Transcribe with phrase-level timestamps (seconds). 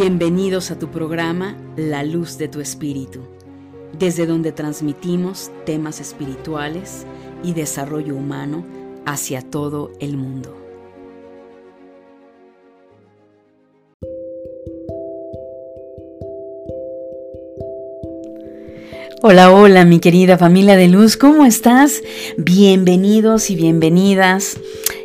[0.00, 3.18] Bienvenidos a tu programa La Luz de tu Espíritu,
[3.98, 7.04] desde donde transmitimos temas espirituales
[7.42, 8.64] y desarrollo humano
[9.06, 10.56] hacia todo el mundo.
[19.20, 22.04] Hola, hola mi querida familia de luz, ¿cómo estás?
[22.36, 24.60] Bienvenidos y bienvenidas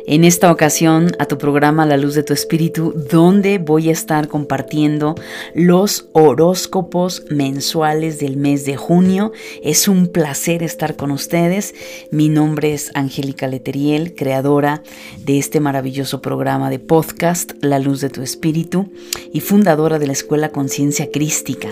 [0.06, 4.28] en esta ocasión a tu programa La Luz de tu Espíritu, donde voy a estar
[4.28, 5.14] compartiendo
[5.54, 9.32] los horóscopos mensuales del mes de junio.
[9.62, 11.74] Es un placer estar con ustedes.
[12.10, 14.82] Mi nombre es Angélica Leteriel, creadora
[15.18, 18.92] de este maravilloso programa de podcast La Luz de tu Espíritu
[19.32, 21.70] y fundadora de la Escuela Conciencia Crística.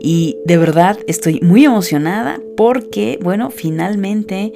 [0.00, 4.52] Y de verdad estoy muy emocionada porque, bueno, finalmente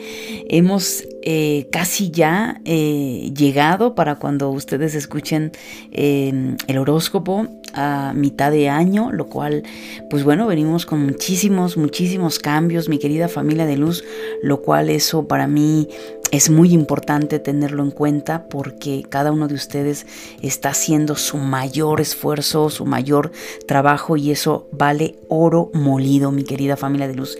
[0.49, 5.51] hemos eh, casi ya eh, llegado para cuando ustedes escuchen
[5.91, 9.65] em, el horóscopo a mitad de año, lo cual,
[10.09, 14.05] pues bueno, venimos con muchísimos, muchísimos cambios, mi querida familia de luz,
[14.41, 15.89] lo cual eso para mí
[16.31, 20.07] es muy importante tenerlo en cuenta porque cada uno de ustedes
[20.43, 23.33] está haciendo su mayor esfuerzo, su mayor
[23.67, 27.37] trabajo y eso vale oro molido, mi querida familia de luz.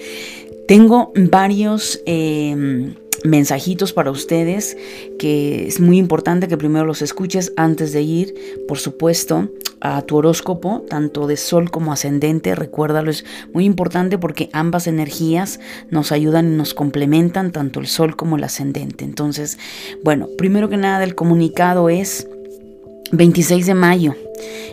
[0.67, 2.01] Tengo varios...
[2.05, 4.77] Eh, mensajitos para ustedes
[5.19, 8.35] que es muy importante que primero los escuches antes de ir,
[8.69, 9.49] por supuesto,
[9.81, 12.55] a tu horóscopo, tanto de sol como ascendente.
[12.55, 18.17] Recuérdalo, es muy importante porque ambas energías nos ayudan y nos complementan, tanto el sol
[18.17, 19.05] como el ascendente.
[19.05, 19.59] Entonces,
[20.03, 22.27] bueno, primero que nada, el comunicado es
[23.13, 24.15] 26 de mayo,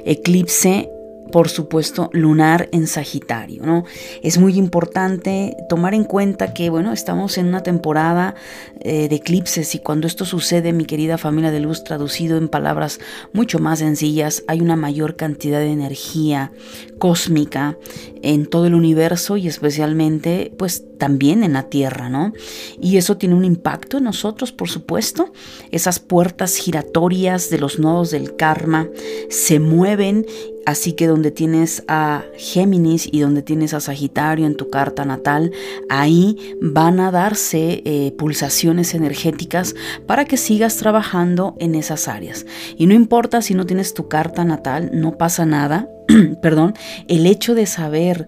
[0.05, 0.89] eclipse
[1.33, 3.85] por supuesto, lunar en Sagitario, ¿no?
[4.21, 8.35] Es muy importante tomar en cuenta que, bueno, estamos en una temporada
[8.81, 12.99] eh, de eclipses y cuando esto sucede, mi querida familia de luz, traducido en palabras
[13.33, 16.51] mucho más sencillas, hay una mayor cantidad de energía
[16.99, 17.79] cósmica
[18.21, 22.31] en todo el universo y especialmente, pues, también en la Tierra, ¿no?
[22.79, 25.33] Y eso tiene un impacto en nosotros, por supuesto.
[25.71, 28.87] Esas puertas giratorias de los nodos del karma
[29.29, 30.25] se mueven
[30.65, 35.51] Así que donde tienes a Géminis y donde tienes a Sagitario en tu carta natal,
[35.89, 39.75] ahí van a darse eh, pulsaciones energéticas
[40.07, 42.45] para que sigas trabajando en esas áreas.
[42.77, 45.89] Y no importa si no tienes tu carta natal, no pasa nada.
[46.41, 46.73] Perdón,
[47.07, 48.27] el hecho de saber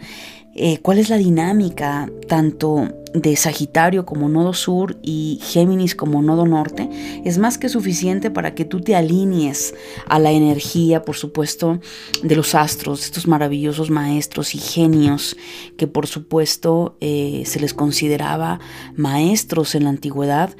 [0.55, 6.45] eh, cuál es la dinámica tanto de Sagitario como nodo sur y Géminis como nodo
[6.45, 6.89] norte,
[7.23, 9.73] es más que suficiente para que tú te alinees
[10.07, 11.79] a la energía, por supuesto,
[12.23, 15.37] de los astros, estos maravillosos maestros y genios
[15.77, 18.59] que por supuesto eh, se les consideraba
[18.95, 20.55] maestros en la antigüedad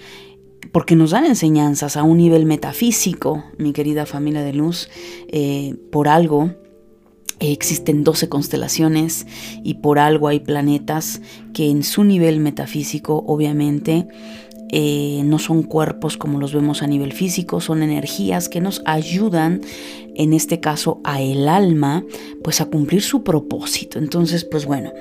[0.72, 4.89] porque nos dan enseñanzas a un nivel metafísico, mi querida familia de luz,
[5.29, 6.53] eh, por algo
[7.40, 9.28] Existen 12 constelaciones
[9.63, 11.22] y por algo hay planetas
[11.53, 14.07] que en su nivel metafísico obviamente
[14.69, 19.62] eh, no son cuerpos como los vemos a nivel físico, son energías que nos ayudan,
[20.16, 22.03] en este caso a el alma,
[22.44, 24.00] pues a cumplir su propósito.
[24.00, 24.91] Entonces, pues bueno,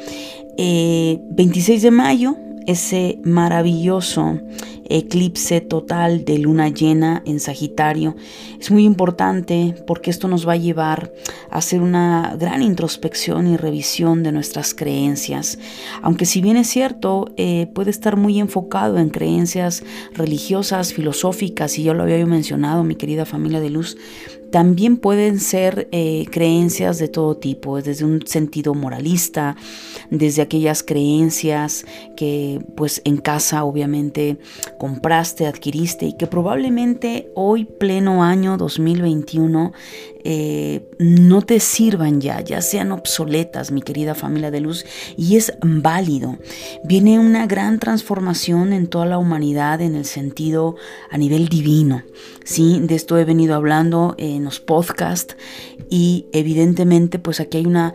[0.56, 4.40] 26 eh, de mayo, ese maravilloso
[4.88, 8.16] eclipse total de luna llena en Sagitario.
[8.60, 11.12] Es muy importante porque esto nos va a llevar
[11.50, 15.58] a hacer una gran introspección y revisión de nuestras creencias.
[16.02, 19.82] Aunque si bien es cierto, eh, puede estar muy enfocado en creencias
[20.12, 23.96] religiosas, filosóficas, y ya lo había mencionado, mi querida familia de luz,
[24.54, 29.56] también pueden ser eh, creencias de todo tipo, desde un sentido moralista,
[30.10, 31.84] desde aquellas creencias
[32.16, 34.38] que pues en casa obviamente
[34.78, 39.72] compraste, adquiriste y que probablemente hoy pleno año 2021
[40.26, 44.86] eh, no te sirvan ya, ya sean obsoletas, mi querida familia de luz,
[45.18, 46.38] y es válido.
[46.82, 50.76] Viene una gran transformación en toda la humanidad en el sentido
[51.10, 52.04] a nivel divino.
[52.44, 52.80] ¿sí?
[52.80, 55.36] De esto he venido hablando en los podcasts
[55.90, 57.94] y evidentemente pues aquí hay una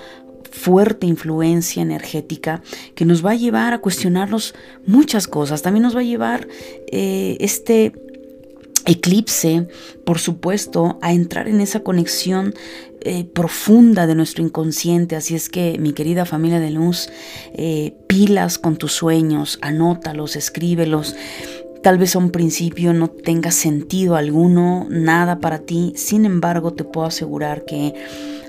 [0.51, 2.61] fuerte influencia energética
[2.95, 4.55] que nos va a llevar a cuestionarnos
[4.85, 5.61] muchas cosas.
[5.61, 6.47] También nos va a llevar
[6.91, 7.93] eh, este
[8.85, 9.67] eclipse,
[10.05, 12.53] por supuesto, a entrar en esa conexión
[13.01, 15.15] eh, profunda de nuestro inconsciente.
[15.15, 17.09] Así es que, mi querida familia de luz,
[17.53, 21.15] eh, pilas con tus sueños, anótalos, escríbelos.
[21.83, 26.83] Tal vez a un principio no tenga sentido alguno, nada para ti, sin embargo te
[26.83, 27.93] puedo asegurar que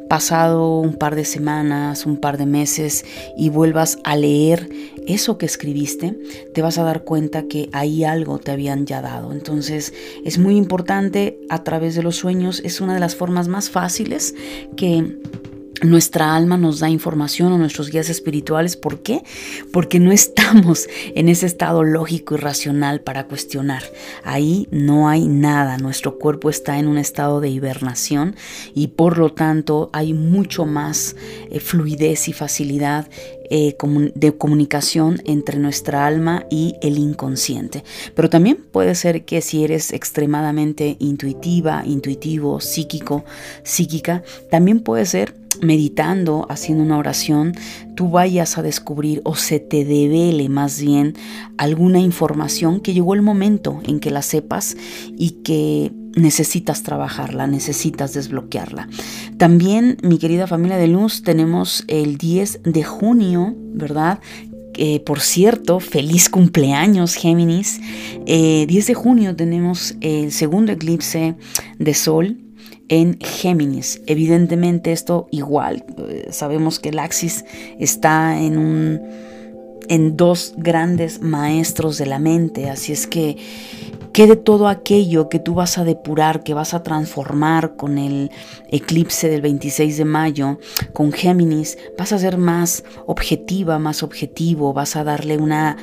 [0.09, 3.05] pasado un par de semanas, un par de meses
[3.37, 4.69] y vuelvas a leer
[5.06, 6.19] eso que escribiste,
[6.53, 9.33] te vas a dar cuenta que ahí algo te habían ya dado.
[9.33, 9.94] Entonces
[10.25, 14.35] es muy importante a través de los sueños, es una de las formas más fáciles
[14.76, 15.17] que
[15.82, 18.77] nuestra alma nos da información o nuestros guías espirituales.
[18.77, 19.23] ¿Por qué?
[19.73, 23.82] Porque no estamos en ese estado lógico y racional para cuestionar.
[24.25, 25.79] Ahí no hay nada.
[25.79, 28.37] Nuestro cuerpo está en un estado de hibernación
[28.75, 31.17] y por lo tanto hay mucho más
[31.50, 33.09] eh, fluidez y facilidad
[33.53, 33.76] eh,
[34.15, 37.83] de comunicación entre nuestra alma y el inconsciente.
[38.15, 43.25] Pero también puede ser que si eres extremadamente intuitiva, intuitivo, psíquico,
[43.65, 47.55] psíquica, también puede ser meditando, haciendo una oración,
[47.95, 51.15] tú vayas a descubrir o se te devele más bien
[51.57, 54.77] alguna información que llegó el momento en que la sepas
[55.17, 58.89] y que necesitas trabajarla, necesitas desbloquearla.
[59.37, 64.21] También, mi querida familia de luz, tenemos el 10 de junio, ¿verdad?
[65.05, 67.81] por cierto, feliz cumpleaños Géminis.
[68.25, 71.35] 10 eh, de junio tenemos el segundo eclipse
[71.79, 72.39] de Sol
[72.91, 74.03] en Géminis.
[74.07, 77.47] Evidentemente esto igual, eh, sabemos que el Axis
[77.79, 79.01] está en un
[79.89, 83.37] en dos grandes maestros de la mente, así es que
[84.13, 88.31] quede todo aquello que tú vas a depurar, que vas a transformar con el
[88.71, 90.59] eclipse del 26 de mayo,
[90.93, 95.77] con Géminis, vas a ser más objetiva, más objetivo, vas a darle una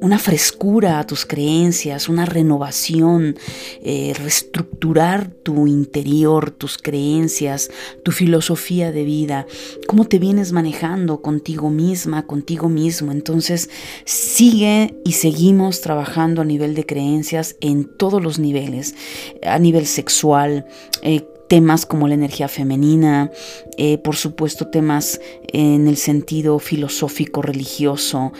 [0.00, 3.36] una frescura a tus creencias, una renovación,
[3.82, 7.70] eh, reestructurar tu interior, tus creencias,
[8.02, 9.46] tu filosofía de vida,
[9.86, 13.12] cómo te vienes manejando contigo misma, contigo mismo.
[13.12, 13.70] Entonces,
[14.04, 18.94] sigue y seguimos trabajando a nivel de creencias en todos los niveles,
[19.42, 20.66] a nivel sexual,
[21.02, 23.30] eh, temas como la energía femenina,
[23.76, 25.20] eh, por supuesto temas
[25.52, 28.32] en el sentido filosófico, religioso,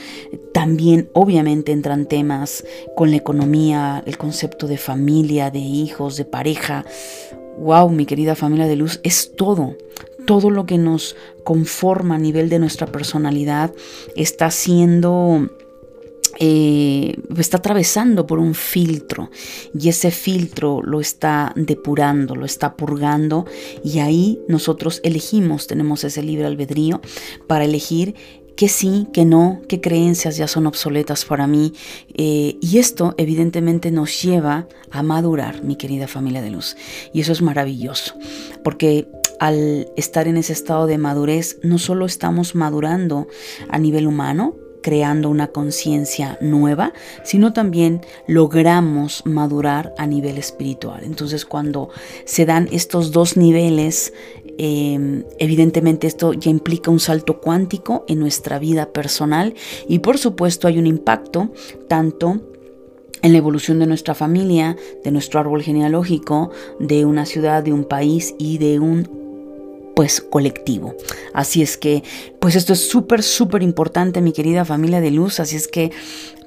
[0.53, 2.65] también obviamente entran temas
[2.97, 6.85] con la economía, el concepto de familia, de hijos, de pareja.
[7.59, 9.77] Wow, mi querida familia de luz, es todo.
[10.27, 13.73] Todo lo que nos conforma a nivel de nuestra personalidad
[14.17, 15.51] está siendo
[16.39, 19.31] eh, está atravesando por un filtro
[19.79, 23.47] y ese filtro lo está depurando, lo está purgando
[23.83, 27.01] y ahí nosotros elegimos, tenemos ese libre albedrío
[27.47, 28.15] para elegir
[28.57, 31.73] que sí, que no, qué creencias ya son obsoletas para mí.
[32.15, 36.77] Eh, y esto evidentemente nos lleva a madurar, mi querida familia de luz.
[37.13, 38.15] Y eso es maravilloso,
[38.63, 39.09] porque
[39.41, 43.27] al estar en ese estado de madurez, no solo estamos madurando
[43.69, 44.55] a nivel humano,
[44.85, 46.93] creando una conciencia nueva,
[47.23, 51.05] sino también logramos madurar a nivel espiritual.
[51.05, 51.89] Entonces cuando
[52.27, 54.13] se dan estos dos niveles,
[54.59, 59.55] em, evidentemente esto ya implica un salto cuántico en nuestra vida personal
[59.89, 61.51] y por supuesto hay un impacto
[61.89, 62.43] tanto
[63.23, 67.85] en la evolución de nuestra familia, de nuestro árbol genealógico, de una ciudad, de un
[67.85, 69.25] país y de un
[69.95, 70.95] pues colectivo.
[71.33, 72.03] Así es que,
[72.45, 75.41] pues esto es súper, súper importante, mi querida familia de luz.
[75.41, 75.93] Así es que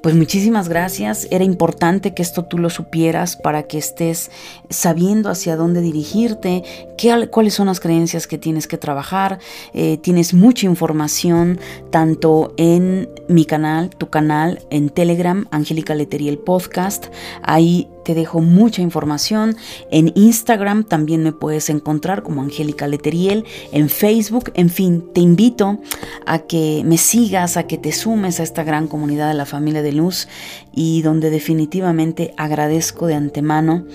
[0.00, 1.26] pues muchísimas gracias.
[1.32, 4.30] Era importante que esto tú lo supieras para que estés
[4.70, 6.62] sabiendo hacia dónde dirigirte,
[6.96, 9.40] qué, cuáles son las creencias que tienes que trabajar.
[9.74, 11.58] Eh, tienes mucha información
[11.90, 17.06] tanto en mi canal, tu canal, en Telegram, Angélica Leteriel Podcast.
[17.42, 19.56] Ahí te dejo mucha información.
[19.90, 23.44] En Instagram también me puedes encontrar como Angélica Leteriel.
[23.72, 25.78] En Facebook, en fin, te invito
[26.26, 29.82] a que me sigas, a que te sumes a esta gran comunidad de la familia
[29.82, 30.28] de luz
[30.72, 33.86] y donde definitivamente agradezco de antemano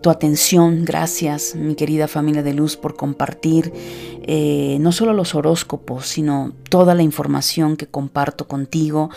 [0.00, 0.84] tu atención.
[0.84, 3.72] Gracias, mi querida familia de luz, por compartir
[4.22, 9.10] eh, no solo los horóscopos, sino toda la información que comparto contigo.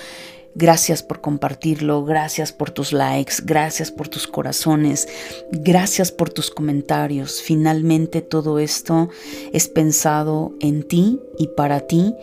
[0.55, 5.07] Gracias por compartirlo, gracias por tus likes, gracias por tus corazones,
[5.51, 7.41] gracias por tus comentarios.
[7.41, 9.09] Finalmente todo esto
[9.53, 12.15] es pensado en ti y para ti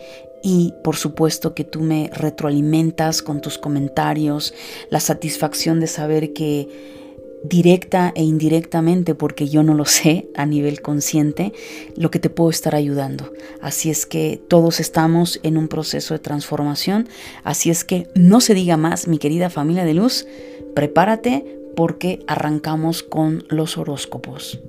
[0.43, 4.53] y por supuesto que tú me retroalimentas con tus comentarios,
[4.89, 6.96] la satisfacción de saber que
[7.43, 11.53] directa e indirectamente, porque yo no lo sé a nivel consciente,
[11.95, 13.31] lo que te puedo estar ayudando.
[13.61, 17.07] Así es que todos estamos en un proceso de transformación,
[17.43, 20.27] así es que no se diga más, mi querida familia de luz,
[20.73, 24.59] prepárate porque arrancamos con los horóscopos.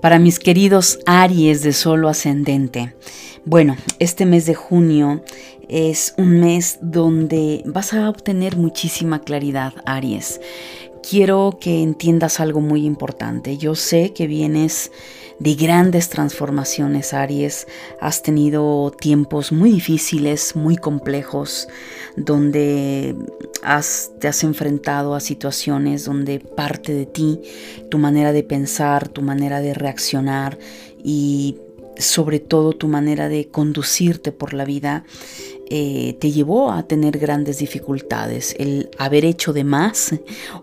[0.00, 2.94] Para mis queridos Aries de solo ascendente,
[3.44, 5.22] bueno, este mes de junio
[5.68, 10.40] es un mes donde vas a obtener muchísima claridad, Aries.
[11.08, 13.56] Quiero que entiendas algo muy importante.
[13.56, 14.92] Yo sé que vienes
[15.38, 17.66] de grandes transformaciones, Aries.
[18.00, 21.68] Has tenido tiempos muy difíciles, muy complejos,
[22.16, 23.16] donde
[24.20, 27.40] te has enfrentado a situaciones donde parte de ti,
[27.90, 30.58] tu manera de pensar, tu manera de reaccionar
[31.02, 31.56] y
[31.96, 35.04] sobre todo tu manera de conducirte por la vida
[35.72, 38.56] eh, te llevó a tener grandes dificultades.
[38.58, 40.12] El haber hecho de más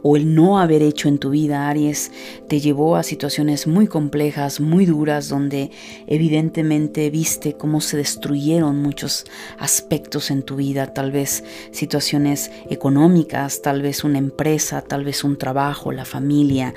[0.04, 2.12] o el no haber hecho en tu vida, Aries,
[2.50, 5.72] te llevó a situaciones muy complejas, muy duras, donde
[6.08, 9.24] evidentemente viste cómo se destruyeron muchos
[9.58, 15.38] aspectos en tu vida, tal vez situaciones económicas, tal vez una empresa, tal vez un
[15.38, 16.74] trabajo, la familia.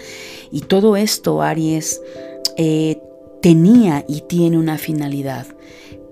[0.52, 2.00] Y todo esto, Aries,
[2.56, 3.00] eh,
[3.42, 5.48] tenía y tiene una finalidad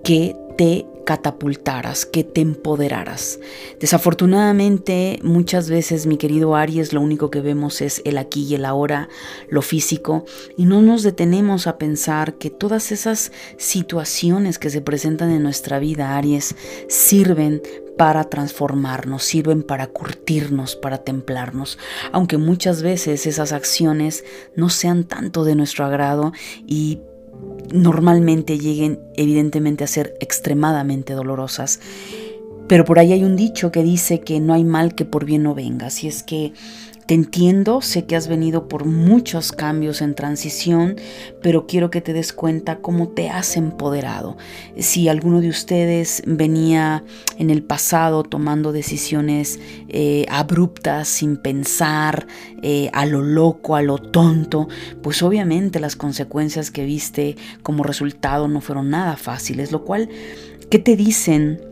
[0.03, 3.39] que te catapultaras, que te empoderaras.
[3.79, 8.65] Desafortunadamente, muchas veces, mi querido Aries, lo único que vemos es el aquí y el
[8.65, 9.09] ahora,
[9.49, 10.25] lo físico,
[10.57, 15.79] y no nos detenemos a pensar que todas esas situaciones que se presentan en nuestra
[15.79, 16.55] vida, Aries,
[16.87, 17.61] sirven
[17.99, 21.77] para transformarnos, sirven para curtirnos, para templarnos,
[22.13, 24.23] aunque muchas veces esas acciones
[24.55, 26.31] no sean tanto de nuestro agrado
[26.65, 27.01] y
[27.71, 31.79] normalmente lleguen evidentemente a ser extremadamente dolorosas.
[32.67, 35.43] Pero por ahí hay un dicho que dice que no hay mal que por bien
[35.43, 35.87] no venga.
[35.87, 36.53] Así es que
[37.09, 40.97] te entiendo, sé que has venido por muchos cambios en transición,
[41.41, 44.37] pero quiero que te des cuenta cómo te has empoderado.
[44.77, 47.03] Si alguno de ustedes venía
[47.39, 52.27] en el pasado tomando decisiones eh, abruptas, sin pensar,
[52.61, 54.67] eh, a lo loco, a lo tonto,
[55.01, 60.09] pues obviamente las consecuencias que viste como resultado no fueron nada fáciles, lo cual,
[60.69, 61.68] ¿qué te dicen?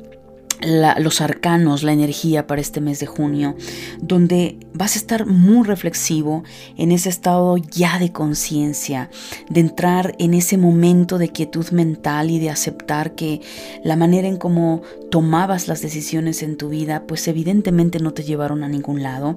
[0.62, 3.56] Los arcanos, la energía para este mes de junio,
[4.02, 6.44] donde vas a estar muy reflexivo
[6.78, 9.10] en ese estado ya de conciencia,
[9.50, 13.42] de entrar en ese momento de quietud mental y de aceptar que
[13.84, 18.64] la manera en cómo tomabas las decisiones en tu vida, pues evidentemente no te llevaron
[18.64, 19.36] a ningún lado,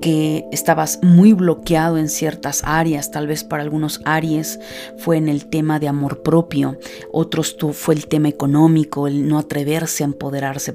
[0.00, 4.60] que estabas muy bloqueado en ciertas áreas, tal vez para algunos Aries
[4.98, 6.78] fue en el tema de amor propio,
[7.12, 10.06] otros tú fue el tema económico, el no atreverse a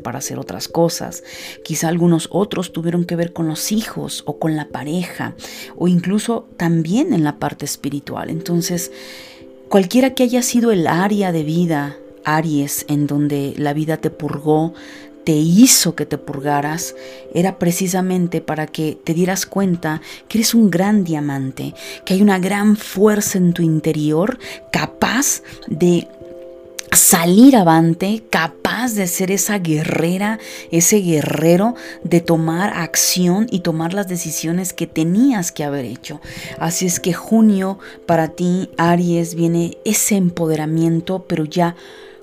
[0.02, 1.24] para hacer otras cosas,
[1.64, 5.36] quizá algunos otros tuvieron que ver con los hijos o con la pareja
[5.76, 8.30] o incluso también en la parte espiritual.
[8.30, 8.92] Entonces,
[9.70, 14.74] cualquiera que haya sido el área de vida, Aries, en donde la vida te purgó,
[15.28, 16.96] te hizo que te purgaras
[17.34, 21.74] era precisamente para que te dieras cuenta que eres un gran diamante,
[22.06, 24.40] que hay una gran fuerza en tu interior
[24.72, 26.08] capaz de
[26.92, 30.40] salir avante, capaz de ser esa guerrera,
[30.72, 36.22] ese guerrero, de tomar acción y tomar las decisiones que tenías que haber hecho.
[36.60, 41.76] Así es que junio para ti, Aries, viene ese empoderamiento, pero ya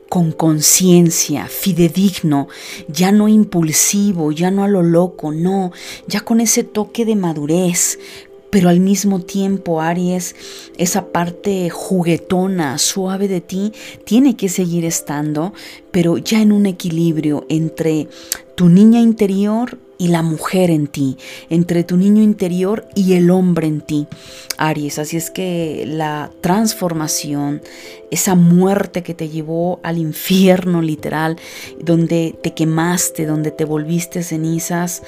[0.09, 2.47] con conciencia, fidedigno,
[2.89, 5.73] ya no impulsivo, ya no a lo loco, no,
[6.07, 7.99] ya con ese toque de madurez,
[8.55, 10.37] pero al mismo tiempo, Aries,
[10.79, 13.73] esa parte juguetona, suave de ti,
[14.05, 15.53] tiene que seguir estando,
[15.91, 18.07] pero ya en un equilibrio entre
[18.55, 21.17] tu niña interior y la mujer en ti,
[21.51, 24.07] entre tu niño interior y el hombre en ti,
[24.57, 25.01] Aries.
[25.01, 27.61] Así es que la transformación,
[28.13, 31.39] esa muerte que te llevó al infierno literal,
[31.81, 35.03] donde te quemaste, donde te volviste cenizas,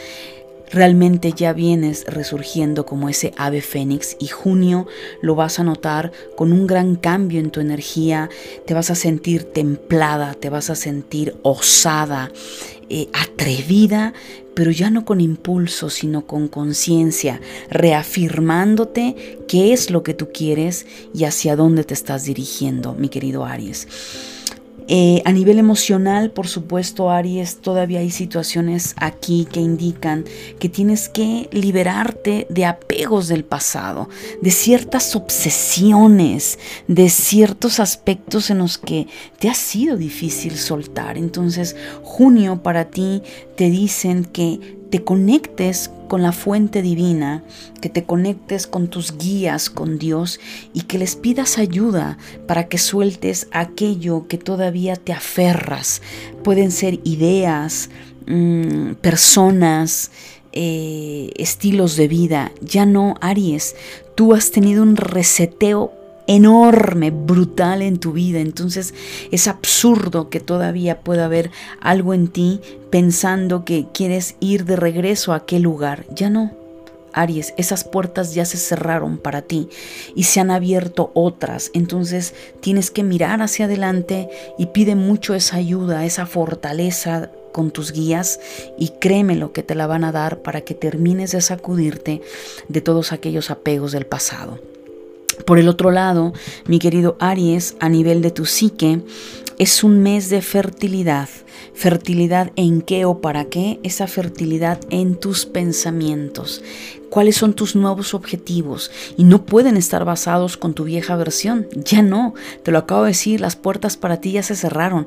[0.70, 4.86] realmente ya vienes resurgiendo como ese ave fénix y junio
[5.20, 8.30] lo vas a notar con un gran cambio en tu energía,
[8.66, 12.30] te vas a sentir templada, te vas a sentir osada,
[12.88, 14.12] eh, atrevida,
[14.54, 20.86] pero ya no con impulso, sino con conciencia, reafirmándote qué es lo que tú quieres
[21.12, 23.86] y hacia dónde te estás dirigiendo, mi querido Aries.
[24.88, 30.24] Eh, a nivel emocional, por supuesto, Aries, todavía hay situaciones aquí que indican
[30.60, 34.08] que tienes que liberarte de apegos del pasado,
[34.40, 39.08] de ciertas obsesiones, de ciertos aspectos en los que
[39.40, 41.18] te ha sido difícil soltar.
[41.18, 43.22] Entonces, junio para ti
[43.56, 47.42] te dicen que te conectes con la fuente divina,
[47.80, 50.40] que te conectes con tus guías, con Dios
[50.72, 56.02] y que les pidas ayuda para que sueltes aquello que todavía te aferras.
[56.44, 57.90] Pueden ser ideas,
[58.26, 60.10] mm, personas,
[60.52, 62.52] eh, estilos de vida.
[62.62, 63.74] Ya no, Aries,
[64.14, 65.92] tú has tenido un reseteo
[66.26, 68.40] enorme, brutal en tu vida.
[68.40, 68.94] Entonces
[69.30, 75.32] es absurdo que todavía pueda haber algo en ti pensando que quieres ir de regreso
[75.32, 76.06] a aquel lugar.
[76.14, 76.52] Ya no.
[77.12, 79.70] Aries, esas puertas ya se cerraron para ti
[80.14, 81.70] y se han abierto otras.
[81.72, 84.28] Entonces tienes que mirar hacia adelante
[84.58, 88.38] y pide mucho esa ayuda, esa fortaleza con tus guías
[88.78, 92.20] y créeme lo que te la van a dar para que termines de sacudirte
[92.68, 94.60] de todos aquellos apegos del pasado.
[95.44, 96.32] Por el otro lado,
[96.66, 99.02] mi querido Aries, a nivel de tu psique,
[99.58, 101.28] es un mes de fertilidad.
[101.72, 103.80] ¿Fertilidad en qué o para qué?
[103.82, 106.62] Esa fertilidad en tus pensamientos.
[107.10, 108.90] ¿Cuáles son tus nuevos objetivos?
[109.16, 111.68] Y no pueden estar basados con tu vieja versión.
[111.74, 112.34] Ya no.
[112.62, 115.06] Te lo acabo de decir, las puertas para ti ya se cerraron.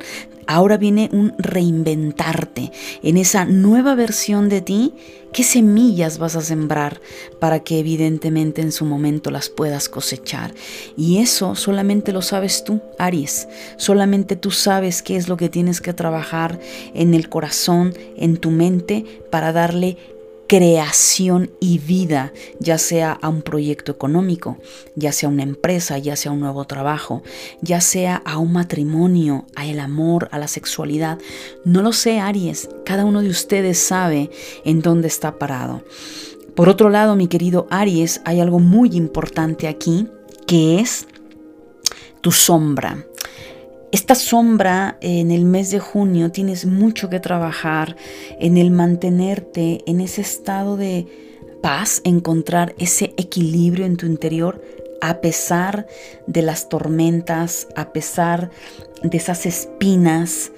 [0.51, 2.71] Ahora viene un reinventarte
[3.03, 4.95] en esa nueva versión de ti.
[5.31, 7.01] ¿Qué semillas vas a sembrar
[7.39, 10.55] para que evidentemente en su momento las puedas cosechar?
[10.97, 13.47] Y eso solamente lo sabes tú, Aries.
[13.77, 16.59] Solamente tú sabes qué es lo que tienes que trabajar
[16.95, 19.97] en el corazón, en tu mente, para darle
[20.49, 24.57] creación y vida, ya sea a un proyecto económico,
[24.95, 27.21] ya sea una empresa, ya sea un nuevo trabajo,
[27.61, 31.19] ya sea a un matrimonio, a el amor, a la sexualidad.
[31.65, 34.31] No lo sé, Aries, cada uno de ustedes sabe
[34.65, 35.83] en dónde está parado.
[36.55, 40.07] Por otro lado, mi querido Aries, hay algo muy importante aquí,
[40.47, 41.05] que es
[42.21, 43.05] tu sombra.
[43.91, 47.95] Esta sombra en el mes de junio tienes mucho que trabajar
[48.39, 51.07] en el mantenerte en ese estado de
[51.63, 54.63] paz, encontrar ese equilibrio en tu interior
[55.01, 55.87] a pesar
[56.27, 58.51] de las tormentas, a pesar
[59.01, 60.51] de esas espinas.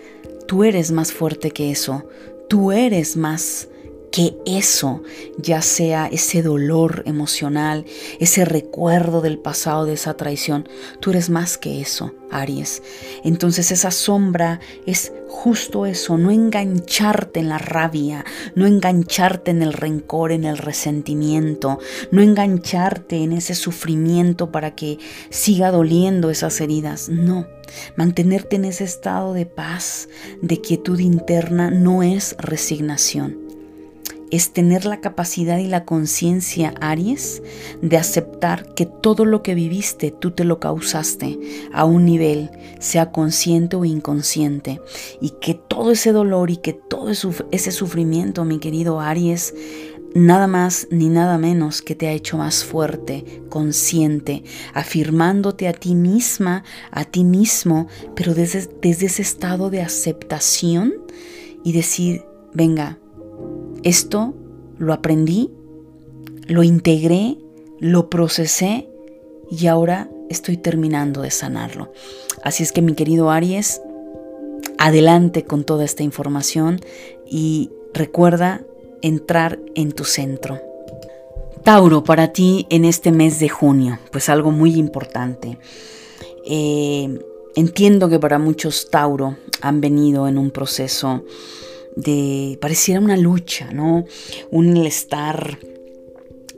[0.45, 2.03] Tú eres más fuerte que eso,
[2.49, 3.69] tú eres más
[4.11, 5.01] que eso,
[5.37, 7.85] ya sea ese dolor emocional,
[8.19, 10.67] ese recuerdo del pasado de esa traición,
[10.99, 12.83] tú eres más que eso, Aries.
[13.23, 19.71] Entonces esa sombra es justo eso, no engancharte en la rabia, no engancharte en el
[19.71, 21.79] rencor, en el resentimiento,
[22.11, 24.99] no engancharte en ese sufrimiento para que
[25.29, 27.47] siga doliendo esas heridas, no.
[27.95, 30.09] Mantenerte en ese estado de paz,
[30.41, 33.40] de quietud interna, no es resignación
[34.31, 37.43] es tener la capacidad y la conciencia, Aries,
[37.81, 41.39] de aceptar que todo lo que viviste tú te lo causaste
[41.73, 44.81] a un nivel, sea consciente o inconsciente,
[45.19, 47.11] y que todo ese dolor y que todo
[47.51, 49.53] ese sufrimiento, mi querido Aries,
[50.13, 55.95] nada más ni nada menos que te ha hecho más fuerte, consciente, afirmándote a ti
[55.95, 60.93] misma, a ti mismo, pero desde, desde ese estado de aceptación
[61.63, 62.97] y decir, venga,
[63.83, 64.33] esto
[64.77, 65.51] lo aprendí,
[66.47, 67.37] lo integré,
[67.79, 68.87] lo procesé
[69.49, 71.91] y ahora estoy terminando de sanarlo.
[72.43, 73.81] Así es que mi querido Aries,
[74.77, 76.79] adelante con toda esta información
[77.29, 78.61] y recuerda
[79.01, 80.59] entrar en tu centro.
[81.63, 85.59] Tauro, para ti en este mes de junio, pues algo muy importante.
[86.45, 87.19] Eh,
[87.55, 91.23] entiendo que para muchos Tauro han venido en un proceso
[91.95, 94.05] de, pareciera una lucha, ¿no?
[94.49, 95.57] Un estar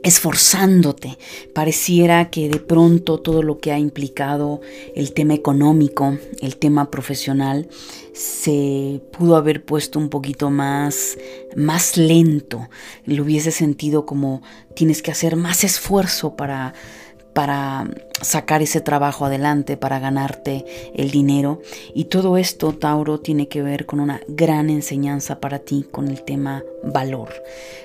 [0.04, 1.16] esforzándote.
[1.54, 4.60] Pareciera que de pronto todo lo que ha implicado
[4.94, 7.68] el tema económico, el tema profesional,
[8.12, 11.18] se pudo haber puesto un poquito más,
[11.56, 12.68] más lento.
[13.06, 14.42] Lo hubiese sentido como
[14.76, 16.74] tienes que hacer más esfuerzo para
[17.34, 17.88] para
[18.22, 21.60] sacar ese trabajo adelante, para ganarte el dinero.
[21.94, 26.22] Y todo esto, Tauro, tiene que ver con una gran enseñanza para ti, con el
[26.22, 27.30] tema valor,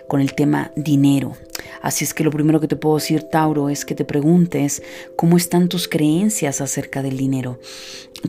[0.07, 1.33] con el tema dinero.
[1.81, 4.81] Así es que lo primero que te puedo decir, Tauro, es que te preguntes
[5.15, 7.59] cómo están tus creencias acerca del dinero,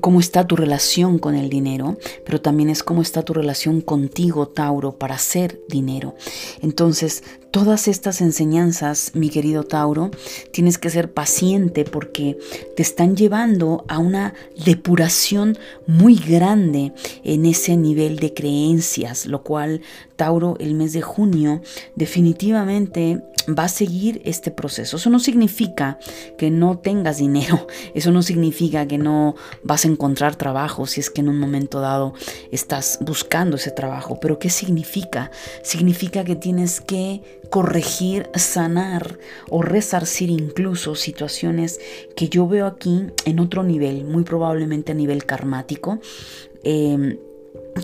[0.00, 4.48] cómo está tu relación con el dinero, pero también es cómo está tu relación contigo,
[4.48, 6.14] Tauro, para hacer dinero.
[6.62, 10.10] Entonces, todas estas enseñanzas, mi querido Tauro,
[10.52, 12.38] tienes que ser paciente porque
[12.76, 14.34] te están llevando a una
[14.64, 16.92] depuración muy grande
[17.24, 19.80] en ese nivel de creencias, lo cual
[20.16, 21.62] Tauro el mes de junio
[21.96, 24.96] definitivamente va a seguir este proceso.
[24.96, 25.98] Eso no significa
[26.38, 31.10] que no tengas dinero, eso no significa que no vas a encontrar trabajo si es
[31.10, 32.14] que en un momento dado
[32.52, 35.30] estás buscando ese trabajo, pero ¿qué significa?
[35.62, 41.80] Significa que tienes que corregir, sanar o resarcir incluso situaciones
[42.16, 45.98] que yo veo aquí en otro nivel, muy probablemente a nivel karmático.
[46.62, 47.18] Em,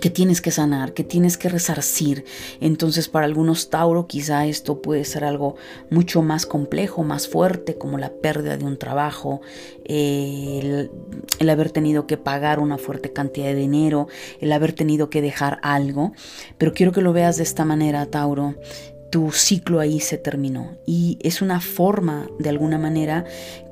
[0.00, 2.24] que tienes que sanar, que tienes que resarcir.
[2.61, 5.57] Entonces para algunos Tauro quizá esto puede ser algo
[5.90, 9.40] mucho más complejo, más fuerte, como la pérdida de un trabajo,
[9.85, 10.90] el,
[11.38, 14.09] el, haber tenido que pagar una fuerte cantidad de dinero,
[14.40, 16.12] el haber tenido que dejar algo.
[16.59, 18.55] Pero quiero que lo veas de esta manera, Tauro.
[19.11, 23.25] Tu ciclo ahí se terminó y es una forma, de alguna manera,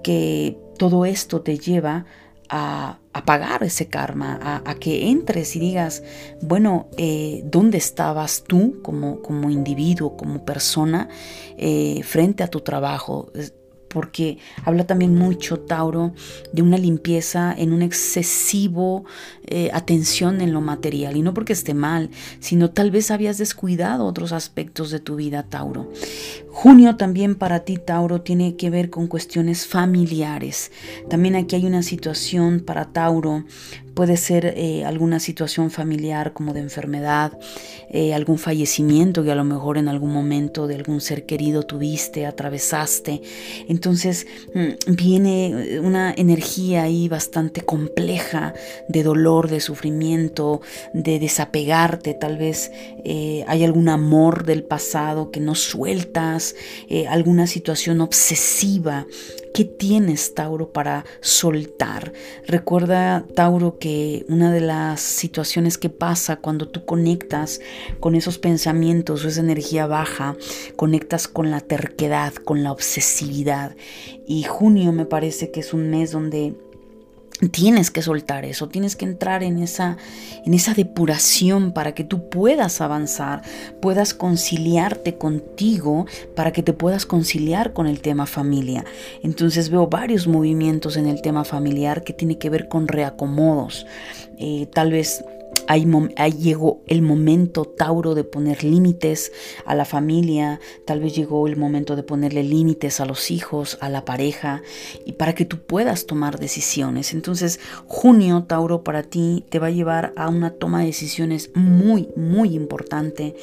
[0.02, 2.06] que todo esto te lleva
[2.48, 6.02] a, pagar ese karma, a, que entres y digas,
[6.40, 11.08] bueno, eh, ¿dónde estabas tú como, como individuo, como persona,
[11.56, 13.32] eh, frente a tu trabajo?
[13.94, 16.12] Porque habla también mucho, Tauro,
[16.52, 19.04] de una limpieza en un excesivo
[19.46, 21.16] eh, atención en lo material.
[21.16, 25.44] Y no porque esté mal, sino tal vez habías descuidado otros aspectos de tu vida,
[25.44, 25.92] Tauro.
[26.50, 30.72] Junio también para ti, Tauro, tiene que ver con cuestiones familiares.
[31.08, 33.44] También aquí hay una situación para Tauro
[33.94, 37.38] Puede ser eh, alguna situación familiar como de enfermedad,
[37.90, 42.26] eh, algún fallecimiento que a lo mejor en algún momento de algún ser querido tuviste,
[42.26, 43.22] atravesaste.
[43.68, 48.52] Entonces mm, viene eh, una energía ahí bastante compleja
[48.88, 50.60] de dolor, de sufrimiento,
[50.92, 52.14] de desapegarte.
[52.14, 52.72] Tal vez
[53.46, 56.56] hay algún amor del pasado que no sueltas,
[57.08, 59.06] alguna situación obsesiva
[59.54, 62.12] ¿Qué tienes, Tauro, para soltar?
[62.44, 67.60] Recuerda, Tauro, que una de las situaciones que pasa cuando tú conectas
[68.00, 70.36] con esos pensamientos o esa energía baja,
[70.74, 73.76] conectas con la terquedad, con la obsesividad.
[74.26, 76.56] Y junio me parece que es un mes donde
[77.50, 79.96] Tienes que soltar eso, tienes que entrar en esa,
[80.44, 83.42] en esa depuración para que tú puedas avanzar,
[83.80, 88.84] puedas conciliarte contigo, para que te puedas conciliar con el tema familia.
[89.22, 93.86] Entonces veo varios movimientos en el tema familiar que tiene que ver con reacomodos.
[94.38, 95.24] Eh, tal vez
[95.66, 95.86] Ahí,
[96.32, 99.32] llegó el momento, Tauro, de poner límites
[99.64, 103.88] a la familia, tal vez llegó el momento de ponerle límites a los hijos, a
[103.88, 104.62] la pareja,
[105.04, 107.14] y para que tú puedas tomar decisiones.
[107.14, 112.08] Entonces, junio, Tauro, para ti te va a llevar a una toma de decisiones muy,
[112.16, 113.34] muy importante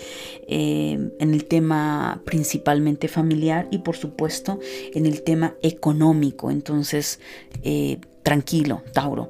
[0.48, 4.60] eh, en el tema principalmente familiar y por supuesto
[4.94, 6.52] en el tema económico.
[6.52, 7.20] Entonces,
[7.64, 9.30] eh, tranquilo, Tauro.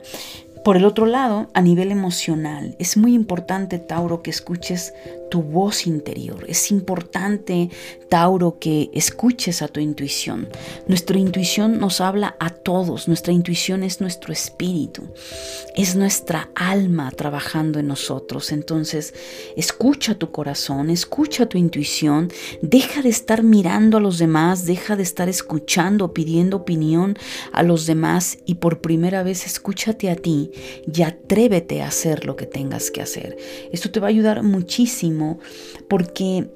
[0.64, 4.94] Por el otro lado, a nivel emocional, es muy importante, Tauro, que escuches
[5.32, 6.46] tu voz interior.
[6.48, 7.70] Es importante,
[8.10, 10.50] Tauro, que escuches a tu intuición.
[10.88, 13.08] Nuestra intuición nos habla a todos.
[13.08, 15.08] Nuestra intuición es nuestro espíritu.
[15.76, 18.52] Es nuestra alma trabajando en nosotros.
[18.52, 19.16] Entonces,
[19.56, 22.30] escucha tu corazón, escucha tu intuición.
[22.62, 27.18] Deja de estar mirando a los demás, deja de estar escuchando, pidiendo opinión
[27.54, 30.51] a los demás y por primera vez escúchate a ti
[30.92, 33.38] y atrévete a hacer lo que tengas que hacer.
[33.72, 35.40] Esto te va a ayudar muchísimo
[35.88, 36.50] porque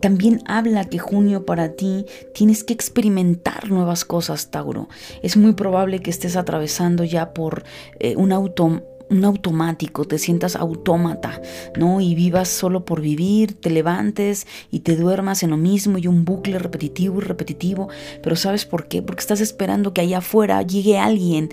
[0.00, 4.88] también habla que junio para ti tienes que experimentar nuevas cosas, Tauro.
[5.22, 7.64] Es muy probable que estés atravesando ya por
[7.98, 11.40] eh, un auto un automático, te sientas autómata,
[11.76, 12.00] ¿no?
[12.00, 16.24] Y vivas solo por vivir, te levantes y te duermas en lo mismo y un
[16.24, 17.88] bucle repetitivo y repetitivo.
[18.22, 19.02] Pero ¿sabes por qué?
[19.02, 21.50] Porque estás esperando que allá afuera llegue alguien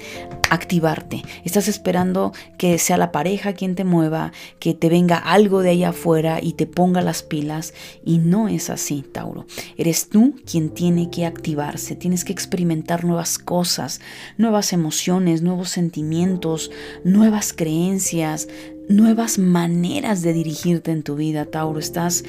[0.49, 1.23] a activarte.
[1.43, 5.89] Estás esperando que sea la pareja quien te mueva, que te venga algo de allá
[5.89, 7.73] afuera y te ponga las pilas.
[8.03, 9.45] Y no es así, Tauro.
[9.77, 11.95] Eres tú quien tiene que activarse.
[11.95, 14.01] Tienes que experimentar nuevas cosas,
[14.37, 16.71] nuevas emociones, nuevos sentimientos,
[17.03, 18.47] nuevas creencias,
[18.89, 21.79] nuevas maneras de dirigirte en tu vida, Tauro.
[21.79, 22.23] Estás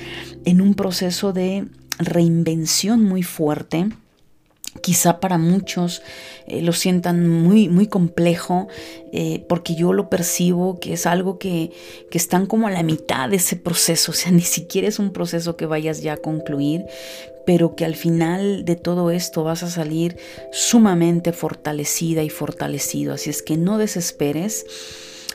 [0.44, 1.66] en un proceso de
[1.98, 3.88] reinvención muy fuerte.
[4.82, 6.00] Quizá para muchos
[6.46, 8.68] eh, lo sientan muy, muy complejo,
[9.12, 11.72] eh, porque yo lo percibo que es algo que,
[12.08, 15.12] que están como a la mitad de ese proceso, o sea, ni siquiera es un
[15.12, 16.84] proceso que vayas ya a concluir,
[17.46, 20.16] pero que al final de todo esto vas a salir
[20.52, 23.14] sumamente fortalecida y fortalecido.
[23.14, 24.64] Así es que no desesperes.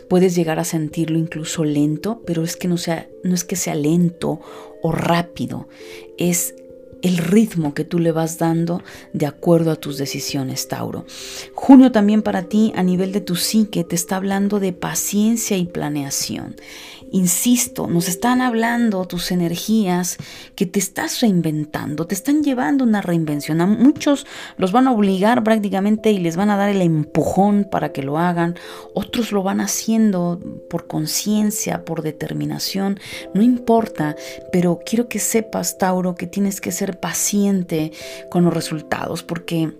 [0.10, 3.76] Puedes llegar a sentirlo incluso lento, pero es que no, sea, no es que sea
[3.76, 4.40] lento
[4.82, 5.68] o rápido,
[6.18, 6.54] es
[7.02, 8.82] el ritmo que tú le vas dando
[9.14, 11.06] de acuerdo a tus decisiones, Tauro.
[11.54, 15.66] Junio también para ti a nivel de tu psique te está hablando de paciencia y
[15.66, 16.56] planeación.
[17.16, 20.18] Insisto, nos están hablando tus energías
[20.54, 23.62] que te estás reinventando, te están llevando una reinvención.
[23.62, 27.94] A muchos los van a obligar prácticamente y les van a dar el empujón para
[27.94, 28.56] que lo hagan.
[28.94, 33.00] Otros lo van haciendo por conciencia, por determinación.
[33.34, 34.18] No importa,
[34.52, 37.94] pero quiero que sepas, Tauro, que tienes que ser paciente
[38.30, 39.72] con los resultados porque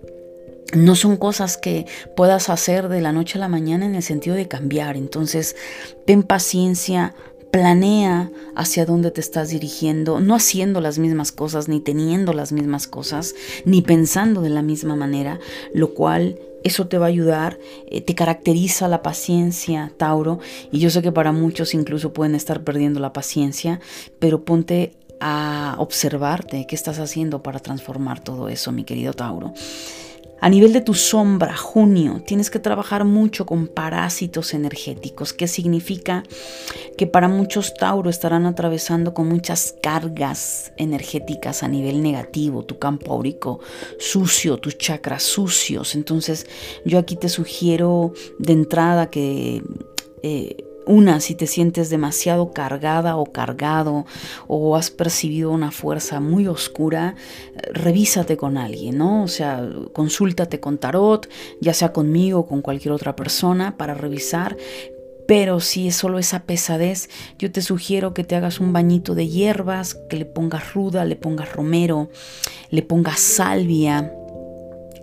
[0.74, 4.36] no son cosas que puedas hacer de la noche a la mañana en el sentido
[4.36, 4.96] de cambiar.
[4.96, 5.56] Entonces,
[6.04, 7.14] ten paciencia,
[7.50, 12.86] planea hacia dónde te estás dirigiendo, no haciendo las mismas cosas, ni teniendo las mismas
[12.86, 15.38] cosas, ni pensando de la misma manera,
[15.72, 20.40] lo cual eso te va a ayudar, eh, te caracteriza la paciencia, Tauro,
[20.72, 23.80] y yo sé que para muchos incluso pueden estar perdiendo la paciencia,
[24.18, 29.54] pero ponte a observarte qué estás haciendo para transformar todo eso, mi querido Tauro.
[30.40, 36.24] A nivel de tu sombra, junio, tienes que trabajar mucho con parásitos energéticos, que significa
[36.98, 43.12] que para muchos Tauro estarán atravesando con muchas cargas energéticas a nivel negativo, tu campo
[43.12, 43.60] áurico
[43.98, 45.94] sucio, tus chakras sucios.
[45.94, 46.46] Entonces
[46.84, 49.62] yo aquí te sugiero de entrada que...
[50.22, 54.06] Eh, una, si te sientes demasiado cargada o cargado
[54.46, 57.16] o has percibido una fuerza muy oscura,
[57.72, 59.24] revísate con alguien, ¿no?
[59.24, 61.28] O sea, consúltate con tarot,
[61.60, 64.56] ya sea conmigo o con cualquier otra persona para revisar.
[65.26, 69.28] Pero si es solo esa pesadez, yo te sugiero que te hagas un bañito de
[69.28, 72.10] hierbas, que le pongas ruda, le pongas romero,
[72.70, 74.12] le pongas salvia,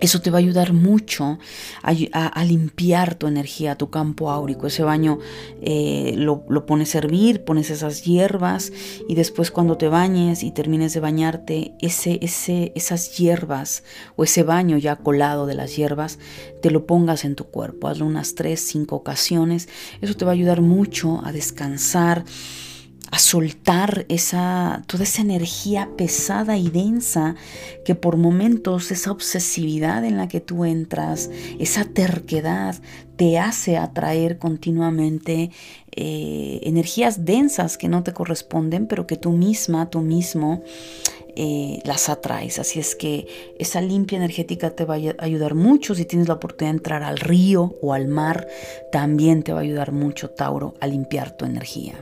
[0.04, 1.38] eso te va a ayudar mucho
[1.82, 4.66] a, limpiar tu energía, tu campo áurico.
[4.66, 5.18] Ese baño
[5.62, 8.72] eh, lo, pones a hervir, pones esas hierbas
[9.08, 13.82] y después cuando te bañes y termines de bañarte, ese, ese, esas hierbas
[14.16, 16.18] o ese baño ya colado de las hierbas,
[16.60, 17.88] te lo pongas en tu cuerpo.
[17.88, 19.68] Hazlo unas tres, cinco ocasiones.
[20.02, 22.24] Eso te va a ayudar mucho a descansar
[23.14, 27.36] a soltar esa, toda esa energía pesada y densa
[27.84, 32.74] que por momentos esa obsesividad en la que tú entras, esa terquedad,
[33.14, 35.52] te hace atraer continuamente
[35.92, 40.64] eh, energías densas que no te corresponden, pero que tú misma, tú mismo,
[41.36, 42.58] eh, las atraes.
[42.58, 43.28] Así es que
[43.60, 45.94] esa limpia energética te va a ayudar mucho.
[45.94, 48.48] Si tienes la oportunidad de entrar al río o al mar,
[48.90, 51.94] también te va a ayudar mucho, Tauro, a limpiar tu energía.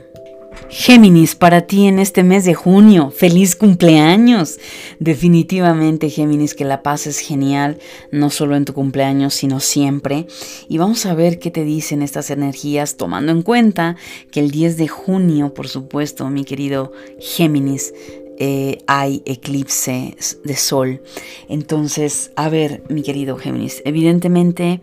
[0.69, 4.59] Géminis, para ti en este mes de junio, feliz cumpleaños.
[4.99, 7.77] Definitivamente, Géminis, que la paz es genial,
[8.11, 10.25] no solo en tu cumpleaños, sino siempre.
[10.67, 13.97] Y vamos a ver qué te dicen estas energías, tomando en cuenta
[14.31, 17.93] que el 10 de junio, por supuesto, mi querido Géminis,
[18.39, 21.01] eh, hay eclipse de sol.
[21.49, 24.81] Entonces, a ver, mi querido Géminis, evidentemente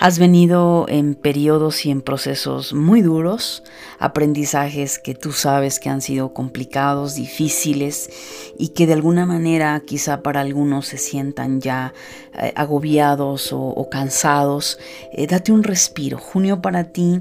[0.00, 3.64] Has venido en periodos y en procesos muy duros,
[3.98, 8.08] aprendizajes que tú sabes que han sido complicados, difíciles
[8.56, 11.94] y que de alguna manera quizá para algunos se sientan ya
[12.40, 14.78] eh, agobiados o, cansados.
[15.12, 16.16] Eh, date un respiro.
[16.16, 17.20] Junio para ti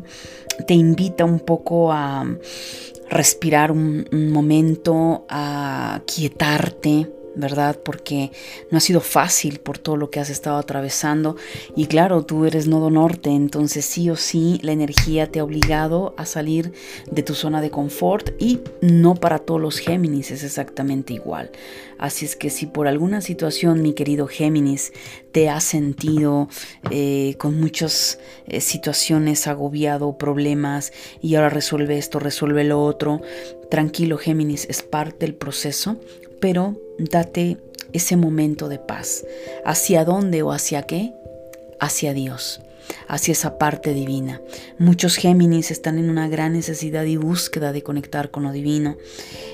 [0.67, 2.27] te invita un poco a
[3.09, 7.79] respirar un momento, a quietarte ¿verdad?
[7.83, 8.31] Porque
[8.71, 11.35] no ha sido fácil por todo lo que has estado atravesando.
[11.75, 16.13] Y claro, tú eres nodo norte, entonces sí o sí la energía te ha obligado
[16.17, 16.73] a salir
[17.09, 21.51] de tu zona de confort y no para todos los Géminis es exactamente igual.
[21.97, 24.93] Así es que si por alguna situación, mi querido Géminis,
[25.31, 26.47] te has sentido
[26.91, 33.21] eh, con muchas eh, situaciones agobiado, problemas y ahora resuelve esto, resuelve lo otro,
[33.71, 35.97] tranquilo Géminis, es parte del proceso
[36.39, 37.57] pero date
[37.93, 39.25] ese momento de paz.
[39.65, 41.13] ¿Hacia dónde o hacia qué?
[41.79, 42.61] Hacia Dios,
[43.07, 44.41] hacia esa parte divina.
[44.79, 48.97] Muchos Géminis están en una gran necesidad y búsqueda de conectar con lo divino.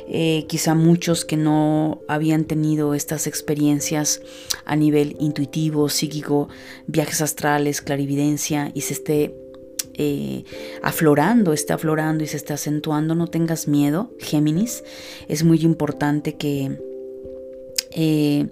[0.08, 4.21] Eh, quizá muchos que no habían tenido estas experiencias
[4.65, 6.49] a nivel intuitivo, psíquico,
[6.88, 9.36] viajes astrales, clarividencia y se esté
[9.95, 10.43] eh,
[10.82, 14.84] aflorando, está aflorando y se está acentuando, no tengas miedo, Géminis.
[15.27, 16.92] Es muy importante que
[17.95, 18.47] eh,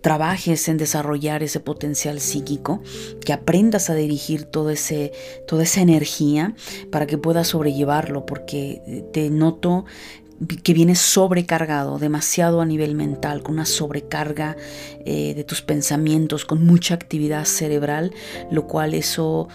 [0.00, 2.82] trabajes en desarrollar ese potencial psíquico,
[3.24, 6.54] que aprendas a dirigir toda esa energía
[6.90, 9.84] para que puedas sobrellevarlo, porque te noto
[10.62, 14.56] que vienes sobrecargado, demasiado a nivel mental, con una sobrecarga
[15.04, 18.12] eh, de tus pensamientos, con mucha actividad cerebral,
[18.50, 19.48] lo cual eso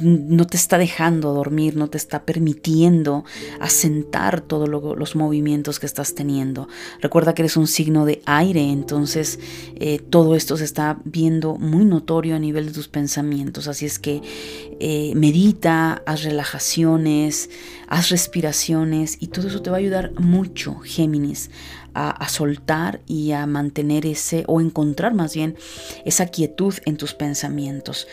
[0.00, 3.24] mm, no te está dejando dormir, no te está permitiendo
[3.60, 6.68] asentar todos los movimientos que estás teniendo.
[7.00, 9.40] Recuerda que eres un signo de aire, entonces
[9.76, 13.98] eh, todo esto se está viendo muy notorio a nivel de tus pensamientos, así es
[13.98, 14.22] que
[14.78, 17.50] eh, medita, haz relajaciones,
[17.88, 21.50] haz respiraciones y todo eso te va a ayudar mucho, Géminis,
[21.94, 25.56] a, soltar y a mantener ese, o encontrar más bien,
[26.04, 28.06] esa quietud en tus pensamientos.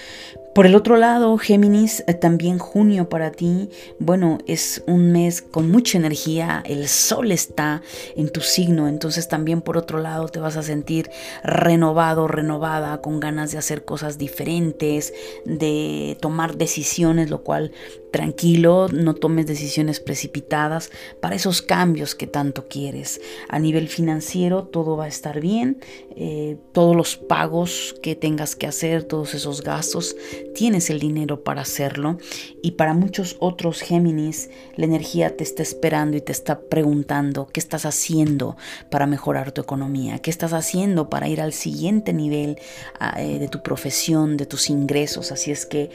[0.53, 5.71] Por el otro lado, Géminis, eh, también junio para ti, bueno, es un mes con
[5.71, 7.81] mucha energía, el sol está
[8.15, 11.09] en tu signo, entonces también por otro lado te vas a sentir
[11.43, 15.11] renovado, renovada, con ganas de hacer cosas diferentes,
[15.43, 17.71] de tomar decisiones, lo cual
[18.13, 23.19] tranquilo, no tomes decisiones precipitadas para esos cambios que tanto quieres.
[23.49, 25.79] A nivel financiero todo va a estar bien,
[26.15, 31.61] eh, todos los pagos que tengas que hacer, todos esos gastos, tienes el dinero para
[31.61, 32.17] hacerlo
[32.61, 37.59] y para muchos otros Géminis la energía te está esperando y te está preguntando qué
[37.59, 38.57] estás haciendo
[38.89, 42.57] para mejorar tu economía, qué estás haciendo para ir al siguiente nivel
[42.99, 45.31] ah, eh, de tu profesión, de tus ingresos.
[45.31, 45.89] Así es que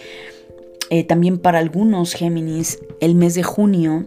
[0.90, 4.06] eh, también para algunos Géminis el mes de junio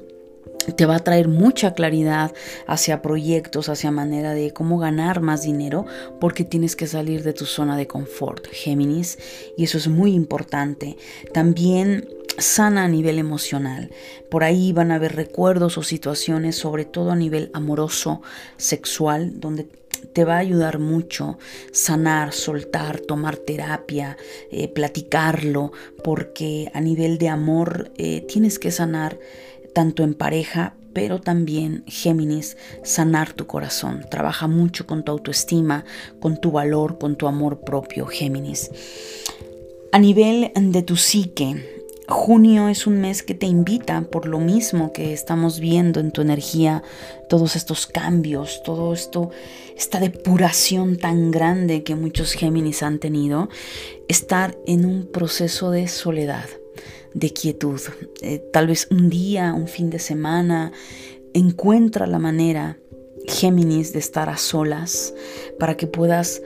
[0.76, 2.34] te va a traer mucha claridad
[2.68, 5.86] hacia proyectos, hacia manera de cómo ganar más dinero,
[6.20, 9.18] porque tienes que salir de tu zona de confort, Géminis,
[9.58, 10.98] y eso es muy importante.
[11.34, 13.92] También sana a nivel emocional.
[14.30, 18.22] Por ahí van a haber recuerdos o situaciones, sobre todo a nivel amoroso,
[18.58, 19.68] sexual, donde
[20.14, 21.38] te va a ayudar mucho
[21.72, 24.18] sanar, soltar, tomar terapia,
[24.52, 25.72] eh, platicarlo,
[26.04, 29.20] porque a nivel de amor eh, tienes que sanar
[29.74, 34.06] tanto en pareja, pero también Géminis, sanar tu corazón.
[34.10, 35.86] Trabaja mucho con tu autoestima,
[36.20, 38.70] con tu valor, con tu amor propio, Géminis.
[39.92, 44.92] A nivel de tu psique, Junio es un mes que te invita por lo mismo
[44.92, 46.84] que estamos viendo en tu energía,
[47.30, 49.32] todos estos cambios, todo esto,
[49.78, 53.50] esta depuración tan grande que muchos Géminis han tenido,
[54.10, 56.46] estar en un proceso de soledad
[57.14, 57.80] de quietud.
[58.22, 60.72] Eh, tal vez un día, un fin de semana,
[61.34, 62.78] encuentra la manera,
[63.28, 65.14] Géminis, de estar a solas
[65.60, 66.42] para que puedas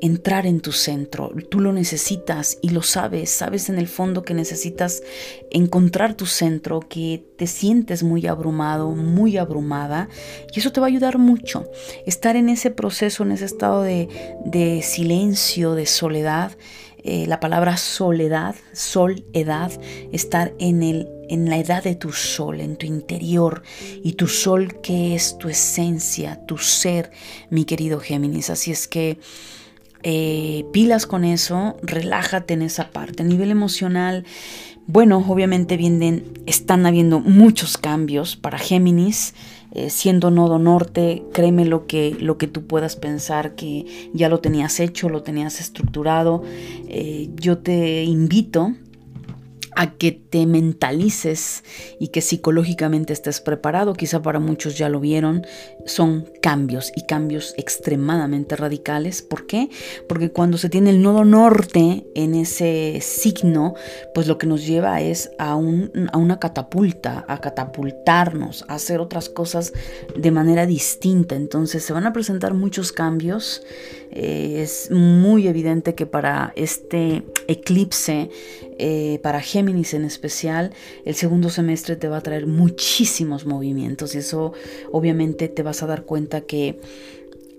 [0.00, 1.30] entrar en tu centro.
[1.48, 3.30] Tú lo necesitas y lo sabes.
[3.30, 5.02] Sabes en el fondo que necesitas
[5.50, 10.08] encontrar tu centro, que te sientes muy abrumado, muy abrumada.
[10.54, 11.68] Y eso te va a ayudar mucho.
[12.06, 14.08] Estar en ese proceso, en ese estado de,
[14.44, 16.52] de silencio, de soledad
[17.04, 19.72] eh, la palabra soledad, sol, edad,
[20.12, 23.62] estar en, el, en la edad de tu sol, en tu interior,
[24.02, 27.10] y tu sol que es tu esencia, tu ser,
[27.50, 28.50] mi querido Géminis.
[28.50, 29.18] Así es que
[30.02, 33.22] eh, pilas con eso, relájate en esa parte.
[33.22, 34.24] A nivel emocional,
[34.86, 39.34] bueno, obviamente vienen, están habiendo muchos cambios para Géminis.
[39.72, 44.40] Eh, siendo nodo norte, créeme lo que, lo que tú puedas pensar que ya lo
[44.40, 46.42] tenías hecho, lo tenías estructurado.
[46.88, 48.74] Eh, yo te invito
[49.76, 51.64] a que te mentalices
[51.98, 53.94] y que psicológicamente estés preparado.
[53.94, 55.46] Quizá para muchos ya lo vieron.
[55.86, 59.22] Son cambios y cambios extremadamente radicales.
[59.22, 59.70] ¿Por qué?
[60.08, 63.74] Porque cuando se tiene el nodo norte en ese signo,
[64.14, 69.28] pues lo que nos lleva es a, a una catapulta, a catapultarnos, a hacer otras
[69.28, 69.72] cosas
[70.16, 71.34] de manera distinta.
[71.36, 73.62] Entonces se van a presentar muchos cambios.
[74.12, 78.30] Eh, es muy evidente que para este eclipse,
[78.78, 80.72] eh, para Géminis en especial,
[81.04, 84.52] el segundo semestre te va a traer muchísimos movimientos y eso
[84.90, 86.80] obviamente te vas a dar cuenta que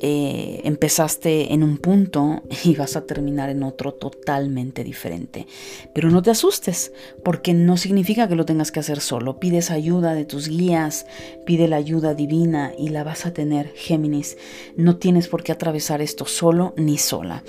[0.03, 5.45] eh, empezaste en un punto y vas a terminar en otro totalmente diferente.
[5.93, 6.91] Pero no te asustes,
[7.23, 9.39] porque no significa que lo tengas que hacer solo.
[9.39, 11.05] Pides ayuda de tus guías,
[11.45, 14.37] pide la ayuda divina y la vas a tener, Géminis.
[14.75, 17.43] No tienes por qué atravesar esto solo ni sola.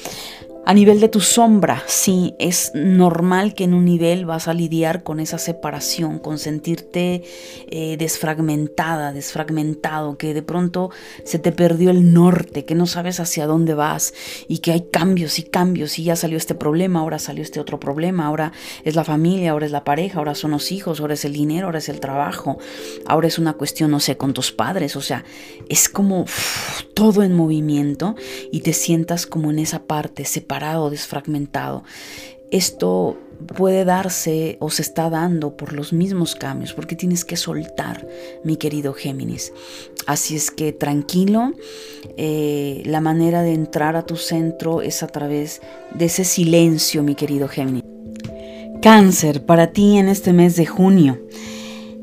[0.65, 5.03] A nivel de tu sombra, sí, es normal que en un nivel vas a lidiar
[5.03, 7.25] con esa separación, con sentirte
[7.69, 10.91] eh, desfragmentada, desfragmentado, que de pronto
[11.25, 14.15] se te perdió el norte, que no sabes hacia dónde vas
[14.47, 17.81] y que hay cambios y cambios y ya salió este problema, ahora salió este otro
[17.81, 18.53] problema, ahora
[18.85, 21.67] es la familia, ahora es la pareja, ahora son los hijos, ahora es el dinero,
[21.67, 22.59] ahora es el trabajo,
[23.07, 25.25] ahora es una cuestión, no sé, con tus padres, o sea,
[25.69, 26.25] es como
[26.95, 28.15] todo en movimiento
[28.53, 31.83] y te sientas como en esa parte separado, desfragmentado.
[32.51, 33.17] Esto
[33.57, 38.07] puede darse o se está dando por los mismos cambios, porque tienes que soltar,
[38.45, 39.53] mi querido Géminis.
[40.07, 41.53] Así es que tranquilo,
[42.19, 45.63] eh, la manera de entrar a tu centro es a través
[45.95, 47.85] de ese silencio, mi querido Géminis.
[48.83, 51.19] Cáncer, para ti en este mes de junio.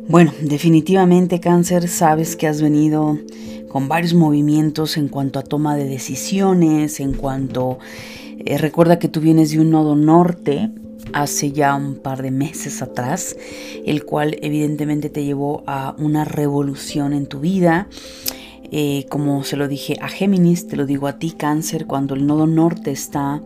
[0.08, 3.20] Bueno, definitivamente cáncer, sabes que has venido
[3.70, 7.78] con varios movimientos en cuanto a toma de decisiones, en cuanto...
[8.46, 10.70] Eh, recuerda que tú vienes de un nodo norte
[11.14, 13.36] hace ya un par de meses atrás,
[13.86, 17.88] el cual evidentemente te llevó a una revolución en tu vida.
[18.72, 22.28] Eh, como se lo dije a Géminis, te lo digo a ti, cáncer, cuando el
[22.28, 23.42] nodo norte está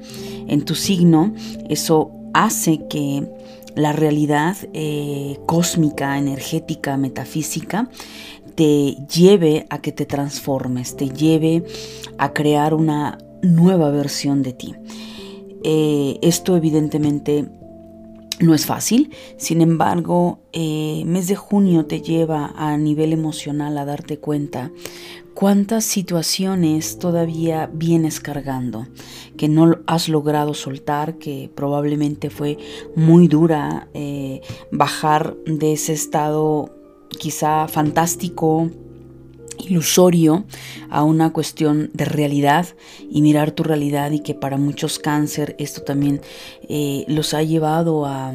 [0.47, 1.33] en tu signo,
[1.69, 3.25] eso hace que
[3.75, 7.89] la realidad eh, cósmica, energética, metafísica,
[8.55, 11.63] te lleve a que te transformes, te lleve
[12.17, 14.73] a crear una nueva versión de ti.
[15.63, 17.47] Eh, esto evidentemente
[18.39, 23.85] No es fácil, sin embargo, eh, mes de junio te lleva a nivel emocional a
[23.85, 24.71] darte cuenta
[25.33, 28.87] cuántas situaciones todavía vienes cargando,
[29.37, 32.57] que no has logrado soltar, que probablemente fue
[32.95, 34.41] muy dura eh,
[34.71, 36.73] bajar de ese estado
[37.19, 38.69] quizá fantástico,
[39.59, 40.45] ilusorio
[40.89, 42.67] a una cuestión de realidad
[43.09, 46.21] y mirar tu realidad y que para muchos cáncer esto también
[46.69, 48.33] eh, los ha llevado a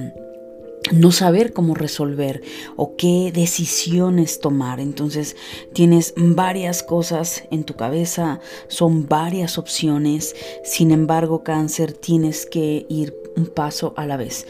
[0.92, 2.42] no saber cómo resolver
[2.76, 4.80] o qué decisiones tomar.
[4.80, 5.36] Entonces
[5.72, 13.14] tienes varias cosas en tu cabeza, son varias opciones, sin embargo cáncer tienes que ir
[13.36, 14.46] un paso a la vez.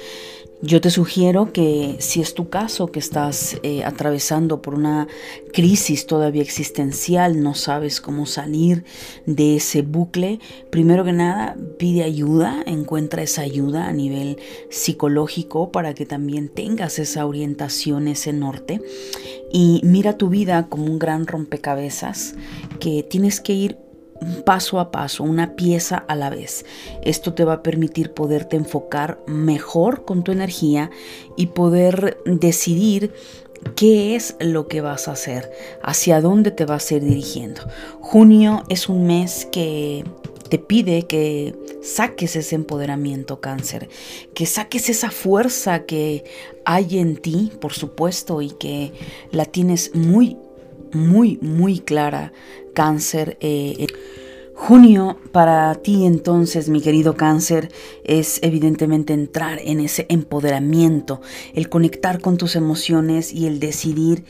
[0.60, 5.06] Yo te sugiero que si es tu caso, que estás eh, atravesando por una
[5.52, 8.84] crisis todavía existencial, no sabes cómo salir
[9.24, 10.40] de ese bucle,
[10.70, 14.38] primero que nada pide ayuda, encuentra esa ayuda a nivel
[14.68, 18.82] psicológico para que también tengas esa orientación, ese norte.
[19.52, 22.34] Y mira tu vida como un gran rompecabezas
[22.80, 23.87] que tienes que ir
[24.44, 26.64] paso a paso, una pieza a la vez.
[27.02, 30.90] Esto te va a permitir poderte enfocar mejor con tu energía
[31.36, 33.12] y poder decidir
[33.74, 35.50] qué es lo que vas a hacer,
[35.82, 37.62] hacia dónde te vas a ir dirigiendo.
[38.00, 40.04] Junio es un mes que
[40.48, 43.88] te pide que saques ese empoderamiento cáncer,
[44.34, 46.24] que saques esa fuerza que
[46.64, 48.92] hay en ti, por supuesto, y que
[49.30, 50.36] la tienes muy,
[50.92, 52.32] muy, muy clara
[52.78, 53.36] cáncer.
[53.40, 53.88] Eh,
[54.54, 57.72] junio para ti entonces, mi querido cáncer,
[58.04, 61.20] es evidentemente entrar en ese empoderamiento,
[61.54, 64.24] el conectar con tus emociones y el decidir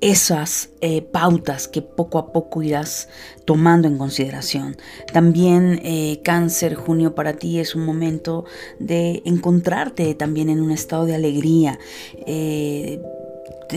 [0.00, 3.10] esas eh, pautas que poco a poco irás
[3.44, 4.78] tomando en consideración.
[5.12, 8.46] También eh, cáncer, junio para ti es un momento
[8.78, 11.78] de encontrarte también en un estado de alegría.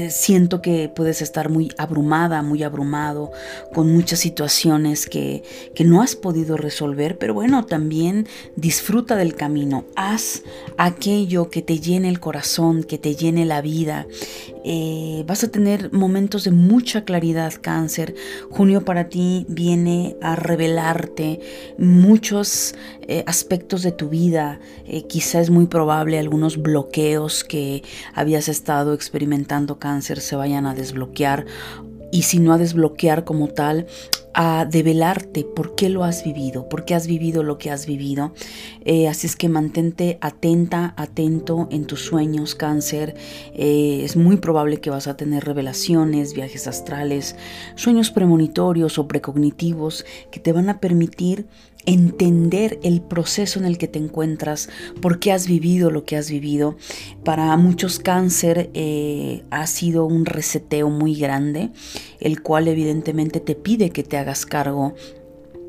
[0.10, 3.32] Siento que puedes estar muy abrumada, muy abrumado,
[3.74, 5.44] con muchas situaciones que,
[5.86, 10.42] no has podido resolver, pero bueno, también disfruta del camino, haz
[10.78, 14.08] aquello que te llene el corazón, que te llene la vida.
[14.64, 18.16] Eh, vas a tener momentos de mucha claridad, cáncer.
[18.50, 21.40] Junio para ti viene a revelarte
[21.78, 22.74] muchos
[23.08, 24.60] eh, aspectos de tu vida.
[24.88, 27.84] Eh, quizá es muy probable algunos bloqueos que
[28.16, 31.46] habías estado experimentando cáncer se vayan a desbloquear
[32.12, 33.86] y si no a desbloquear como tal,
[34.34, 38.34] a develarte por qué lo has vivido, por qué has vivido lo que has vivido.
[38.84, 43.16] Eh, así es que mantente atenta, atento en tus sueños, cáncer.
[43.54, 47.36] Eh, es muy probable que vas a tener revelaciones, viajes astrales,
[47.76, 51.46] sueños premonitorios o precognitivos que te van a permitir
[51.86, 54.70] entender el proceso en el que te encuentras,
[55.02, 56.76] por qué has vivido lo que has vivido.
[57.24, 61.72] Para muchos cáncer eh, ha sido un reseteo muy grande,
[62.20, 64.96] el cual evidentemente te pide que te hagas cargo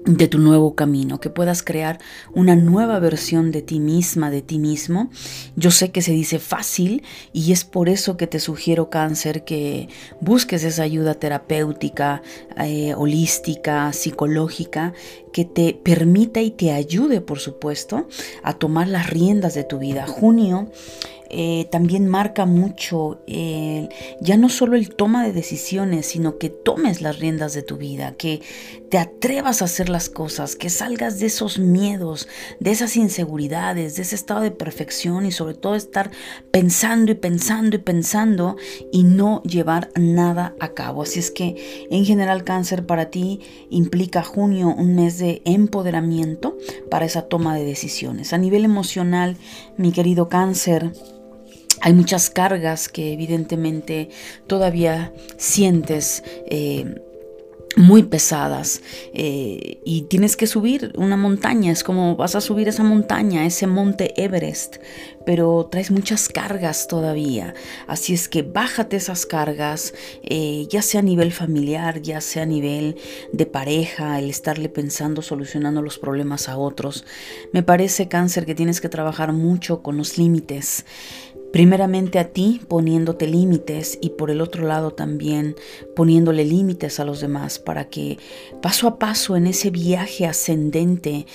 [0.07, 1.99] de tu nuevo camino, que puedas crear
[2.33, 5.11] una nueva versión de ti misma, de ti mismo.
[5.57, 7.03] Yo sé que se dice fácil
[7.33, 9.89] y es por eso que te sugiero cáncer que
[10.21, 12.23] busques esa ayuda terapéutica,
[12.57, 14.93] eh, holística, psicológica,
[15.33, 18.09] que te permita y te ayude, por supuesto,
[18.43, 20.07] a tomar las riendas de tu vida.
[20.07, 20.71] Junio
[21.29, 23.21] eh, también marca mucho
[24.21, 28.15] ya no solo el toma de decisiones, sino que tomes las riendas de tu vida,
[28.17, 28.41] que
[28.91, 32.29] te atrevas a hacer las cosas, que salgas de esos miedos,
[32.61, 36.11] de esas inseguridades, de ese estado de perfección y sobre todo estar
[36.51, 38.57] pensando y pensando y pensando
[38.93, 41.03] y no llevar nada a cabo.
[41.03, 46.57] Así es que en general cáncer para ti implica junio un mes de empoderamiento
[46.91, 48.33] para esa toma de decisiones.
[48.33, 49.37] A nivel emocional,
[49.77, 50.93] mi querido cáncer,
[51.81, 54.09] hay muchas cargas que evidentemente
[54.47, 57.03] todavía sientes eh,
[57.77, 58.81] muy pesadas
[59.13, 63.67] eh, y tienes que subir una montaña, es como vas a subir esa montaña, ese
[63.67, 64.77] monte Everest,
[65.27, 67.55] pero traes muchas cargas todavía,
[67.87, 69.93] así es que bájate esas cargas,
[70.23, 72.97] eh, ya sea a nivel familiar, ya sea a nivel
[73.33, 77.05] de pareja, el estarle pensando, solucionando los problemas a otros.
[77.53, 80.87] Me parece cáncer que tienes que trabajar mucho con los límites
[81.53, 85.57] primeramente a ti poniéndote límites y por el otro lado también
[85.95, 88.19] poniéndole límites a los demás para que
[88.63, 91.27] paso a paso en ese viaje ascendente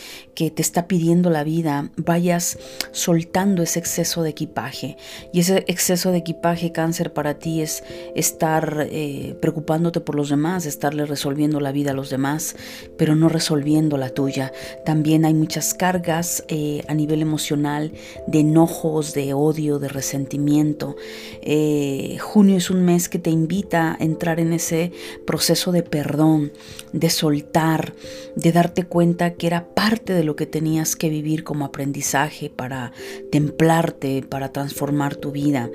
[0.50, 2.58] te está pidiendo la vida vayas
[2.92, 4.98] soltando ese exceso de equipaje.
[5.34, 7.84] Y ese exceso de equipaje cáncer para ti es
[8.16, 12.56] estar eh, preocupándote por los demás, estarle resolviendo la vida a los demás,
[12.98, 14.52] pero no resolviendo la tuya.
[14.86, 17.92] También hay muchas cargas eh, a nivel emocional
[18.28, 20.96] de enojos, de odio, de resentimiento.
[21.42, 24.92] Eh, junio es un mes que te invita a entrar en ese
[25.26, 26.52] proceso de perdón,
[26.94, 27.94] de soltar,
[28.36, 32.92] de darte cuenta que era parte de lo que tenías que vivir como aprendizaje para
[33.32, 35.70] templarte, para transformar tu vida.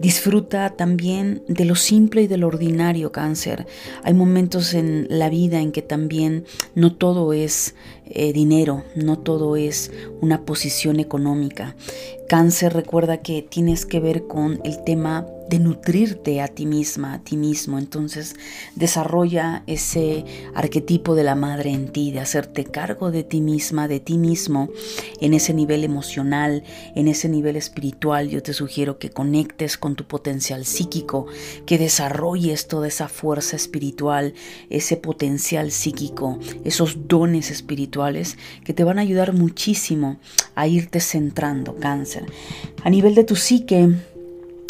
[0.00, 3.66] Disfruta también de lo simple y de lo ordinario, cáncer.
[4.02, 6.44] Hay momentos en la vida en que también
[6.74, 7.74] no todo es
[8.14, 9.90] eh, dinero, no todo es
[10.20, 11.74] una posición económica.
[12.28, 17.18] Cáncer recuerda que tienes que ver con el tema de nutrirte a ti misma, a
[17.18, 17.78] ti mismo.
[17.78, 18.36] Entonces
[18.74, 24.00] desarrolla ese arquetipo de la madre en ti, de hacerte cargo de ti misma, de
[24.00, 24.70] ti mismo,
[25.20, 28.30] en ese nivel emocional, en ese nivel espiritual.
[28.30, 31.26] Yo te sugiero que conectes con tu potencial psíquico,
[31.66, 34.32] que desarrolles toda esa fuerza espiritual,
[34.70, 38.01] ese potencial psíquico, esos dones espirituales
[38.64, 40.18] que te van a ayudar muchísimo
[40.54, 42.26] a irte centrando, cáncer.
[42.84, 43.90] A nivel de tu psique,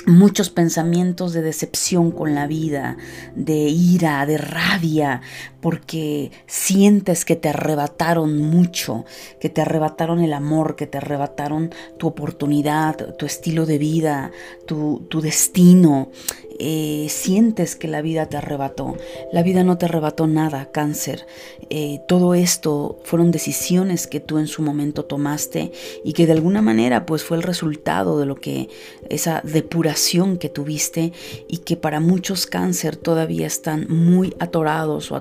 [0.07, 2.97] muchos pensamientos de decepción con la vida,
[3.37, 5.20] de ira, de rabia,
[5.63, 9.05] porque sientes que te arrebataron mucho,
[9.41, 14.33] que te arrebataron el amor, que te arrebataron tu oportunidad, tu estilo de vida,
[14.67, 16.11] tu, destino.
[16.59, 18.97] Eh, sientes que la vida te arrebató.
[19.33, 21.27] La vida no te arrebató nada, cáncer.
[21.71, 25.73] Eh, todo esto fueron decisiones que tú en su momento tomaste
[26.05, 28.69] y que de alguna manera pues fue el resultado de lo que
[29.09, 31.13] esa depuración que tuviste
[31.49, 35.17] y que para muchos cáncer todavía están muy atorados o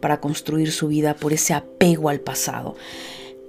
[0.00, 2.76] para construir su vida por ese apego al pasado.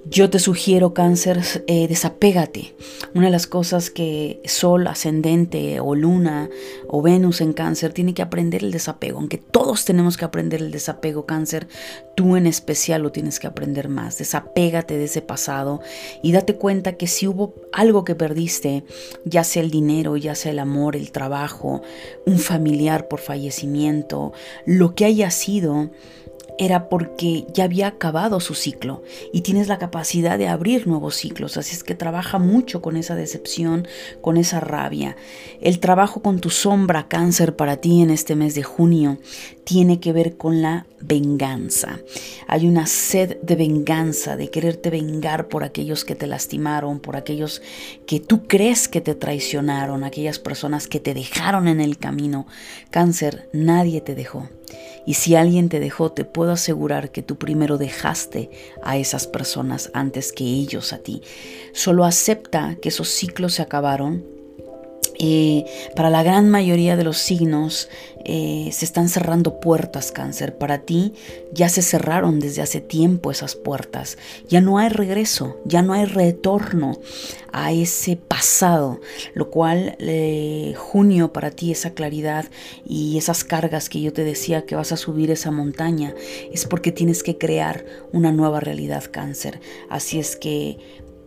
[0.06, 2.74] Yo te sugiero cáncer, eh, desapégate.
[3.14, 6.50] Una de las cosas que Sol ascendente o Luna
[6.88, 9.20] o Venus en cáncer tiene que aprender el desapego.
[9.20, 11.68] Aunque todos tenemos que aprender el desapego cáncer,
[12.16, 14.18] tú en especial lo tienes que aprender más.
[14.18, 15.82] Desapégate de ese pasado
[16.24, 18.86] y date cuenta que si hubo algo que perdiste,
[19.26, 21.82] ya sea el dinero, ya sea el amor, el trabajo,
[22.26, 24.32] un familiar por fallecimiento,
[24.66, 25.92] lo que haya sido,
[26.60, 29.02] era porque ya había acabado su ciclo
[29.32, 31.56] y tienes la capacidad de abrir nuevos ciclos.
[31.56, 33.88] Así es que trabaja mucho con esa decepción,
[34.20, 35.16] con esa rabia.
[35.62, 39.20] El trabajo con tu sombra cáncer para ti en este mes de junio
[39.70, 42.00] tiene que ver con la venganza.
[42.48, 47.62] Hay una sed de venganza, de quererte vengar por aquellos que te lastimaron, por aquellos
[48.08, 52.48] que tú crees que te traicionaron, aquellas personas que te dejaron en el camino.
[52.90, 54.50] Cáncer, nadie te dejó.
[55.06, 58.50] Y si alguien te dejó, te puedo asegurar que tú primero dejaste
[58.82, 61.22] a esas personas antes que ellos a ti.
[61.74, 64.39] Solo acepta que esos ciclos se acabaron
[65.20, 65.66] eh,
[65.96, 67.90] para la gran mayoría de los signos
[68.24, 70.58] eh, se están cerrando puertas, cáncer.
[70.58, 71.14] Para ti
[71.52, 74.18] ya se cerraron desde hace tiempo esas puertas.
[74.48, 77.00] Ya no hay regreso, ya no hay retorno
[77.52, 79.02] a ese pasado,
[79.34, 82.46] lo cual eh, junio para ti esa claridad
[82.86, 86.14] y esas cargas que yo te decía que vas a subir esa montaña
[86.54, 89.60] es porque tienes que crear una nueva realidad, cáncer.
[89.90, 90.78] Así es que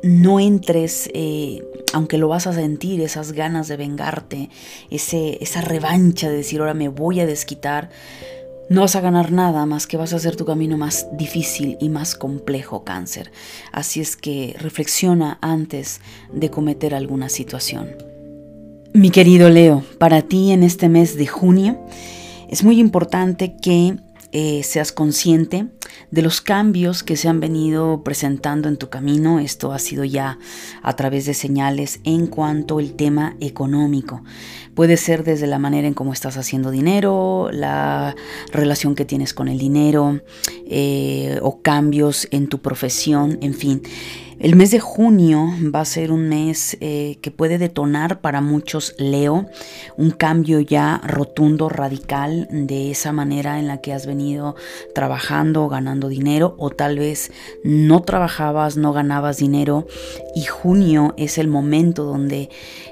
[0.03, 4.50] no entres, eh, aunque lo vas a sentir, esas ganas de vengarte,
[4.90, 7.90] ese, esa revancha de decir ahora me voy a desquitar,
[8.68, 11.88] no vas a ganar nada más que vas a hacer tu camino más difícil y
[11.88, 13.30] más complejo, cáncer.
[13.70, 16.00] Así es que reflexiona antes
[16.32, 17.90] de cometer alguna situación.
[18.94, 21.78] Mi querido Leo, para ti en este mes de junio
[22.48, 23.96] es muy importante que
[24.33, 25.66] eh, seas consciente
[26.11, 29.41] de los cambios que se han venido presentando en tu camino.
[29.41, 30.39] Esto ha sido ya
[30.83, 34.22] a través de señales en cuanto al tema económico.
[34.74, 38.16] Puede ser desde la manera en cómo estás haciendo dinero, la
[38.53, 40.22] relación que tienes con el dinero
[40.66, 43.83] eh, o cambios en tu profesión, en fin.
[44.43, 48.93] El mes de junio va a ser un mes eh, que puede detonar para muchos
[48.99, 49.47] Leo
[49.97, 54.57] un cambio ya rotundo, radical de esa manera en la que has venido
[54.97, 57.30] trabajando, ganando dinero o tal vez
[57.62, 59.86] no trabajabas, no ganabas dinero
[60.34, 62.51] y junio es el momento donde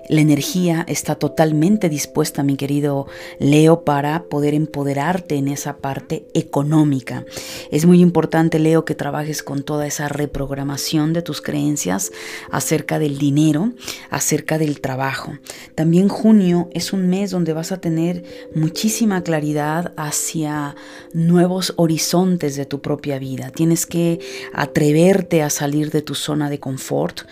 [0.09, 3.07] la energía está totalmente dispuesta, mi querido
[3.39, 7.25] Leo, para poder empoderarte en esa parte económica.
[7.71, 12.13] Es muy importante, Leo, que trabajes con toda esa reprogramación de tus creencias
[12.51, 13.73] acerca del dinero,
[14.11, 15.39] acerca del trabajo.
[15.75, 18.25] También junio es un mes donde vas a tener
[18.55, 20.77] muchísima claridad hacia
[21.13, 23.51] nuevos horizontes de tu propia vida.
[23.51, 24.21] Tienes que
[24.53, 27.23] atreverte a salir de tu zona de confort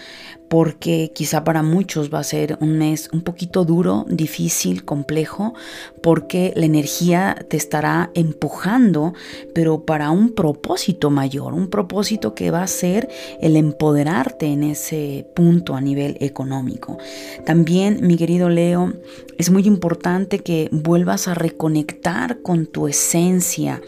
[0.48, 5.54] porque quizá para muchos va a ser un mes un poquito duro, difícil, complejo,
[6.02, 9.14] porque la energía te estará empujando,
[9.54, 13.08] pero para un propósito mayor, un propósito que va a ser
[13.40, 16.98] el empoderarte en ese punto a nivel económico.
[17.44, 18.92] También, mi querido Leo,
[19.38, 23.80] es muy importante que vuelvas a reconectar con tu esencia,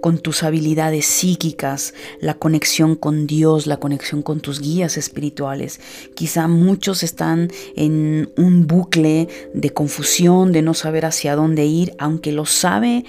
[0.00, 5.80] con tus habilidades psíquicas, la conexión con Dios, la conexión con tus guías espirituales.
[6.14, 12.32] Quizá muchos están en un bucle de confusión, de no saber hacia dónde ir, aunque
[12.32, 13.04] lo sabe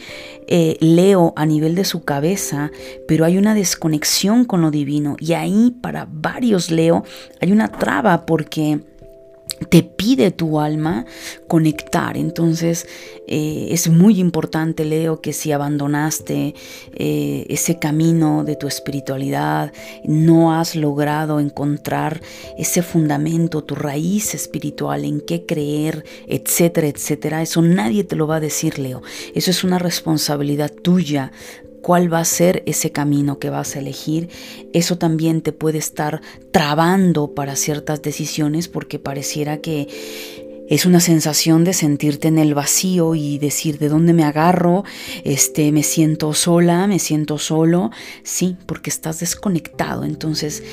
[0.48, 2.72] eh, Leo a nivel de su cabeza,
[3.08, 5.16] pero hay una desconexión con lo divino.
[5.20, 7.04] Y ahí para varios Leo
[7.40, 8.82] hay una traba porque
[9.70, 11.06] te pide tu alma
[11.48, 12.18] conectar.
[12.18, 12.88] Entonces
[13.28, 16.56] eh, es muy importante, Leo, que si abandonaste
[16.94, 19.72] eh, ese camino de tu espiritualidad,
[20.06, 22.22] no has logrado encontrar
[22.58, 28.38] ese fundamento, tu raíz espiritual, en qué creer, etcétera, etcétera, eso nadie te lo va
[28.38, 29.02] a decir, Leo.
[29.36, 31.32] Eso es una responsabilidad tuya
[31.82, 34.30] cuál va a ser ese camino que vas a elegir.
[34.74, 36.22] Eso también te puede estar
[36.52, 39.88] trabando para ciertas decisiones porque pareciera que
[40.72, 44.86] es una sensación de sentirte en el vacío y decir de dónde me agarro,
[45.26, 47.92] este, me siento sola, me siento solo,
[48.24, 50.06] sí, porque estás desconectado.
[50.06, 50.64] Entonces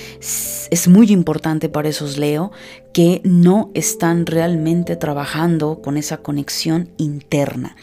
[0.70, 2.52] es muy importante para esos Leo
[2.92, 7.74] que no están realmente trabajando con esa conexión interna.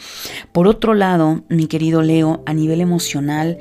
[0.52, 3.58] Por otro lado, mi querido Leo, a nivel emocional,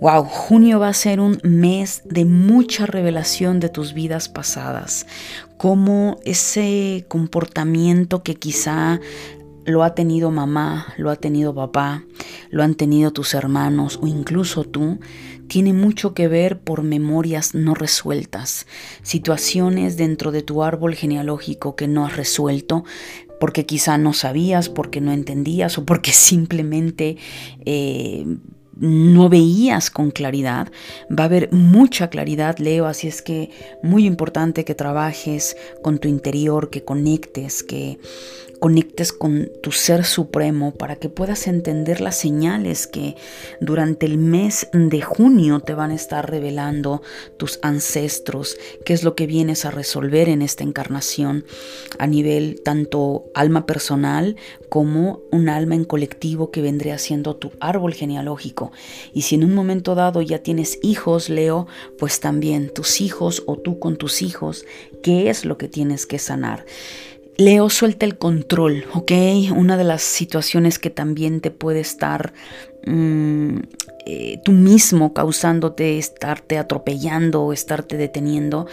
[0.00, 5.06] Wow, junio va a ser un mes de mucha revelación de tus vidas pasadas,
[5.56, 9.00] como ese comportamiento que quizá
[9.64, 12.04] lo ha tenido mamá, lo ha tenido papá,
[12.50, 15.00] lo han tenido tus hermanos o incluso tú,
[15.46, 18.66] tiene mucho que ver por memorias no resueltas,
[19.02, 22.84] situaciones dentro de tu árbol genealógico que no has resuelto,
[23.40, 27.16] porque quizá no sabías, porque no entendías o porque simplemente
[27.64, 28.24] eh,
[28.78, 30.68] no veías con claridad.
[31.10, 33.50] Va a haber mucha claridad, Leo, así es que
[33.82, 37.98] muy importante que trabajes con tu interior, que conectes, que
[38.64, 43.14] conectes con tu ser supremo para que puedas entender las señales que
[43.60, 47.02] durante el mes de junio te van a estar revelando
[47.36, 48.56] tus ancestros,
[48.86, 51.44] qué es lo que vienes a resolver en esta encarnación
[51.98, 54.36] a nivel tanto alma personal
[54.70, 58.72] como un alma en colectivo que vendría siendo tu árbol genealógico.
[59.12, 61.66] Y si en un momento dado ya tienes hijos, Leo,
[61.98, 64.64] pues también tus hijos o tú con tus hijos,
[65.02, 66.64] ¿qué es lo que tienes que sanar?
[67.36, 69.12] Leo suelta el control, ¿ok?
[69.56, 72.32] Una de las situaciones que también te puede estar
[72.86, 73.58] mm,
[74.06, 78.66] eh, tú mismo causándote estarte atropellando o estarte deteniendo,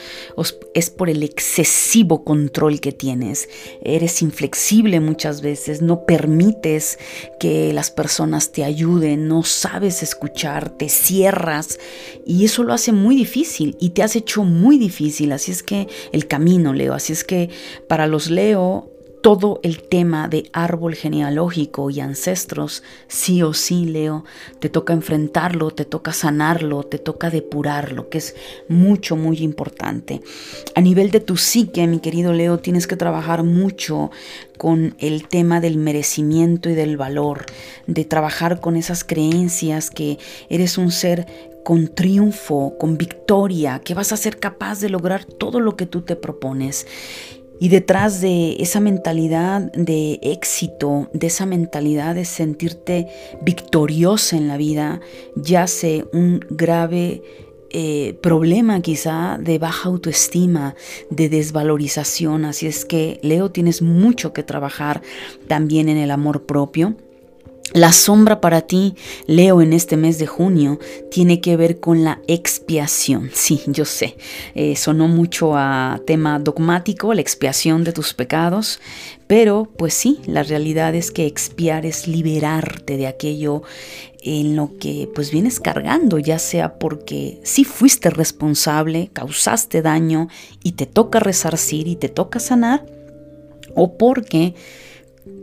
[0.73, 3.47] es por el excesivo control que tienes.
[3.81, 6.99] Eres inflexible muchas veces, no permites
[7.39, 11.79] que las personas te ayuden, no sabes escuchar, te cierras
[12.25, 15.31] y eso lo hace muy difícil y te has hecho muy difícil.
[15.31, 17.49] Así es que el camino, Leo, así es que
[17.87, 18.90] para los Leo
[19.21, 24.25] todo el tema de árbol genealógico y ancestros, sí o sí, Leo,
[24.59, 28.35] te toca enfrentarlo, te toca sanarlo, te toca depurarlo, que es
[28.67, 30.21] mucho, muy importante.
[30.75, 34.09] A nivel de tu psique, mi querido Leo, tienes que trabajar mucho
[34.57, 37.45] con el tema del merecimiento y del valor,
[37.87, 40.17] de trabajar con esas creencias que
[40.49, 45.59] eres un ser con triunfo, con victoria, que vas a ser capaz de lograr todo
[45.59, 46.87] lo que tú te propones.
[47.61, 53.07] Y detrás de esa mentalidad de éxito, de esa mentalidad de sentirte
[53.43, 54.99] victoriosa en la vida,
[55.35, 57.21] yace un grave
[57.69, 60.73] eh, problema quizá de baja autoestima,
[61.11, 62.45] de desvalorización.
[62.45, 65.03] Así es que, Leo, tienes mucho que trabajar
[65.47, 66.95] también en el amor propio
[67.73, 68.95] la sombra para ti,
[69.27, 73.31] Leo, en este mes de junio, tiene que ver con la expiación.
[73.41, 74.17] Sí, yo sé,
[74.53, 78.79] eh, sonó mucho a tema dogmático, la expiación de tus pecados,
[79.25, 83.63] pero pues sí, la realidad es que expiar es liberarte de aquello
[84.21, 90.27] en lo que pues vienes cargando, ya sea porque sí fuiste responsable, causaste daño
[90.63, 92.85] y te toca resarcir y te toca sanar,
[93.75, 94.53] o porque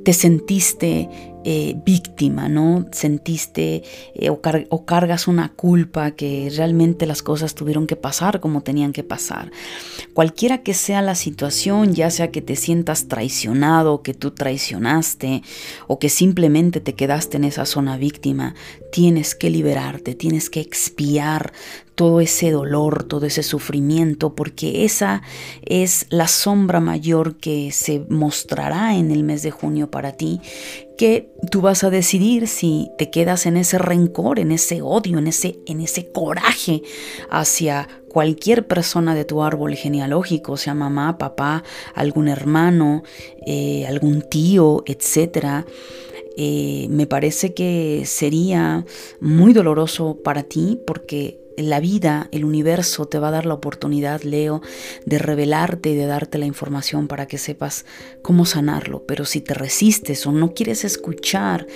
[0.05, 1.09] te sentiste
[1.51, 2.85] eh, víctima, ¿no?
[2.93, 3.83] Sentiste
[4.15, 4.39] eh, o,
[4.69, 9.51] o cargas una culpa que realmente las cosas tuvieron que pasar como tenían que pasar.
[10.13, 15.43] Cualquiera que sea la situación, ya sea que te sientas traicionado, que tú traicionaste
[15.87, 18.55] o que simplemente te quedaste en esa zona víctima,
[18.93, 21.55] tienes que liberarte, tienes que expiar
[21.99, 25.21] todo ese dolor, todo ese sufrimiento, porque esa
[25.67, 30.41] es la sombra mayor que se mostrará en el mes de junio para ti,
[30.97, 35.27] que tú vas a decidir si te quedas en ese rencor, en ese odio, en
[35.27, 36.83] ese, en ese coraje
[37.31, 41.65] hacia cualquier persona de tu árbol genealógico, sea mamá, papá,
[41.97, 43.03] algún hermano,
[43.45, 45.67] eh, algún tío, etcétera.
[46.37, 48.87] Eh, me parece que sería
[49.21, 54.23] muy doloroso para ti porque la vida, el universo te va a dar la oportunidad,
[54.23, 54.63] Leo,
[55.07, 57.85] de revelarte y de darte la información para que sepas
[58.23, 59.05] cómo sanarlo.
[59.07, 61.67] Pero si te resistes o no quieres escuchar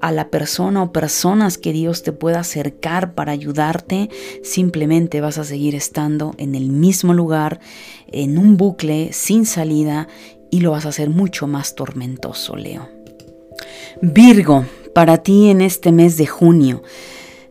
[0.00, 4.10] a la persona o personas que Dios te pueda acercar para ayudarte,
[4.42, 7.60] simplemente vas a seguir estando en el mismo lugar,
[8.08, 10.08] en un bucle sin salida
[10.50, 12.88] y lo vas a hacer mucho más tormentoso, Leo.
[14.02, 14.64] Virgo,
[14.94, 16.82] para ti en este mes de junio,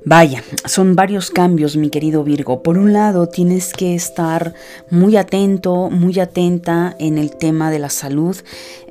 [0.06, 2.64] Vaya, son varios cambios, mi querido Virgo.
[2.64, 4.54] Por un lado, tienes que estar
[4.90, 8.38] muy atento, muy atenta en el tema de la salud.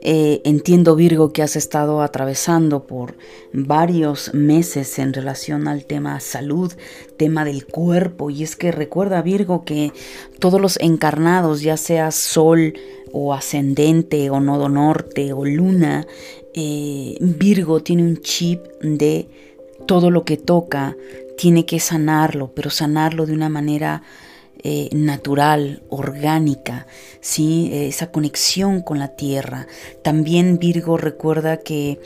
[0.03, 3.17] Eh, entiendo, Virgo, que has estado atravesando por
[3.55, 6.75] varios meses en relación al tema salud,
[7.17, 8.29] tema del cuerpo.
[8.29, 9.93] Y es que recuerda, Virgo, que
[10.39, 12.75] todos los encarnados, ya sea sol
[13.13, 16.07] o ascendente o nodo norte o luna,
[16.53, 19.27] eh, Virgo tiene un chip de
[19.89, 20.95] todo lo que toca
[21.39, 24.03] tiene que sanarlo, pero sanarlo de una manera
[24.63, 26.87] eh, natural, orgánica,
[27.21, 27.71] ¿sí?
[27.73, 29.67] esa conexión con la tierra.
[30.03, 32.01] También Virgo recuerda que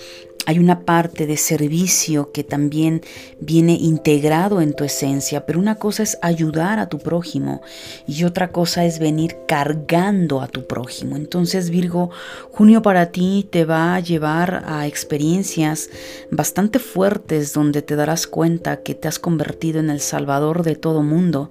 [0.47, 3.03] hay una parte de servicio que también
[3.41, 7.63] viene integrado en tu esencia, pero una cosa es ayudar a tu prójimo
[8.07, 11.17] y otra cosa es venir cargando a tu prójimo.
[11.17, 12.11] Entonces Virgo,
[12.51, 15.91] junio para ti te va a llevar a experiencias
[16.31, 21.03] bastante fuertes donde te darás cuenta que te has convertido en el salvador de todo
[21.03, 21.51] mundo,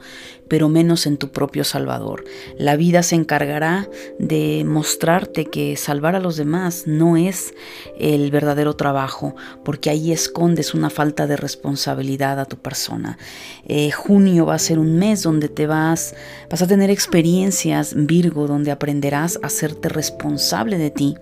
[0.52, 2.26] pero menos en tu propio Salvador.
[2.58, 3.88] La vida se encargará
[4.20, 7.54] de mostrarte que salvar a los demás no es
[7.98, 9.34] el verdadero trabajo,
[9.64, 13.18] porque ahí escondes una falta de responsabilidad a tu persona.
[13.66, 16.16] Eh, junio va a ser un mes donde te vas,
[16.50, 21.16] vas a tener experiencias, Virgo, donde aprenderás a hacerte responsable de ti,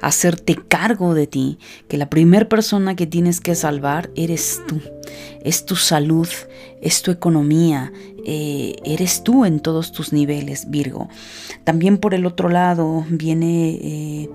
[0.00, 4.80] hacerte cargo de ti, que la primera persona que tienes que salvar eres tú,
[5.42, 6.28] es tu salud,
[6.80, 7.92] es tu economía,
[8.28, 11.08] eh, eres tú en todos tus niveles, Virgo.
[11.62, 14.30] También por el otro lado viene eh,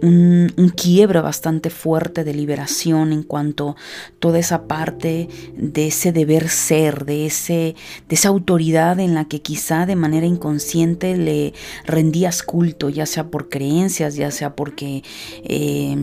[0.00, 3.76] un, un, quiebra bastante fuerte de liberación en cuanto
[4.18, 7.74] toda esa parte de ese deber ser, de, ese,
[8.08, 11.52] de esa autoridad en la que quizá de manera inconsciente le
[11.84, 15.03] rendías culto, ya sea por creencias, ya sea porque...
[15.44, 15.96] Eh,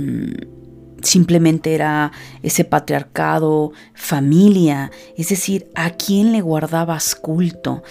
[1.02, 2.12] simplemente era
[2.44, 7.84] ese patriarcado, familia, es decir, a quién le guardabas culto,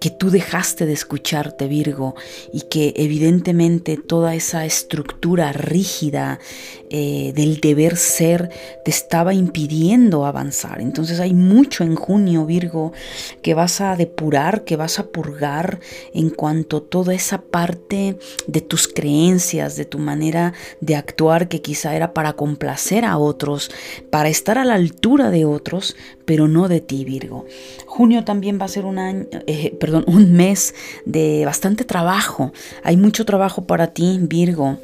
[0.00, 2.14] que tú dejaste de escucharte, Virgo,
[2.52, 6.40] y que evidentemente toda esa estructura rígida
[6.88, 8.50] eh, del deber ser
[8.82, 10.80] te estaba impidiendo avanzar.
[10.80, 12.92] Entonces hay mucho en junio, Virgo,
[13.42, 15.80] que vas a depurar, que vas a purgar
[16.14, 21.94] en cuanto toda esa parte de tus creencias, de tu manera de actuar que quizá
[21.94, 23.70] era para complacer a otros,
[24.08, 25.94] para estar a la altura de otros,
[26.24, 27.46] pero no de ti, Virgo.
[27.86, 32.52] Junio también va a ser un año, eh, perdón, un mes de bastante trabajo.
[32.82, 34.78] Hay mucho trabajo para ti, Virgo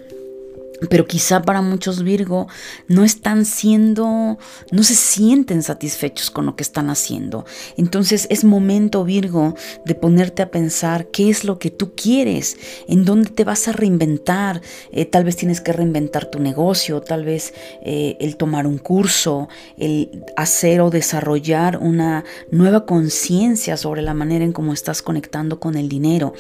[0.91, 2.49] pero quizá para muchos Virgo
[2.89, 4.39] no están siendo,
[4.71, 7.45] no se sienten satisfechos con lo que están haciendo.
[7.77, 9.55] Entonces es momento Virgo
[9.85, 12.57] de ponerte a pensar qué es lo que tú quieres,
[12.89, 14.61] en dónde te vas a reinventar.
[14.93, 19.49] Eh, tal vez tienes que reinventar tu negocio, tal vez eh, el tomar un curso,
[19.79, 25.77] el hacer o desarrollar una nueva conciencia sobre la manera en cómo estás conectando con
[25.77, 26.35] el dinero.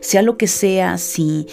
[0.00, 1.46] Sea lo que sea, si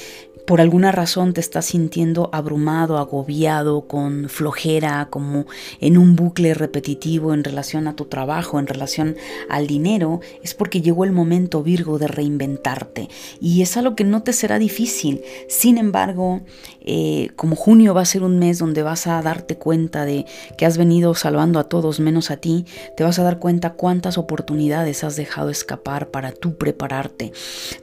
[0.46, 5.46] por alguna razón te estás sintiendo abrumado, agobiado, con flojera, como
[5.80, 9.16] en un bucle repetitivo en relación a tu trabajo, en relación
[9.50, 13.10] al dinero, es porque llegó el momento Virgo de reinventarte.
[13.42, 15.22] Y es algo que no te será difícil.
[15.48, 16.42] Sin embargo,
[16.82, 20.26] eh, como junio va a ser un mes donde vas a darte cuenta de
[20.58, 22.66] que has venido salvando a todos menos a ti,
[22.96, 27.32] te vas a dar cuenta cuántas oportunidades has dejado escapar para tú prepararte,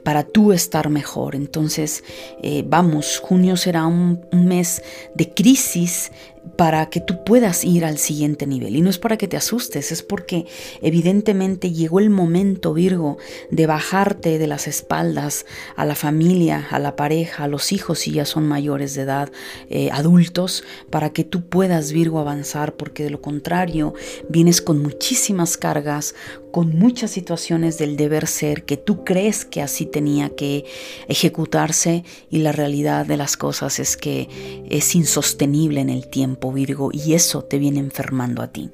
[0.03, 1.35] para tú estar mejor.
[1.35, 2.03] Entonces,
[2.41, 4.83] eh, vamos, junio será un, mes
[5.15, 6.11] de crisis
[6.57, 8.75] para que tú puedas ir al siguiente nivel.
[8.75, 10.45] Y no es para que te asustes, es porque
[10.81, 13.17] evidentemente llegó el momento, Virgo,
[13.49, 15.45] de bajarte de las espaldas
[15.75, 19.31] a la familia, a la pareja, a los hijos si ya son mayores de edad,
[19.69, 23.93] eh, adultos, para que tú puedas, Virgo, avanzar, porque de lo contrario
[24.29, 26.13] vienes con muchísimas cargas,
[26.53, 30.65] con muchas situaciones del deber ser que tú crees que así tenía que
[31.07, 36.91] ejecutarse y la realidad de las cosas es que es insostenible en el tiempo, Virgo,
[36.93, 38.69] y eso te viene enfermando a ti.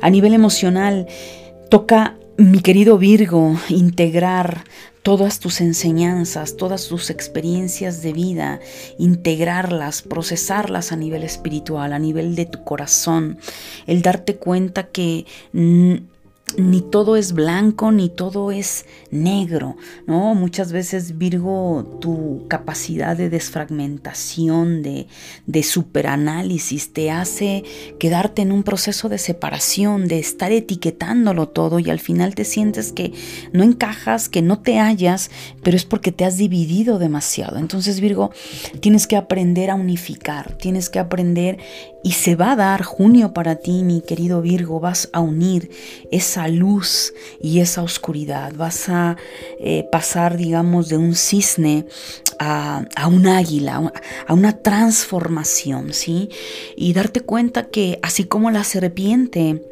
[0.00, 1.06] A nivel emocional,
[1.70, 4.64] toca, mi querido Virgo, integrar
[5.02, 8.58] todas tus enseñanzas, todas tus experiencias de vida,
[8.98, 13.38] integrarlas, procesarlas a nivel espiritual, a nivel de tu corazón,
[13.86, 15.24] el darte cuenta que
[16.58, 19.76] ni todo es blanco, ni todo es negro,
[20.06, 20.34] ¿no?
[20.34, 25.06] Muchas veces, Virgo, tu capacidad de desfragmentación, de,
[25.46, 27.64] de superanálisis, te hace
[27.98, 32.92] quedarte en un proceso de separación, de estar etiquetándolo todo y al final te sientes
[32.92, 33.12] que
[33.52, 35.30] no encajas, que no te hallas,
[35.62, 37.58] pero es porque te has dividido demasiado.
[37.58, 38.30] Entonces, Virgo,
[38.80, 41.58] tienes que aprender a unificar, tienes que aprender
[42.04, 45.70] y se va a dar junio para ti, mi querido Virgo, vas a unir
[46.10, 49.16] esa luz y esa oscuridad, vas a
[49.58, 51.86] eh, pasar, digamos, de un cisne
[52.38, 53.92] a, a un águila,
[54.26, 56.30] a una transformación, ¿sí?
[56.76, 59.62] Y darte cuenta que así como la serpiente,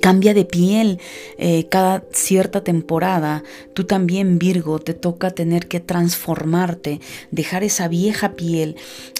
[0.00, 0.98] cambia de piel
[1.38, 3.42] eh, cada cierta temporada,
[3.74, 8.76] tú también Virgo te toca tener que transformarte, dejar esa vieja piel,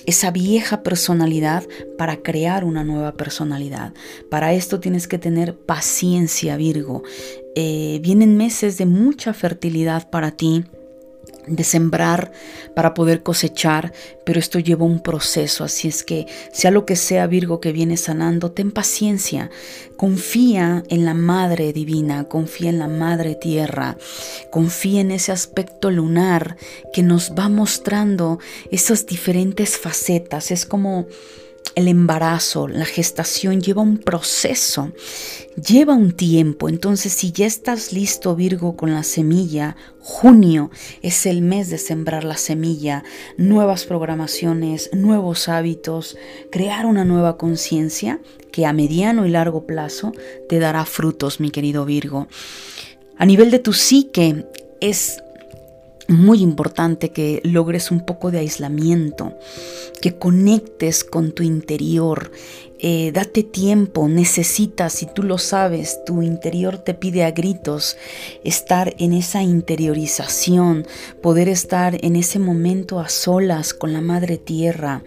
[0.07, 1.65] esa vieja personalidad
[1.99, 3.93] para crear una nueva personalidad.
[4.31, 7.03] Para esto tienes que tener paciencia Virgo.
[7.57, 10.65] Eh, vienen meses de mucha fertilidad para ti
[11.47, 12.32] de sembrar
[12.74, 13.92] para poder cosechar,
[14.24, 17.97] pero esto lleva un proceso, así es que sea lo que sea Virgo que viene
[17.97, 19.51] sanando, ten paciencia,
[19.97, 23.97] confía en la Madre Divina, confía en la Madre Tierra,
[24.51, 26.57] confía en ese aspecto lunar
[26.92, 28.38] que nos va mostrando
[28.70, 31.07] esas diferentes facetas, es como
[31.75, 34.93] el embarazo, la gestación lleva un proceso,
[35.57, 36.69] lleva un tiempo.
[36.69, 40.71] Entonces, si ya estás listo, Virgo, con la semilla, junio
[41.03, 43.03] es el mes de sembrar la semilla,
[43.37, 46.17] nuevas programaciones, nuevos hábitos,
[46.51, 48.21] crear una nueva conciencia
[48.53, 50.12] que a mediano y largo plazo
[50.49, 52.29] te dará frutos, mi querido Virgo.
[53.17, 54.47] A nivel de tu psique,
[54.81, 55.23] es
[56.09, 59.34] muy importante que logres un poco de aislamiento,
[60.00, 62.30] que conectes con tu interior.
[62.87, 67.97] Eh, date tiempo, necesitas, si tú lo sabes, tu interior te pide a gritos
[68.45, 70.87] estar en esa interiorización,
[71.22, 75.03] poder estar en ese momento a solas con la Madre Tierra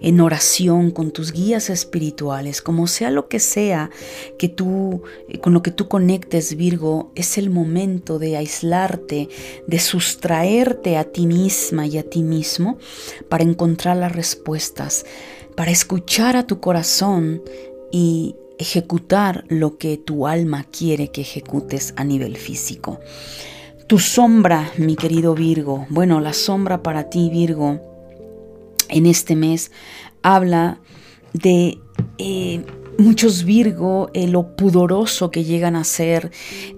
[0.00, 3.90] en oración con tus guías espirituales, como sea lo que sea
[4.36, 9.28] que tú eh, con lo que tú conectes, Virgo, es el momento de aislarte,
[9.68, 12.76] de sustraerte a ti misma y a ti mismo
[13.28, 15.06] para encontrar las respuestas,
[15.56, 17.42] para escuchar a tu corazón
[17.92, 23.00] y ejecutar lo que tu alma quiere que ejecutes a nivel físico.
[23.86, 27.80] Tu sombra, mi querido Virgo, bueno, la sombra para ti, Virgo,
[28.88, 29.70] en este mes
[30.22, 30.80] habla
[31.32, 31.78] de
[32.18, 32.64] eh,
[32.98, 36.30] muchos Virgo, eh, lo pudoroso que llegan a ser,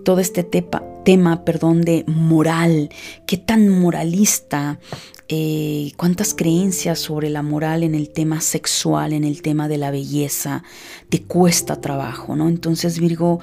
[0.05, 2.91] todo este tema perdón, de moral,
[3.27, 4.81] qué tan moralista,
[5.29, 9.91] eh, cuántas creencias sobre la moral en el tema sexual, en el tema de la
[9.91, 10.63] belleza,
[11.09, 12.49] te cuesta trabajo, ¿no?
[12.49, 13.41] Entonces Virgo,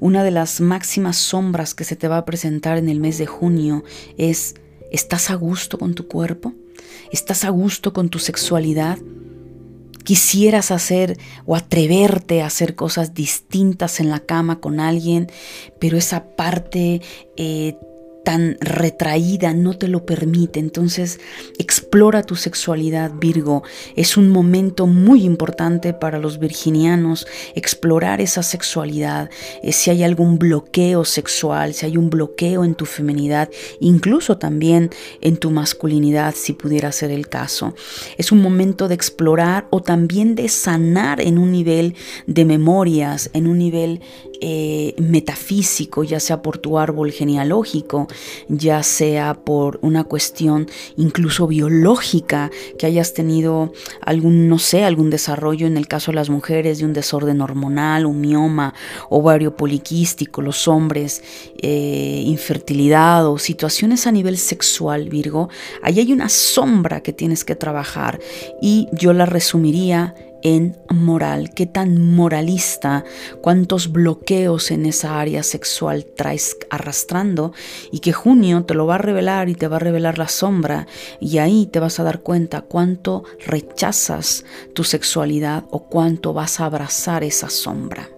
[0.00, 3.26] una de las máximas sombras que se te va a presentar en el mes de
[3.26, 3.84] junio
[4.16, 4.54] es,
[4.90, 6.54] ¿estás a gusto con tu cuerpo?
[7.12, 8.98] ¿Estás a gusto con tu sexualidad?
[10.04, 15.30] ¿Quisieras hacer o atreverte a hacer cosas distintas en la cama con alguien,
[15.80, 17.02] pero esa parte
[17.36, 17.76] eh,
[18.26, 20.58] tan retraída no te lo permite.
[20.58, 21.20] Entonces,
[21.58, 23.62] explora tu sexualidad, Virgo.
[23.94, 27.24] Es un momento muy importante para los virginianos
[27.54, 29.30] explorar esa sexualidad.
[29.62, 33.48] Eh, si hay algún bloqueo sexual, si hay un bloqueo en tu feminidad,
[33.78, 37.76] incluso también en tu masculinidad, si pudiera ser el caso.
[38.18, 41.94] Es un momento de explorar o también de sanar en un nivel
[42.26, 44.00] de memorias, en un nivel
[44.40, 48.06] eh, metafísico, ya sea por tu árbol genealógico,
[48.48, 55.66] ya sea por una cuestión incluso biológica, que hayas tenido algún, no sé, algún desarrollo
[55.66, 58.74] en el caso de las mujeres de un desorden hormonal, un mioma,
[59.10, 61.22] ovario poliquístico, los hombres,
[61.58, 65.48] eh, infertilidad o situaciones a nivel sexual, Virgo,
[65.82, 68.20] ahí hay una sombra que tienes que trabajar.
[68.60, 73.04] Y yo la resumiría en moral, qué tan moralista,
[73.40, 77.52] cuántos bloqueos en esa área sexual traes arrastrando
[77.90, 80.86] y que junio te lo va a revelar y te va a revelar la sombra.
[81.20, 86.66] Y ahí te vas a dar cuenta cuánto rechazas tu sexualidad o cuánto vas a
[86.66, 88.15] abrazar esa sombra.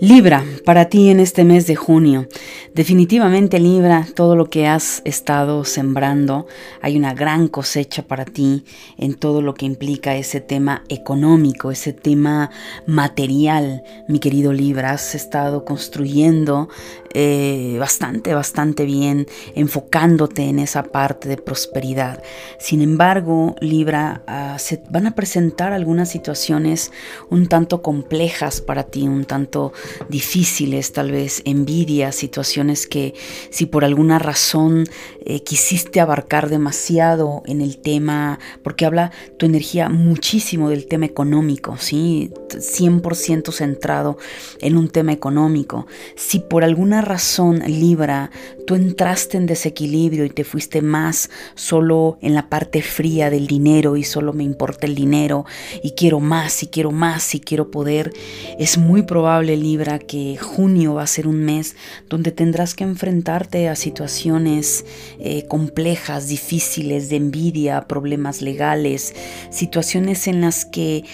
[0.00, 2.28] Libra, para ti en este mes de junio.
[2.72, 6.46] Definitivamente Libra, todo lo que has estado sembrando,
[6.80, 8.64] hay una gran cosecha para ti
[8.96, 12.50] en todo lo que implica ese tema económico, ese tema
[12.86, 14.92] material, mi querido Libra.
[14.92, 16.68] Has estado construyendo
[17.14, 19.26] eh, bastante, bastante bien,
[19.56, 22.22] enfocándote en esa parte de prosperidad.
[22.60, 26.92] Sin embargo, Libra, ah, se van a presentar algunas situaciones
[27.30, 29.72] un tanto complejas para ti, un tanto
[30.08, 33.14] difíciles, tal vez envidia, situaciones que
[33.50, 34.84] si por alguna razón
[35.24, 41.76] eh, quisiste abarcar demasiado en el tema, porque habla tu energía muchísimo del tema económico,
[41.78, 42.30] ¿sí?
[42.48, 44.18] 100% centrado
[44.60, 45.86] en un tema económico.
[46.16, 48.30] Si por alguna razón, Libra,
[48.68, 53.96] tú entraste en desequilibrio y te fuiste más solo en la parte fría del dinero
[53.96, 55.46] y solo me importa el dinero
[55.82, 58.12] y quiero más y quiero más y quiero poder,
[58.58, 61.76] es muy probable, Libra, que junio va a ser un mes
[62.10, 64.84] donde tendrás que enfrentarte a situaciones
[65.18, 69.14] eh, complejas, difíciles, de envidia, problemas legales,
[69.48, 71.06] situaciones en las que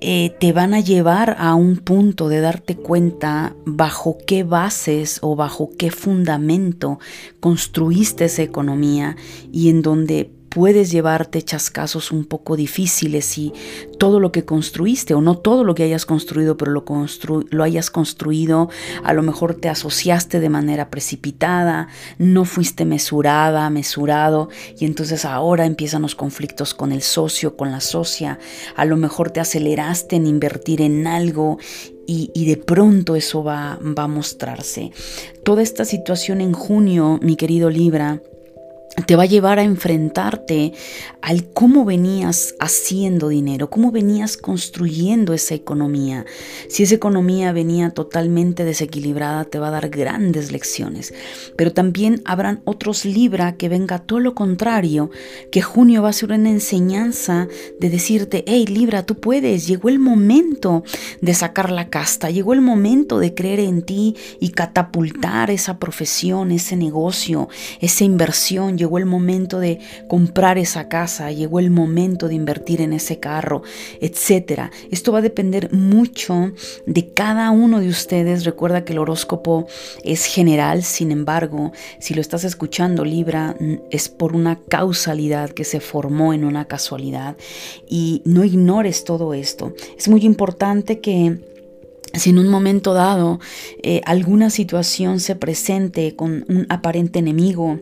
[0.00, 5.36] eh, te van a llevar a un punto de darte cuenta bajo qué bases o
[5.36, 6.98] bajo qué fundamento
[7.40, 9.16] construiste esa economía
[9.52, 13.52] y en donde puedes llevarte chascazos un poco difíciles y
[13.98, 16.84] todo lo que construiste, o no todo lo que hayas construido, pero lo,
[17.50, 18.70] lo hayas construido,
[19.02, 21.88] a lo mejor te asociaste de manera precipitada,
[22.18, 27.80] no fuiste mesurada, mesurado, y entonces ahora empiezan los conflictos con el socio, con la
[27.80, 28.38] socia,
[28.76, 31.58] a lo mejor te aceleraste en invertir en algo
[32.06, 34.92] y, y, de pronto eso va, va a mostrarse.
[35.44, 38.22] Toda esta situación en junio, mi querido Libra,
[39.06, 40.72] te va a llevar a enfrentarte
[41.20, 46.24] al cómo venías haciendo dinero, cómo venías construyendo esa economía.
[46.68, 51.14] Si esa economía venía totalmente desequilibrada, te va a dar grandes lecciones.
[51.56, 55.10] Pero también habrán otros Libra que venga todo lo contrario,
[55.50, 57.48] que junio va a ser una enseñanza
[57.80, 60.82] de decirte, hey Libra, tú puedes, llegó el momento
[61.20, 66.52] de sacar la casta, llegó el momento de creer en ti y catapultar esa profesión,
[66.52, 67.48] ese negocio,
[67.80, 73.18] esa inversión el momento de comprar esa casa, llegó el momento de invertir en ese
[73.20, 73.62] carro,
[74.00, 74.70] etcétera.
[74.90, 76.52] Esto va a depender mucho
[76.86, 78.46] de cada uno de ustedes.
[78.46, 79.66] Recuerda que el horóscopo
[80.04, 83.56] es general, sin embargo, si lo estás escuchando Libra,
[83.90, 87.36] es por una causalidad que se formó en una casualidad
[87.86, 89.74] y no ignores todo esto.
[89.96, 91.38] Es muy importante que
[92.14, 93.38] si en un momento dado
[93.82, 97.80] eh, alguna situación se presente con un aparente enemigo,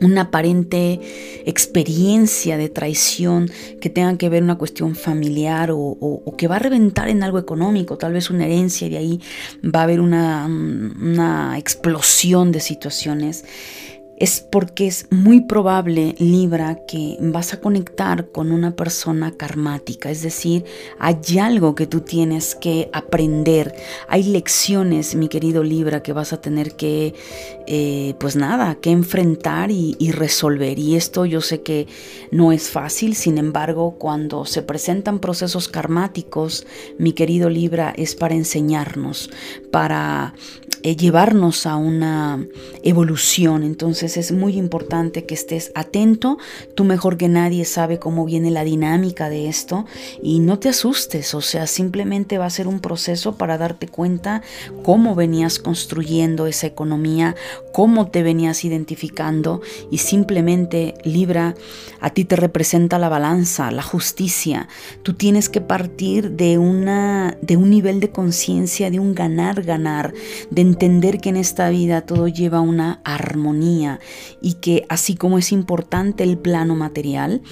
[0.00, 1.00] una aparente
[1.46, 7.08] experiencia de traición que tenga que ver una cuestión familiar o, que va a reventar
[7.08, 9.20] en algo económico, tal vez una herencia y de ahí
[9.64, 13.44] va a haber una, una explosión de situaciones
[14.16, 20.22] es porque es muy probable, Libra, que vas a conectar con una persona karmática, es
[20.22, 20.64] decir,
[20.98, 23.74] hay algo que tú tienes que aprender,
[24.08, 27.14] hay lecciones, mi querido Libra, que vas a tener que,
[27.66, 30.78] eh, pues nada, que enfrentar y, resolver.
[30.78, 31.88] Y esto yo sé que
[32.30, 36.66] no es fácil, sin embargo, cuando se presentan procesos karmáticos,
[36.98, 39.30] mi querido Libra, es para enseñarnos,
[39.72, 40.34] para
[40.82, 42.46] eh, llevarnos a una
[42.82, 43.64] evolución.
[43.64, 46.38] Entonces es muy importante que estés atento.
[46.74, 49.86] Tú mejor que nadie sabe cómo viene la dinámica de esto
[50.22, 51.34] y no te asustes.
[51.34, 54.42] O sea, simplemente va a ser un proceso para darte cuenta
[54.82, 57.34] cómo venías construyendo esa economía,
[57.72, 61.54] cómo te venías identificando y simplemente Libra,
[62.00, 64.68] a ti te representa la balanza, la justicia.
[65.02, 70.12] Tú tienes que partir de, una, de un nivel de conciencia, de un ganar-ganar,
[70.50, 73.93] de entender que en esta vida todo lleva una armonía
[74.40, 77.42] y que así como es importante el plano material,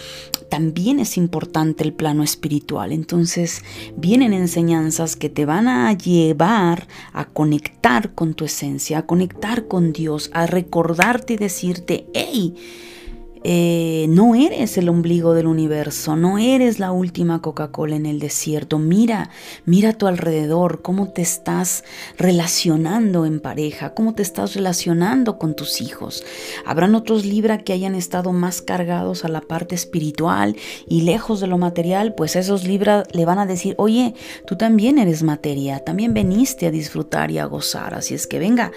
[0.49, 2.93] también es importante el plano espiritual.
[2.93, 3.63] Entonces
[3.97, 9.93] vienen enseñanzas que te van a llevar a conectar con tu esencia, a conectar con
[9.93, 12.55] Dios, a recordarte y decirte, hey,
[13.45, 18.79] eh, no eres el ombligo del universo, no eres la última Coca-Cola en el desierto.
[18.79, 19.31] Mira,
[19.65, 21.85] mira a tu alrededor, cómo te estás
[22.19, 26.25] relacionando en pareja, cómo te estás relacionando con tus hijos.
[26.65, 30.57] Habrán otros Libra que hayan estado más cargados a la parte espiritual
[30.89, 34.15] y lejos de lo material, pues esos Libra le van a decir, oye,
[34.47, 37.95] tú también eres materia, también veniste a disfrutar y a gozar.
[37.95, 38.73] Así es que venga,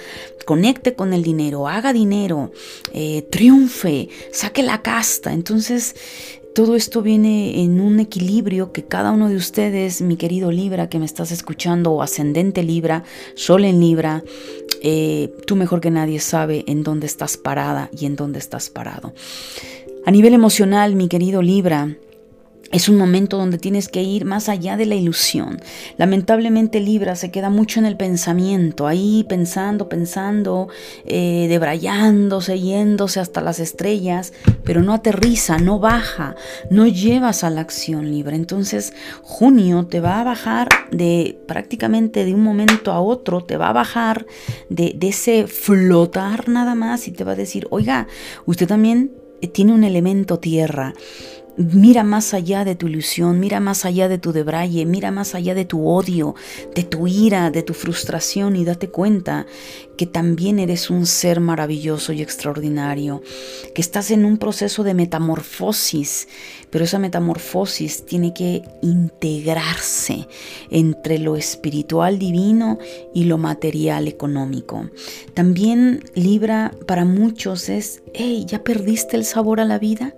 [0.45, 2.51] conecte con el dinero, haga dinero,
[2.93, 5.34] eh, triunfe, saque la casta.
[5.34, 5.95] Entonces,
[6.56, 10.99] todo esto viene en un equilibrio que cada uno de ustedes, mi querido Libra, que
[10.99, 13.03] me estás escuchando, o ascendente Libra,
[13.36, 14.24] Sol en Libra,
[14.82, 19.14] eh, tú mejor que nadie sabe en dónde estás parada y en dónde estás parado.
[20.06, 21.97] A nivel emocional, mi querido Libra,
[22.72, 25.61] es un momento donde tienes que ir más allá de la ilusión.
[25.97, 30.68] Lamentablemente Libra se queda mucho en el pensamiento, ahí pensando, pensando,
[31.05, 36.36] eh, debrayándose, yéndose hasta las estrellas, pero no aterriza, no baja,
[36.70, 38.36] no llevas a la acción Libra.
[38.36, 43.70] Entonces junio te va a bajar de prácticamente de un momento a otro, te va
[43.70, 44.26] a bajar
[44.70, 48.07] de, de ese flotar nada más y te va a decir, oiga,
[48.45, 49.11] usted también
[49.47, 50.93] tiene un elemento tierra.
[51.58, 55.56] Mira más allá de tu ilusión, mira más allá de tu debraye, mira más allá
[55.56, 56.36] de tu odio,
[56.76, 59.45] de tu ira, de tu frustración y date cuenta
[59.97, 63.22] que también eres un ser maravilloso y extraordinario,
[63.74, 66.28] que estás en un proceso de metamorfosis,
[66.72, 70.28] pero esa metamorfosis tiene que integrarse
[70.70, 72.80] entre lo espiritual divino
[73.14, 74.89] y lo material económico.
[75.34, 80.16] También Libra para muchos es, hey, ¿ya perdiste el sabor a la vida?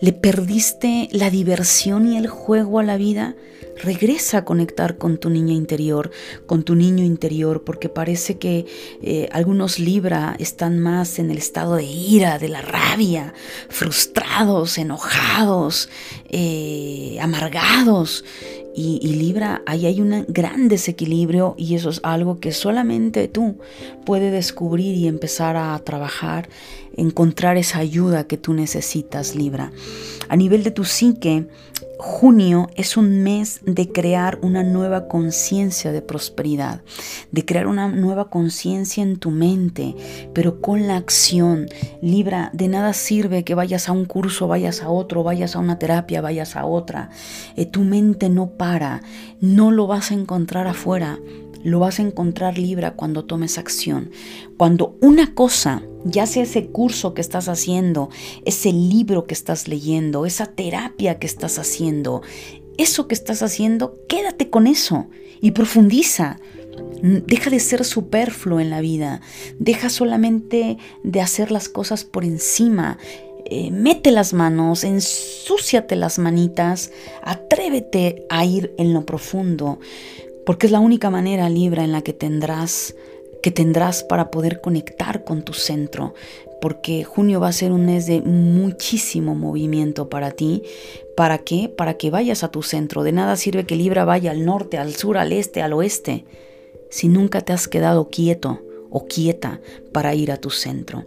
[0.00, 3.36] ¿Le perdiste la diversión y el juego a la vida?
[3.82, 6.10] Regresa a conectar con tu niña interior,
[6.46, 8.64] con tu niño interior, porque parece que
[9.02, 13.34] eh, algunos Libra están más en el estado de ira, de la rabia,
[13.68, 15.90] frustrados, enojados,
[16.30, 18.24] eh, amargados.
[18.74, 23.58] Y, y, Libra, ahí hay un gran desequilibrio y eso es algo que solamente tú
[24.06, 26.48] puedes descubrir y empezar a trabajar
[27.00, 29.72] encontrar esa ayuda que tú necesitas, Libra.
[30.28, 31.48] A nivel de tu psique,
[31.98, 36.82] junio es un mes de crear una nueva conciencia de prosperidad,
[37.30, 39.94] de crear una nueva conciencia en tu mente,
[40.34, 41.68] pero con la acción.
[42.02, 45.78] Libra, de nada sirve que vayas a un curso, vayas a otro, vayas a una
[45.78, 47.10] terapia, vayas a otra.
[47.56, 49.02] Eh, tu mente no para,
[49.40, 51.18] no lo vas a encontrar afuera
[51.62, 54.10] lo vas a encontrar Libra cuando tomes acción.
[54.56, 58.10] Cuando una cosa, ya sea ese curso que estás haciendo,
[58.44, 62.22] ese libro que estás leyendo, esa terapia que estás haciendo,
[62.78, 65.08] eso que estás haciendo, quédate con eso
[65.40, 66.38] y profundiza.
[67.02, 69.20] Deja de ser superfluo en la vida.
[69.58, 72.98] Deja solamente de hacer las cosas por encima.
[73.46, 76.92] Eh, mete las manos, ensúciate las manitas,
[77.22, 79.78] atrévete a ir en lo profundo
[80.50, 82.96] porque es la única manera Libra en la que tendrás
[83.40, 86.12] que tendrás para poder conectar con tu centro,
[86.60, 90.64] porque junio va a ser un mes de muchísimo movimiento para ti.
[91.16, 91.68] ¿Para qué?
[91.68, 93.04] Para que vayas a tu centro.
[93.04, 96.24] De nada sirve que Libra vaya al norte, al sur, al este, al oeste,
[96.90, 99.60] si nunca te has quedado quieto o quieta
[99.92, 101.04] para ir a tu centro.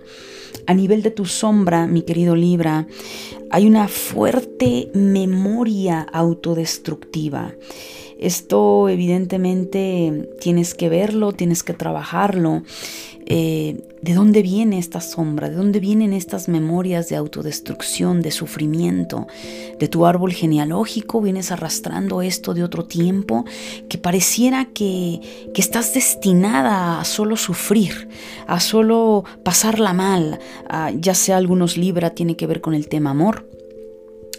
[0.68, 2.88] A nivel de tu sombra, mi querido Libra,
[3.50, 7.54] hay una fuerte memoria autodestructiva.
[8.24, 12.64] Esto evidentemente tienes que verlo, tienes que trabajarlo.
[13.26, 15.50] Eh, ¿De dónde viene esta sombra?
[15.50, 19.28] ¿De dónde vienen estas memorias de autodestrucción, de sufrimiento?
[19.78, 23.44] ¿De tu árbol genealógico vienes arrastrando esto de otro tiempo?
[23.90, 25.20] Que pareciera que,
[25.54, 28.08] que estás destinada a solo sufrir,
[28.48, 30.40] a solo pasarla mal.
[30.98, 33.46] ya sea algunos Libra tiene que ver con el tema amor,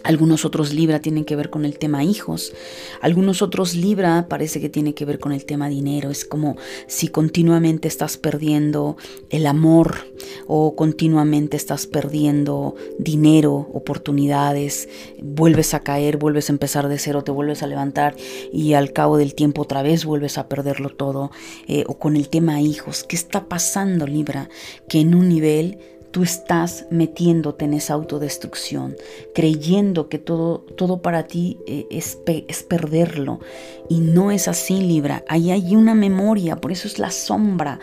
[0.05, 2.53] algunos otros Libra tienen que ver con el tema hijos.
[3.01, 6.11] Algunos otros Libra parece que tiene que ver con el tema dinero.
[6.11, 8.97] Es como si continuamente estás perdiendo
[9.31, 9.97] el amor
[10.45, 14.89] o continuamente estás perdiendo dinero, oportunidades.
[15.23, 18.15] Vuelves a caer, vuelves a empezar de cero, te vuelves a levantar
[18.53, 21.31] y al cabo del tiempo otra vez vuelves a perderlo todo.
[21.67, 23.03] Eh, o con el tema hijos.
[23.03, 24.49] ¿Qué está pasando Libra?
[24.87, 25.79] Que en un nivel
[26.15, 28.95] tú estás metiéndote en esa autodestrucción,
[29.33, 33.41] creyendo que todo, todo para ti eh, es, es, perderlo.
[33.89, 35.25] Y no es así, Libra.
[35.27, 37.81] Ahí hay una memoria, por eso es la sombra,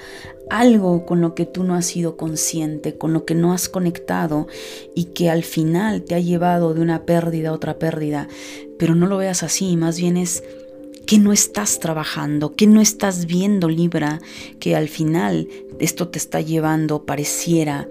[0.48, 4.46] algo con lo que tú no has sido consciente, con lo que no has conectado
[4.94, 8.28] y que al final te ha llevado de una pérdida a otra pérdida.
[8.78, 10.42] Pero no lo veas así, más bien es
[11.06, 12.54] ¿Qué no estás trabajando?
[12.54, 14.20] ¿Qué no estás viendo, Libra?
[14.60, 15.48] Que al final
[15.78, 17.88] esto te está llevando, pareciera,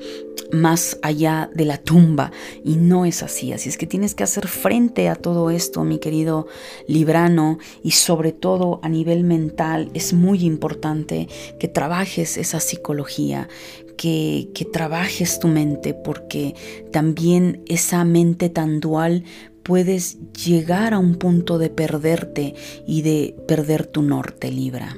[0.52, 2.32] más allá de la tumba
[2.64, 3.54] y no es así.
[3.54, 6.48] Así es que tienes que hacer frente a todo esto, mi querido
[6.88, 11.28] Librano, y sobre todo a nivel mental es muy importante
[11.60, 13.50] que trabajes esa psicología,
[13.98, 16.56] que, que trabajes tu mente, porque
[16.92, 19.24] también esa mente tan dual
[19.72, 24.98] puedes llegar a un punto de perderte y de perder tu norte, Libra.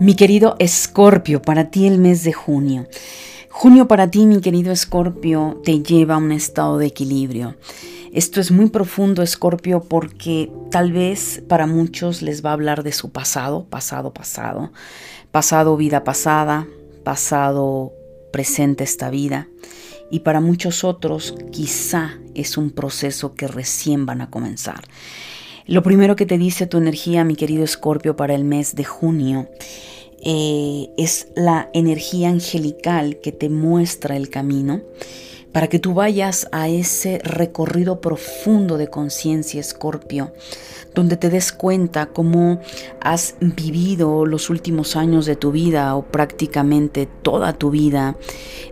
[0.00, 2.86] Mi querido Escorpio, para ti el mes de junio.
[3.50, 7.54] Junio para ti, mi querido Escorpio, te lleva a un estado de equilibrio.
[8.14, 12.92] Esto es muy profundo, Escorpio, porque tal vez para muchos les va a hablar de
[12.92, 14.72] su pasado, pasado, pasado,
[15.30, 16.66] pasado, vida pasada,
[17.04, 17.92] pasado,
[18.32, 19.48] presente esta vida.
[20.10, 24.82] Y para muchos otros quizá es un proceso que recién van a comenzar.
[25.66, 29.48] Lo primero que te dice tu energía, mi querido Escorpio, para el mes de junio
[30.22, 34.82] eh, es la energía angelical que te muestra el camino
[35.54, 40.32] para que tú vayas a ese recorrido profundo de conciencia, Escorpio,
[40.96, 42.60] donde te des cuenta cómo
[43.00, 48.16] has vivido los últimos años de tu vida o prácticamente toda tu vida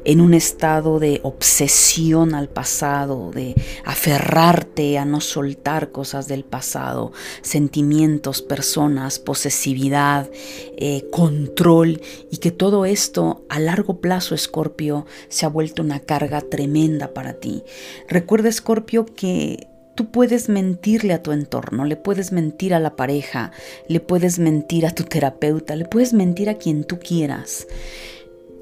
[0.05, 3.55] en un estado de obsesión al pasado, de
[3.85, 10.29] aferrarte a no soltar cosas del pasado, sentimientos, personas, posesividad,
[10.77, 12.01] eh, control
[12.33, 16.72] y que todo esto a largo plazo, Escorpio, se ha vuelto una carga tremenda
[17.13, 17.63] para ti.
[18.09, 23.53] Recuerda, Escorpio, que Tú puedes mentirle a tu entorno, le puedes mentir a la pareja,
[23.89, 27.67] le puedes mentir a tu terapeuta, le puedes mentir a quien tú quieras.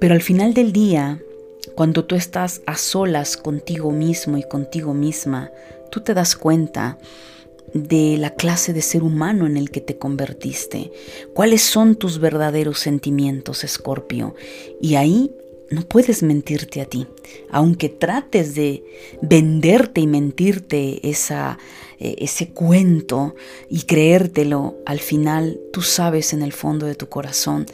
[0.00, 1.20] Pero al final del día,
[1.76, 5.52] cuando tú estás a solas contigo mismo y contigo misma,
[5.92, 6.98] tú te das cuenta
[7.74, 10.90] de la clase de ser humano en el que te convertiste.
[11.32, 14.34] ¿Cuáles son tus verdaderos sentimientos, Escorpio?
[14.80, 15.30] Y ahí
[15.70, 17.06] no puedes mentirte a ti.
[17.50, 18.84] Aunque trates de
[19.22, 21.58] venderte y mentirte esa,
[21.98, 23.34] eh, ese cuento
[23.68, 27.66] y creértelo, al final tú sabes en el fondo de tu corazón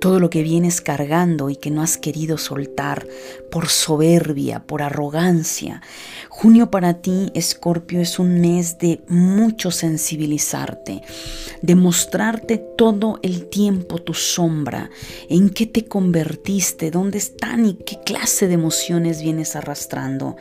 [0.00, 3.06] todo lo que vienes cargando y que no has querido soltar
[3.50, 5.82] por soberbia, por arrogancia.
[6.28, 11.02] Junio para ti, Escorpio, es un mes de mucho sensibilizarte,
[11.60, 14.90] de mostrarte todo el tiempo tu sombra,
[15.28, 20.36] en qué te convertiste, dónde están y qué clase de emociones vienes arrastrando,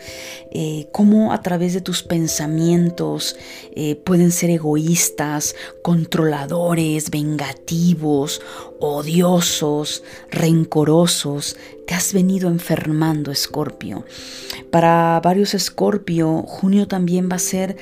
[0.52, 3.36] eh, cómo a través de tus pensamientos
[3.76, 8.42] eh, pueden ser egoístas, controladores, vengativos,
[8.80, 11.58] odiosos, rencorosos,
[11.90, 14.06] te has venido enfermando, Escorpio.
[14.70, 17.78] Para varios Escorpio, junio también va a ser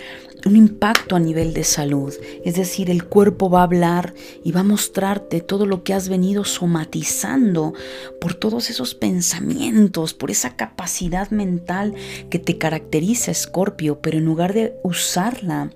[0.46, 2.14] un impacto a nivel de salud.
[2.46, 4.14] Es decir, el cuerpo va a hablar
[4.46, 7.74] y va a mostrarte todo lo que has venido somatizando
[8.22, 11.94] por todos esos pensamientos, por esa capacidad mental
[12.30, 15.70] que te caracteriza, Escorpio, pero en lugar de usarla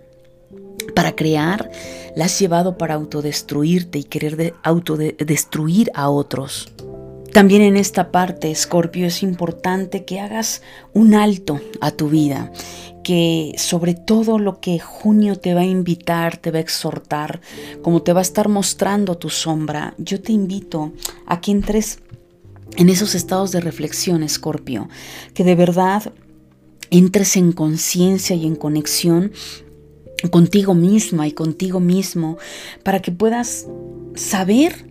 [0.96, 1.70] para crear,
[2.16, 6.72] la has llevado para autodestruirte y querer autodestruir a otros.
[7.34, 10.62] También en esta parte, Escorpio, es importante que hagas
[10.94, 12.52] un alto a tu vida,
[13.04, 17.40] que sobre todo lo que junio te va a invitar, te va a exhortar,
[17.82, 20.92] como te va a estar mostrando tu sombra, yo te invito
[21.26, 22.00] a que entres
[22.76, 24.90] en esos estados de reflexión, Escorpio,
[25.34, 26.12] que de verdad
[26.90, 29.32] entres en conciencia y en conexión
[30.30, 32.38] contigo misma y contigo mismo
[32.84, 33.68] para que puedas
[34.16, 34.91] saber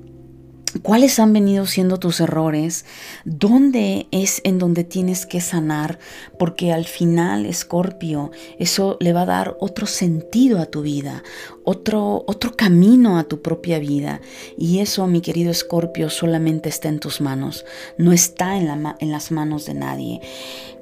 [0.82, 2.84] cuáles han venido siendo tus errores,
[3.24, 5.98] dónde es en donde tienes que sanar,
[6.38, 11.22] porque al final, Escorpio, eso le va a dar otro sentido a tu vida,
[11.64, 14.20] otro, otro camino a tu propia vida.
[14.56, 17.64] Y eso, mi querido Escorpio, solamente está en tus manos,
[17.96, 20.20] no está en, la, en las manos de nadie.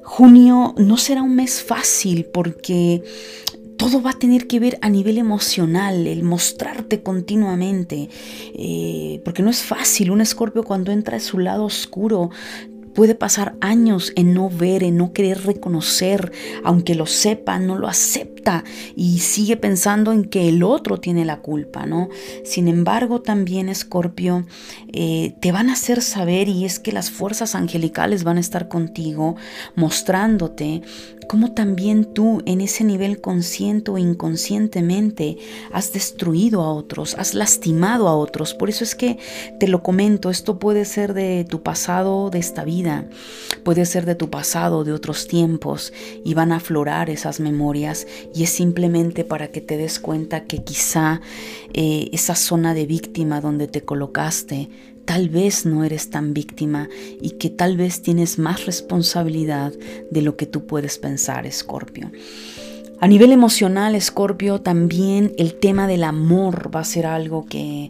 [0.03, 3.03] Junio no será un mes fácil porque
[3.79, 8.09] todo va a tener que ver a nivel emocional, el mostrarte continuamente,
[8.53, 10.11] eh, porque no es fácil.
[10.11, 12.29] Un escorpio cuando entra a su lado oscuro
[12.93, 16.33] puede pasar años en no ver, en no querer reconocer,
[16.65, 18.65] aunque lo sepa, no lo acepta
[18.97, 22.09] y sigue pensando en que el otro tiene la culpa, ¿no?
[22.43, 24.45] Sin embargo, también Escorpio,
[24.91, 28.67] eh, te van a hacer saber y es que las fuerzas angelicales van a estar
[28.67, 29.37] contigo,
[29.75, 30.81] mostrándote
[31.29, 35.37] cómo también tú en ese nivel consciente o inconscientemente
[35.71, 38.55] has destruido a otros, has lastimado a otros.
[38.55, 39.19] Por eso es que
[39.59, 43.07] te lo comento, esto puede ser de tu pasado, de esta vida,
[43.63, 45.93] puede ser de tu pasado, de otros tiempos,
[46.25, 50.63] y van a aflorar esas memorias y es simplemente para que te des cuenta que
[50.63, 51.21] quizá
[51.75, 54.69] eh, esa zona de víctima donde te colocaste,
[55.09, 56.87] tal vez no eres tan víctima
[57.19, 59.73] y que tal vez tienes más responsabilidad
[60.11, 62.11] de lo que tú puedes pensar, Escorpio.
[63.01, 67.89] A nivel emocional, Escorpio, también el tema del amor va a ser algo que,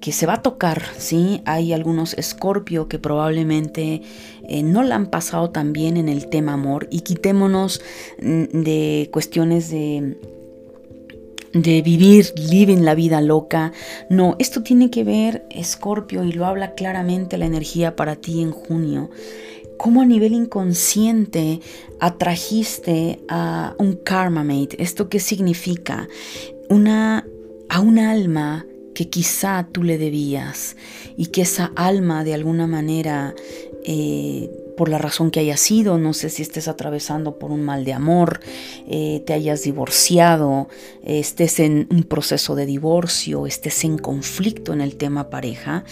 [0.00, 1.42] que se va a tocar, ¿sí?
[1.44, 4.00] Hay algunos Escorpio que probablemente
[4.48, 7.82] eh, no la han pasado tan bien en el tema amor y quitémonos
[8.22, 10.16] mm, de cuestiones de
[11.54, 13.72] de vivir, living la vida loca.
[14.10, 18.50] No, esto tiene que ver, Escorpio, y lo habla claramente la energía para ti en
[18.50, 19.10] junio.
[19.78, 21.60] Cómo a nivel inconsciente
[22.00, 24.82] atrajiste a un karma mate.
[24.82, 26.08] ¿Esto qué significa?
[26.68, 27.26] Una,
[27.68, 30.76] a un alma que quizá tú le debías
[31.16, 33.34] y que esa alma de alguna manera
[33.84, 37.84] eh, por la razón que haya sido, no sé si estés atravesando por un mal
[37.84, 38.40] de amor,
[38.88, 40.68] eh, te hayas divorciado,
[41.04, 45.84] estés en un proceso de divorcio, estés en conflicto en el tema pareja.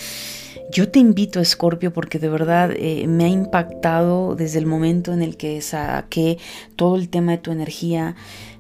[0.72, 5.20] Yo te invito, Escorpio, porque de verdad eh, me ha impactado desde el momento en
[5.20, 6.38] el que saqué
[6.76, 8.16] todo el tema de tu energía,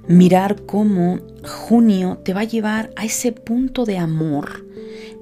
[0.08, 4.71] mirar cómo junio te va a llevar a ese punto de amor.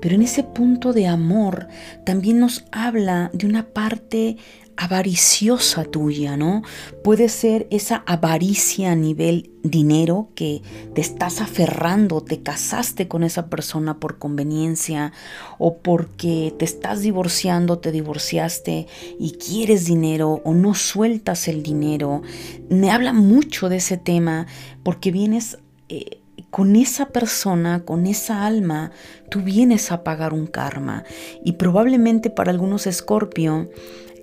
[0.00, 1.68] Pero en ese punto de amor
[2.04, 4.36] también nos habla de una parte
[4.80, 6.62] avariciosa tuya, ¿no?
[7.04, 10.62] Puede ser esa avaricia a nivel dinero que
[10.94, 15.12] te estás aferrando, te casaste con esa persona por conveniencia
[15.58, 18.86] o porque te estás divorciando, te divorciaste
[19.18, 22.22] y quieres dinero o no sueltas el dinero.
[22.70, 24.46] Me habla mucho de ese tema
[24.82, 25.58] porque vienes...
[25.90, 26.19] Eh,
[26.50, 28.92] con esa persona, con esa alma,
[29.28, 31.04] tú vienes a pagar un karma.
[31.44, 33.70] Y probablemente para algunos escorpio,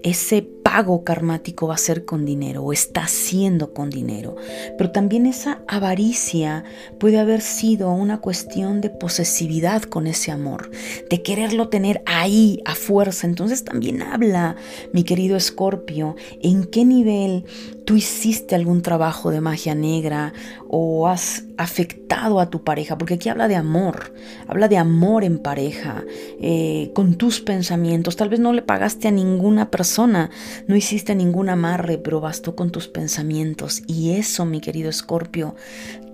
[0.04, 4.36] ese pago karmático va a ser con dinero o está siendo con dinero.
[4.78, 6.66] Pero también esa avaricia
[7.00, 10.70] puede haber sido una cuestión de posesividad con ese amor,
[11.10, 13.28] de quererlo tener ahí a fuerza.
[13.28, 14.58] Entonces también habla,
[14.92, 17.46] mi querido Escorpio, en qué nivel
[17.86, 20.34] tú hiciste algún trabajo de magia negra
[20.68, 24.14] o has afectado a tu pareja, porque aquí habla de amor,
[24.48, 26.04] habla de amor en pareja,
[26.42, 28.18] eh, con tus pensamientos.
[28.18, 30.30] Tal vez no le pagaste a ninguna persona,
[30.66, 33.82] no hiciste ningún amarre, pero bastó con tus pensamientos.
[33.88, 35.56] Y eso, mi querido Escorpio,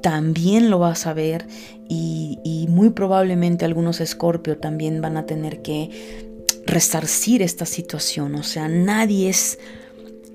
[0.01, 1.47] también lo vas a ver
[1.87, 6.33] y, y muy probablemente algunos Escorpio también van a tener que
[6.65, 8.35] resarcir esta situación.
[8.35, 9.59] O sea, nadie es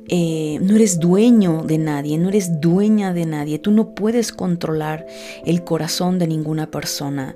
[0.08, 5.06] eh, no eres dueño de nadie, no eres dueña de nadie, tú no puedes controlar
[5.44, 7.34] el corazón de ninguna persona,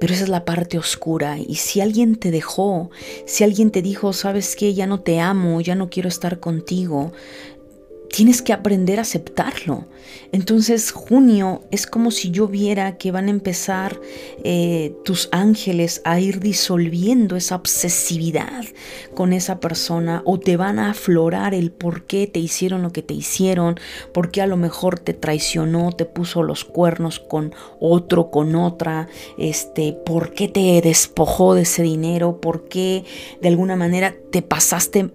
[0.00, 1.38] pero esa es la parte oscura.
[1.38, 2.90] Y si alguien te dejó,
[3.26, 7.12] si alguien te dijo, sabes que ya no te amo, ya no quiero estar contigo,
[8.14, 9.86] tienes que aprender a aceptarlo.
[10.30, 14.00] Entonces junio es como si yo viera que van a empezar
[14.44, 18.64] eh, tus ángeles a ir disolviendo esa obsesividad
[19.14, 23.02] con esa persona o te van a aflorar el por qué te hicieron lo que
[23.02, 23.80] te hicieron,
[24.12, 29.08] por qué a lo mejor te traicionó, te puso los cuernos con otro, con otra,
[29.38, 33.04] este, por qué te despojó de ese dinero, por qué
[33.42, 35.10] de alguna manera te pasaste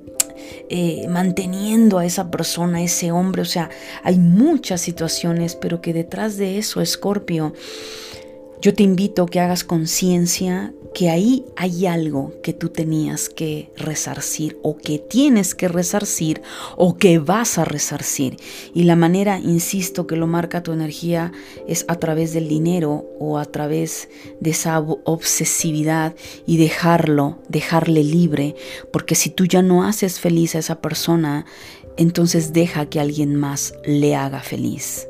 [0.70, 3.42] eh, manteniendo a esa persona, a ese hombre.
[3.42, 3.70] O sea,
[4.04, 7.54] hay muchas situaciones, pero que detrás de eso, Escorpio,
[8.62, 13.72] yo te invito a que hagas conciencia que ahí hay algo que tú tenías que
[13.78, 16.42] resarcir o que tienes que resarcir
[16.78, 18.38] o que vas a resarcir.
[18.74, 21.32] Y la manera, insisto, que lo marca tu energía
[21.68, 24.10] es a través del dinero o a través
[24.40, 28.56] de esa obsesividad y dejarlo, dejarle libre,
[28.92, 31.46] porque si tú ya no haces feliz a esa persona,
[31.98, 35.08] entonces deja que alguien más le haga feliz.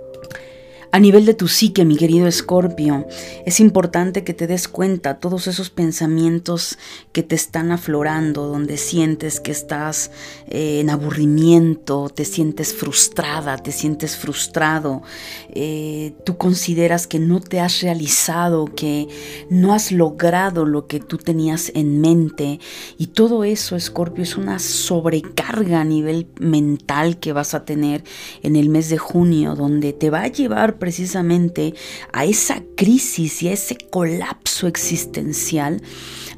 [0.91, 3.05] A nivel de tu psique, mi querido Escorpio,
[3.45, 6.79] es importante que te des cuenta todos esos pensamientos
[7.11, 10.09] que te están aflorando, donde sientes que estás
[10.47, 15.03] eh, en aburrimiento, te sientes frustrada, te sientes frustrado,
[15.49, 19.07] eh, tú consideras que no te has realizado, que
[19.51, 22.59] no has logrado lo que tú tenías en mente.
[22.97, 28.03] Y todo eso, Escorpio, es una sobrecarga a nivel mental que vas a tener
[28.41, 31.73] en el mes de junio, donde te va a llevar precisamente
[32.11, 35.81] a esa crisis y a ese colapso existencial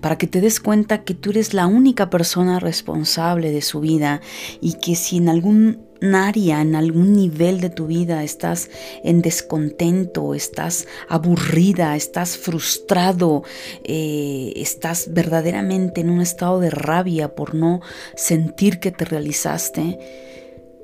[0.01, 4.21] para que te des cuenta que tú eres la única persona responsable de su vida
[4.59, 8.69] y que si en algún área, en algún nivel de tu vida estás
[9.03, 13.43] en descontento, estás aburrida, estás frustrado,
[13.83, 17.81] eh, estás verdaderamente en un estado de rabia por no
[18.15, 19.99] sentir que te realizaste,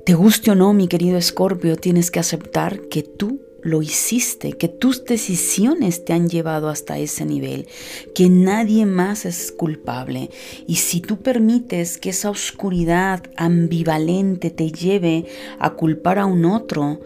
[0.06, 4.68] te guste o no, mi querido Escorpio, tienes que aceptar que tú lo hiciste, que
[4.68, 7.68] tus decisiones te han llevado hasta ese nivel,
[8.14, 10.30] que nadie más es culpable.
[10.66, 15.26] Y si tú permites que esa oscuridad ambivalente te lleve
[15.58, 17.00] a culpar a un otro,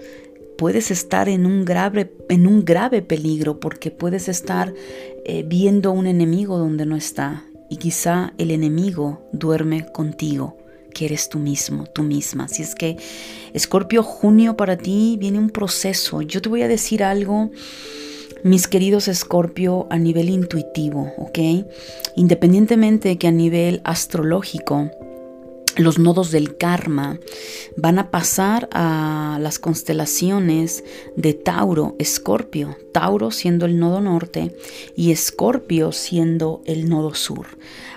[0.56, 4.72] puedes estar en un grave, en un grave peligro porque puedes estar
[5.24, 10.61] eh, viendo un enemigo donde no está y quizá el enemigo duerme contigo
[10.92, 12.44] que eres tú mismo, tú misma.
[12.44, 12.96] Así es que,
[13.52, 16.22] Escorpio, junio para ti viene un proceso.
[16.22, 17.50] Yo te voy a decir algo,
[18.42, 21.38] mis queridos Escorpio, a nivel intuitivo, ¿ok?
[22.16, 24.90] Independientemente de que a nivel astrológico,
[25.76, 27.18] los nodos del karma
[27.76, 30.84] van a pasar a las constelaciones
[31.16, 34.56] de Tauro, Escorpio, Tauro siendo el nodo norte
[34.96, 37.46] y Escorpio siendo el nodo sur.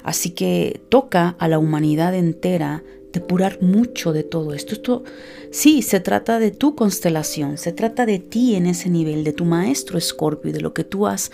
[0.03, 4.73] Así que toca a la humanidad entera depurar mucho de todo esto.
[4.73, 5.03] Esto
[5.51, 9.45] sí, se trata de tu constelación, se trata de ti en ese nivel, de tu
[9.45, 11.31] maestro Escorpio de lo que tú has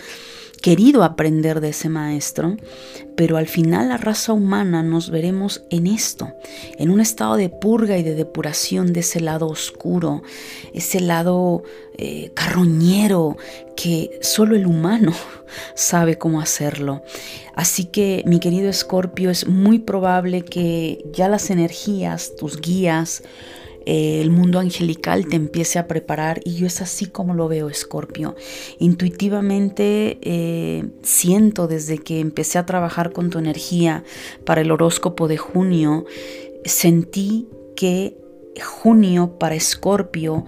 [0.62, 2.56] querido aprender de ese maestro,
[3.16, 6.32] pero al final la raza humana nos veremos en esto,
[6.78, 10.22] en un estado de purga y de depuración de ese lado oscuro,
[10.72, 11.64] ese lado
[11.98, 13.36] eh, carroñero
[13.76, 15.12] que solo el humano
[15.74, 17.02] sabe cómo hacerlo.
[17.54, 23.22] Así que mi querido Escorpio, es muy probable que ya las energías, tus guías,
[23.86, 27.68] eh, el mundo angelical te empiece a preparar y yo es así como lo veo,
[27.68, 28.34] Escorpio.
[28.78, 34.04] Intuitivamente eh, siento desde que empecé a trabajar con tu energía
[34.44, 36.04] para el horóscopo de junio,
[36.64, 38.16] sentí que
[38.60, 40.44] junio para Escorpio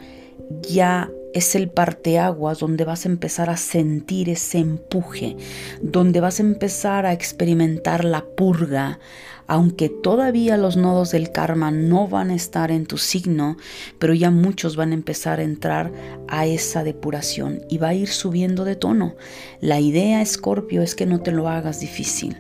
[0.62, 5.36] ya es el parteaguas donde vas a empezar a sentir ese empuje,
[5.82, 9.00] donde vas a empezar a experimentar la purga,
[9.46, 13.56] aunque todavía los nodos del karma no van a estar en tu signo,
[13.98, 15.92] pero ya muchos van a empezar a entrar
[16.28, 19.14] a esa depuración y va a ir subiendo de tono.
[19.60, 22.36] La idea, Escorpio, es que no te lo hagas difícil,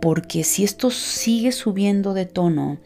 [0.00, 2.78] porque si esto sigue subiendo de tono,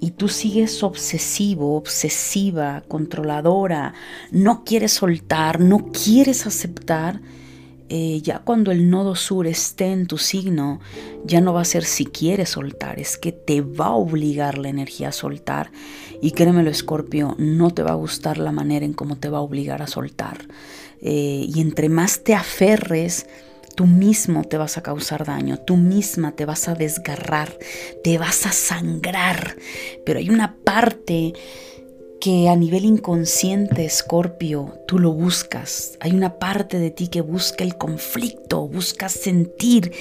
[0.00, 3.94] y tú sigues obsesivo, obsesiva, controladora,
[4.30, 7.20] no quieres soltar, no quieres aceptar,
[7.88, 10.80] eh, ya cuando el nodo sur esté en tu signo,
[11.24, 14.68] ya no va a ser si quieres soltar, es que te va a obligar la
[14.68, 15.70] energía a soltar.
[16.20, 19.42] Y créemelo, Escorpio, no te va a gustar la manera en cómo te va a
[19.42, 20.46] obligar a soltar.
[21.00, 23.26] Eh, y entre más te aferres,
[23.76, 27.56] tú mismo te vas a causar daño, tú misma te vas a desgarrar,
[28.02, 29.56] te vas a sangrar.
[30.04, 31.34] Pero hay una parte
[32.20, 35.96] que a nivel inconsciente, Escorpio, tú lo buscas.
[36.00, 39.92] Hay una parte de ti que busca el conflicto, busca sentir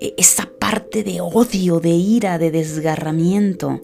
[0.00, 3.80] eh, esa parte de odio, de ira, de desgarramiento.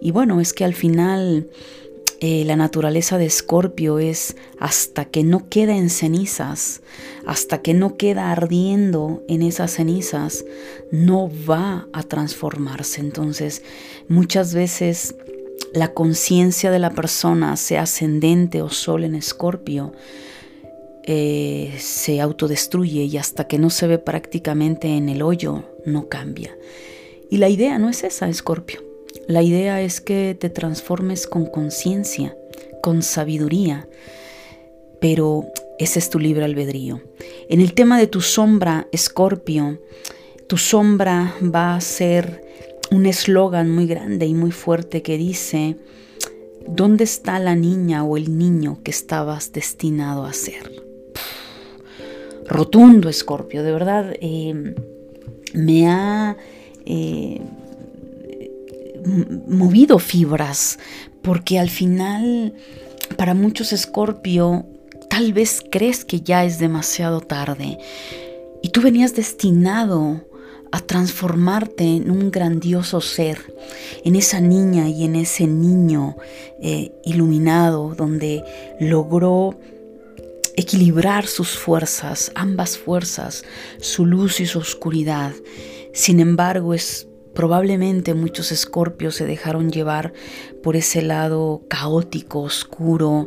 [0.00, 1.48] Y bueno, es que al final
[2.20, 6.80] eh, la naturaleza de Escorpio es hasta que no queda en cenizas,
[7.26, 10.44] hasta que no queda ardiendo en esas cenizas,
[10.92, 13.00] no va a transformarse.
[13.00, 13.62] Entonces,
[14.06, 15.16] muchas veces
[15.72, 19.92] la conciencia de la persona, sea ascendente o sol en Escorpio,
[21.04, 26.56] eh, se autodestruye y hasta que no se ve prácticamente en el hoyo, no cambia.
[27.30, 28.82] Y la idea no es esa, Escorpio.
[29.26, 32.36] La idea es que te transformes con conciencia,
[32.82, 33.88] con sabiduría,
[35.00, 35.46] pero
[35.78, 37.00] ese es tu libre albedrío.
[37.48, 39.80] En el tema de tu sombra, Escorpio,
[40.46, 42.41] tu sombra va a ser
[42.92, 45.76] un eslogan muy grande y muy fuerte que dice,
[46.68, 50.70] ¿dónde está la niña o el niño que estabas destinado a ser?
[52.46, 54.74] Rotundo, Escorpio, de verdad eh,
[55.54, 56.36] me ha...
[56.84, 57.40] Eh,
[59.46, 60.78] movido fibras,
[61.22, 62.54] porque al final
[63.16, 64.66] para muchos Escorpio
[65.08, 67.78] tal vez crees que ya es demasiado tarde
[68.62, 70.24] y tú venías destinado
[70.72, 73.54] a transformarte en un grandioso ser,
[74.04, 76.16] en esa niña y en ese niño
[76.60, 78.42] eh, iluminado donde
[78.80, 79.58] logró
[80.56, 83.44] equilibrar sus fuerzas, ambas fuerzas,
[83.78, 85.32] su luz y su oscuridad.
[85.92, 90.12] Sin embargo, es Probablemente muchos escorpios se dejaron llevar
[90.62, 93.26] por ese lado caótico, oscuro,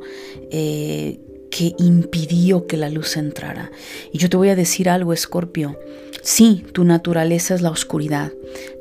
[0.51, 1.19] eh,
[1.55, 3.71] que impidió que la luz entrara.
[4.11, 5.79] Y yo te voy a decir algo, escorpio.
[6.21, 8.33] Sí, tu naturaleza es la oscuridad.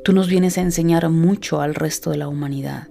[0.03, 2.89] Tú nos vienes a enseñar mucho al resto de la humanidad.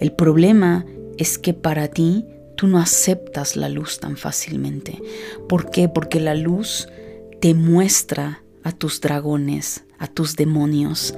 [0.00, 0.86] El problema
[1.18, 2.24] es que para ti
[2.56, 5.02] tú no aceptas la luz tan fácilmente.
[5.50, 5.90] ¿Por qué?
[5.90, 6.88] Porque la luz
[7.38, 11.14] te muestra a tus dragones, a tus demonios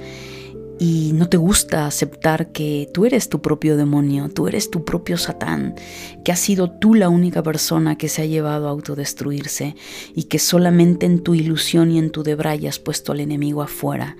[0.79, 5.17] y no te gusta aceptar que tú eres tu propio demonio, tú eres tu propio
[5.17, 5.75] Satán,
[6.23, 9.75] que has sido tú la única persona que se ha llevado a autodestruirse
[10.15, 14.15] y que solamente en tu ilusión y en tu debraya has puesto al enemigo afuera,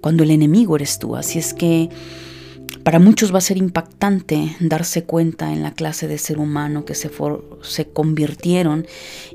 [0.00, 1.14] cuando el enemigo eres tú.
[1.14, 1.90] Así es que
[2.82, 6.94] para muchos va a ser impactante darse cuenta en la clase de ser humano que
[6.94, 7.10] se,
[7.60, 8.86] se convirtieron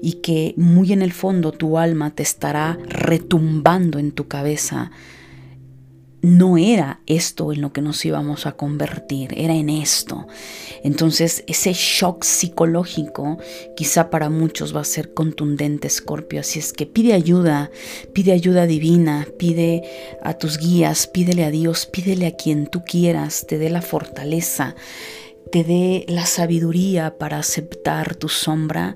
[0.01, 4.91] y que muy en el fondo tu alma te estará retumbando en tu cabeza
[6.23, 10.25] no era esto en lo que nos íbamos a convertir, era en esto.
[10.81, 13.37] Entonces ese shock psicológico
[13.75, 16.39] quizá para muchos va a ser contundente, Scorpio.
[16.39, 17.71] Así es que pide ayuda,
[18.13, 19.83] pide ayuda divina, pide
[20.23, 24.77] a tus guías, pídele a Dios, pídele a quien tú quieras, te dé la fortaleza,
[25.51, 28.95] te dé la sabiduría para aceptar tu sombra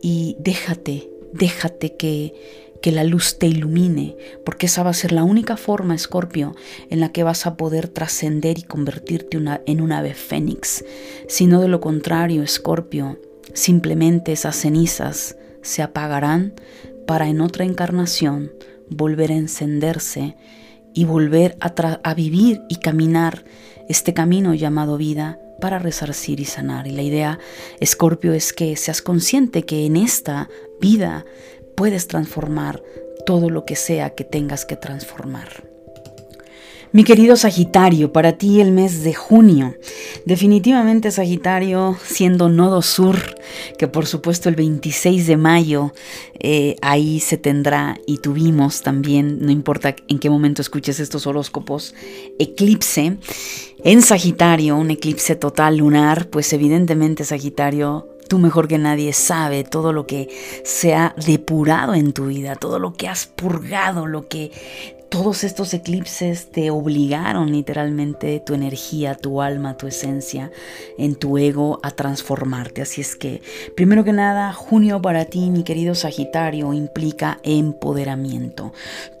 [0.00, 5.24] y déjate, déjate que que la luz te ilumine, porque esa va a ser la
[5.24, 6.54] única forma, Escorpio,
[6.90, 10.84] en la que vas a poder trascender y convertirte en un ave fénix.
[11.28, 13.20] Si no de lo contrario, Escorpio,
[13.52, 16.54] simplemente esas cenizas se apagarán
[17.06, 18.52] para en otra encarnación
[18.90, 20.36] volver a encenderse
[20.94, 21.72] y volver a,
[22.02, 23.44] a vivir y caminar
[23.88, 26.86] este camino llamado vida para resarcir y sanar.
[26.86, 27.38] Y la idea,
[27.80, 30.48] Escorpio, es que seas consciente que en esta
[30.80, 31.24] vida
[31.78, 32.82] puedes transformar
[33.24, 35.62] todo lo que sea que tengas que transformar.
[36.90, 39.76] Mi querido Sagitario, para ti el mes de junio,
[40.24, 43.16] definitivamente Sagitario siendo nodo sur,
[43.78, 45.92] que por supuesto el 26 de mayo
[46.40, 51.94] eh, ahí se tendrá y tuvimos también, no importa en qué momento escuches estos horóscopos,
[52.40, 53.18] eclipse
[53.84, 59.92] en Sagitario, un eclipse total lunar, pues evidentemente Sagitario Tú mejor que nadie sabe todo
[59.92, 60.28] lo que
[60.64, 65.72] se ha depurado en tu vida, todo lo que has purgado, lo que todos estos
[65.72, 70.50] eclipses te obligaron literalmente tu energía, tu alma, tu esencia,
[70.98, 72.82] en tu ego a transformarte.
[72.82, 73.40] Así es que,
[73.74, 78.72] primero que nada, junio para ti, mi querido Sagitario, implica empoderamiento.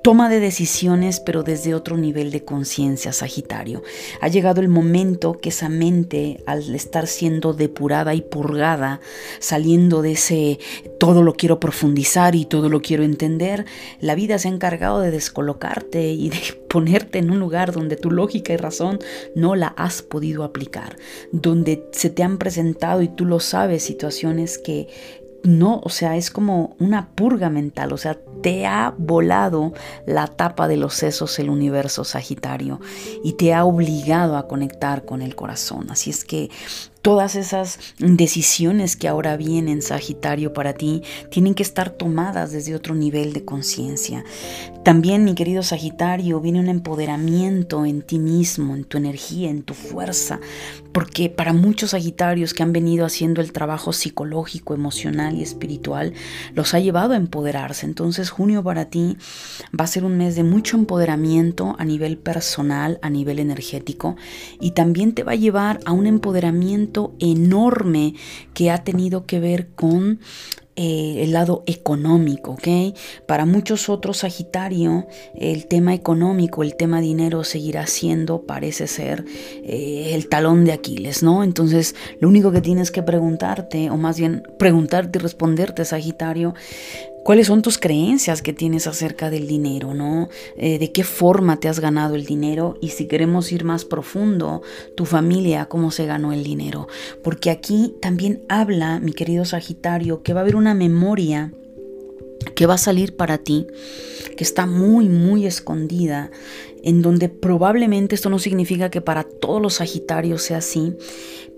[0.02, 3.82] Toma de decisiones, pero desde otro nivel de conciencia, Sagitario.
[4.20, 9.00] Ha llegado el momento que esa mente, al estar siendo depurada y purgada,
[9.38, 10.58] saliendo de ese
[10.98, 13.64] todo lo quiero profundizar y todo lo quiero entender,
[14.00, 18.10] la vida se ha encargado de descolocar y de ponerte en un lugar donde tu
[18.10, 18.98] lógica y razón
[19.34, 20.96] no la has podido aplicar,
[21.32, 24.88] donde se te han presentado y tú lo sabes situaciones que
[25.44, 29.72] no, o sea, es como una purga mental, o sea, te ha volado
[30.04, 32.80] la tapa de los sesos el universo Sagitario
[33.22, 35.90] y te ha obligado a conectar con el corazón.
[35.90, 36.50] Así es que
[37.02, 42.94] Todas esas decisiones que ahora vienen, Sagitario, para ti, tienen que estar tomadas desde otro
[42.94, 44.24] nivel de conciencia.
[44.84, 49.74] También, mi querido Sagitario, viene un empoderamiento en ti mismo, en tu energía, en tu
[49.74, 50.40] fuerza,
[50.98, 56.12] porque para muchos Sagitarios que han venido haciendo el trabajo psicológico, emocional y espiritual,
[56.54, 57.86] los ha llevado a empoderarse.
[57.86, 59.16] Entonces, junio para ti
[59.78, 64.16] va a ser un mes de mucho empoderamiento a nivel personal, a nivel energético,
[64.60, 68.14] y también te va a llevar a un empoderamiento enorme
[68.52, 70.18] que ha tenido que ver con
[70.80, 72.94] eh, el lado económico, ¿ok?
[73.26, 79.24] Para muchos otros Sagitario, el tema económico, el tema dinero seguirá siendo, parece ser,
[79.64, 81.42] eh, el talón de Aquiles, ¿no?
[81.42, 86.54] Entonces, lo único que tienes que preguntarte, o más bien preguntarte y responderte, Sagitario,
[87.28, 90.30] cuáles son tus creencias que tienes acerca del dinero, ¿no?
[90.56, 94.62] Eh, de qué forma te has ganado el dinero y si queremos ir más profundo,
[94.96, 96.88] tu familia, cómo se ganó el dinero.
[97.22, 101.52] Porque aquí también habla, mi querido Sagitario, que va a haber una memoria
[102.54, 103.66] que va a salir para ti,
[104.34, 106.30] que está muy, muy escondida,
[106.82, 110.94] en donde probablemente esto no significa que para todos los Sagitarios sea así,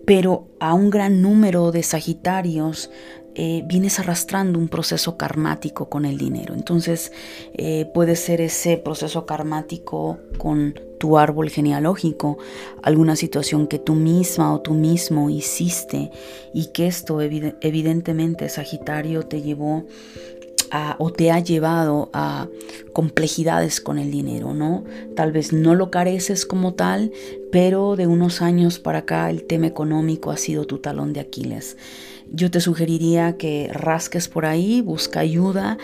[0.04, 2.90] pero a un gran número de Sagitarios
[3.34, 6.54] eh, vienes arrastrando un proceso karmático con el dinero.
[6.54, 7.12] Entonces
[7.54, 12.38] eh, puede ser ese proceso karmático con tu árbol genealógico,
[12.82, 16.10] alguna situación que tú misma o tú mismo hiciste
[16.52, 19.86] y que esto evidentemente Sagitario te llevó
[20.98, 22.48] o te ha llevado a
[22.92, 24.84] complejidades con el dinero, ¿no?
[25.16, 27.12] Tal vez no lo careces como tal,
[27.50, 31.76] pero de unos años para acá el tema económico ha sido tu talón de Aquiles.
[32.32, 35.78] Yo te sugeriría que rasques por ahí, busca ayuda,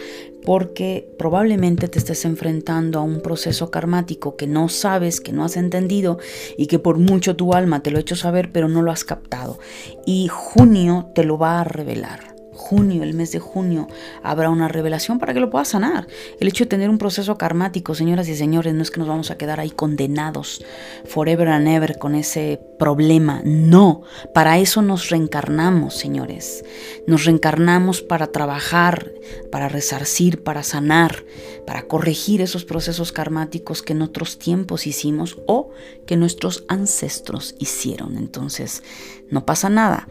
[0.44, 5.56] porque probablemente te estés enfrentando a un proceso karmático que no sabes, que no has
[5.56, 6.18] entendido
[6.56, 9.04] y que por mucho tu alma te lo ha hecho saber, pero no lo has
[9.04, 9.58] captado.
[10.06, 12.35] Y junio te lo va a revelar
[12.66, 13.86] junio, el mes de junio,
[14.22, 16.08] habrá una revelación para que lo puedas sanar.
[16.40, 19.30] El hecho de tener un proceso karmático, señoras y señores, no es que nos vamos
[19.30, 20.64] a quedar ahí condenados
[21.04, 23.40] forever and ever con ese problema.
[23.44, 24.02] No,
[24.34, 26.64] para eso nos reencarnamos, señores.
[27.06, 29.12] Nos reencarnamos para trabajar,
[29.52, 31.24] para resarcir, para sanar,
[31.66, 35.70] para corregir esos procesos karmáticos que en otros tiempos hicimos o
[36.06, 38.16] que nuestros ancestros hicieron.
[38.16, 38.82] Entonces,
[39.30, 40.08] no pasa nada.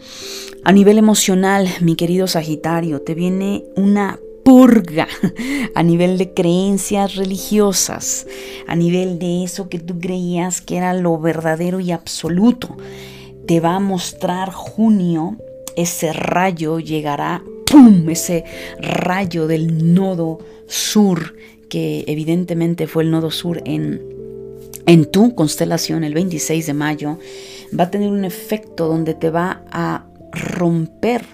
[0.63, 5.07] A nivel emocional, mi querido Sagitario, te viene una purga
[5.75, 8.27] a nivel de creencias religiosas,
[8.67, 12.77] a nivel de eso que tú creías que era lo verdadero y absoluto.
[13.47, 15.37] Te va a mostrar junio,
[15.75, 18.07] ese rayo llegará, ¡pum!
[18.09, 18.43] Ese
[18.79, 21.35] rayo del nodo sur,
[21.69, 24.01] que evidentemente fue el nodo sur en,
[24.85, 27.19] en tu constelación el 26 de mayo
[27.77, 31.25] va a tener un efecto donde te va a romper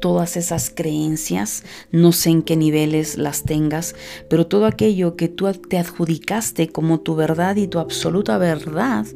[0.00, 3.94] todas esas creencias, no sé en qué niveles las tengas,
[4.28, 9.06] pero todo aquello que tú te adjudicaste como tu verdad y tu absoluta verdad,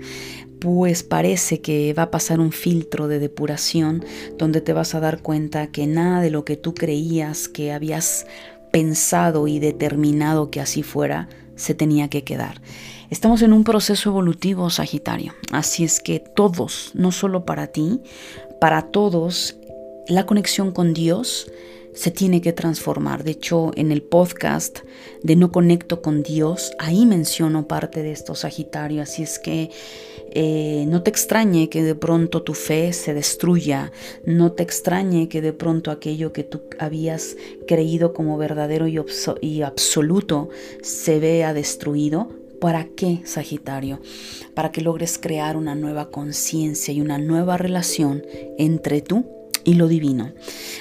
[0.60, 4.04] pues parece que va a pasar un filtro de depuración
[4.38, 8.26] donde te vas a dar cuenta que nada de lo que tú creías que habías
[8.70, 12.60] pensado y determinado que así fuera, se tenía que quedar.
[13.10, 18.00] Estamos en un proceso evolutivo, Sagitario, así es que todos, no solo para ti,
[18.60, 19.56] para todos,
[20.06, 21.50] la conexión con Dios
[21.92, 23.24] se tiene que transformar.
[23.24, 24.78] De hecho, en el podcast
[25.24, 29.02] de No Conecto con Dios, ahí menciono parte de esto, Sagitario.
[29.02, 29.70] Así es que
[30.30, 33.90] eh, no te extrañe que de pronto tu fe se destruya,
[34.24, 39.00] no te extrañe que de pronto aquello que tú habías creído como verdadero y,
[39.40, 40.48] y absoluto
[40.80, 42.39] se vea destruido.
[42.60, 44.00] ¿Para qué, Sagitario?
[44.54, 48.22] Para que logres crear una nueva conciencia y una nueva relación
[48.58, 50.32] entre tú y lo divino.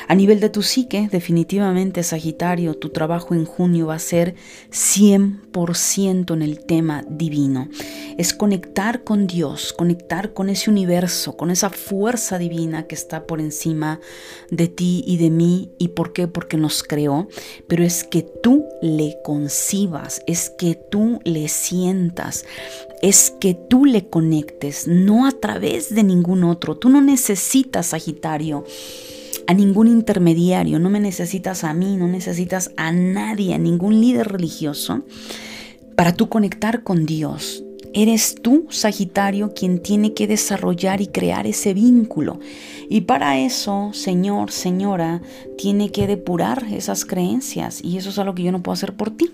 [0.07, 4.35] A nivel de tu psique, definitivamente Sagitario, tu trabajo en junio va a ser
[4.72, 7.69] 100% en el tema divino.
[8.18, 13.39] Es conectar con Dios, conectar con ese universo, con esa fuerza divina que está por
[13.39, 13.99] encima
[14.49, 15.72] de ti y de mí.
[15.77, 16.27] ¿Y por qué?
[16.27, 17.27] Porque nos creó.
[17.68, 22.45] Pero es que tú le concibas, es que tú le sientas,
[23.01, 26.76] es que tú le conectes, no a través de ningún otro.
[26.76, 28.65] Tú no necesitas, Sagitario,
[29.47, 34.27] a ningún intermediario, no me necesitas a mí, no necesitas a nadie, a ningún líder
[34.27, 35.03] religioso
[35.95, 37.63] para tú conectar con Dios.
[37.94, 42.40] Eres tú, Sagitario, quien tiene que desarrollar y crear ese vínculo.
[42.88, 45.22] Y para eso, Señor, Señora,
[45.57, 47.84] tiene que depurar esas creencias.
[47.84, 49.32] Y eso es algo que yo no puedo hacer por ti.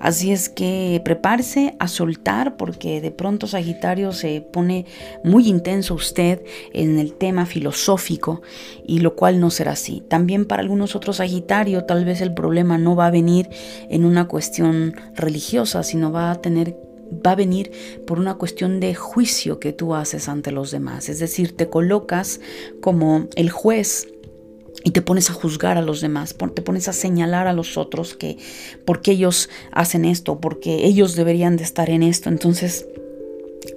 [0.00, 4.86] Así es que prepárese a soltar porque de pronto, Sagitario, se pone
[5.22, 8.42] muy intenso usted en el tema filosófico
[8.86, 10.02] y lo cual no será así.
[10.08, 13.48] También para algunos otros Sagitario, tal vez el problema no va a venir
[13.88, 16.76] en una cuestión religiosa, sino va a tener
[17.24, 17.70] va a venir
[18.06, 21.08] por una cuestión de juicio que tú haces ante los demás.
[21.08, 22.40] Es decir, te colocas
[22.80, 24.08] como el juez
[24.84, 28.14] y te pones a juzgar a los demás, te pones a señalar a los otros
[28.14, 28.36] que
[28.84, 32.28] porque ellos hacen esto, porque ellos deberían de estar en esto.
[32.28, 32.86] Entonces,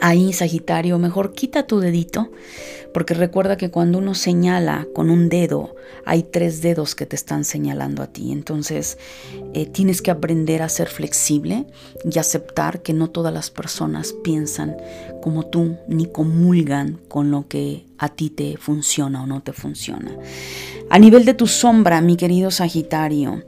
[0.02, 2.30] ahí, Sagitario, mejor quita tu dedito
[2.94, 7.44] porque recuerda que cuando uno señala con un dedo, hay tres dedos que te están
[7.44, 8.32] señalando a ti.
[8.32, 8.98] Entonces
[9.54, 11.66] eh, tienes que aprender a ser flexible
[12.10, 14.78] y aceptar que no todas las personas piensan
[15.22, 20.12] como tú ni comulgan con lo que a ti te funciona o no te funciona.
[20.90, 23.44] A nivel de tu sombra, mi querido Sagitario,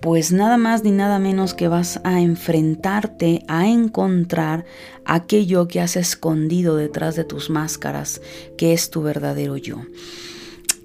[0.00, 4.64] pues nada más ni nada menos que vas a enfrentarte a encontrar
[5.04, 8.20] aquello que has escondido detrás de tus máscaras,
[8.56, 9.76] que es tu verdadero yo.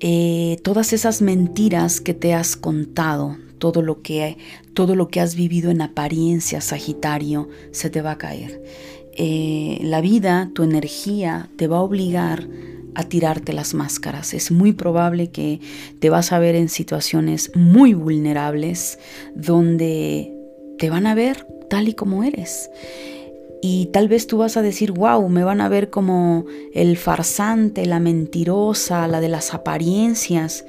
[0.07, 4.37] Eh, todas esas mentiras que te has contado, todo lo que,
[4.75, 8.61] todo lo que has vivido en apariencia, Sagitario, se te va a caer.
[9.17, 12.47] Eh, la vida, tu energía, te va a obligar
[12.93, 14.35] a tirarte las máscaras.
[14.35, 15.59] Es muy probable que
[15.97, 18.99] te vas a ver en situaciones muy vulnerables
[19.33, 20.31] donde
[20.77, 22.69] te van a ver tal y como eres.
[23.67, 27.87] Y tal vez tú vas a decir, wow, me van a ver como el farsante,
[27.87, 30.65] la mentirosa, la de las apariencias.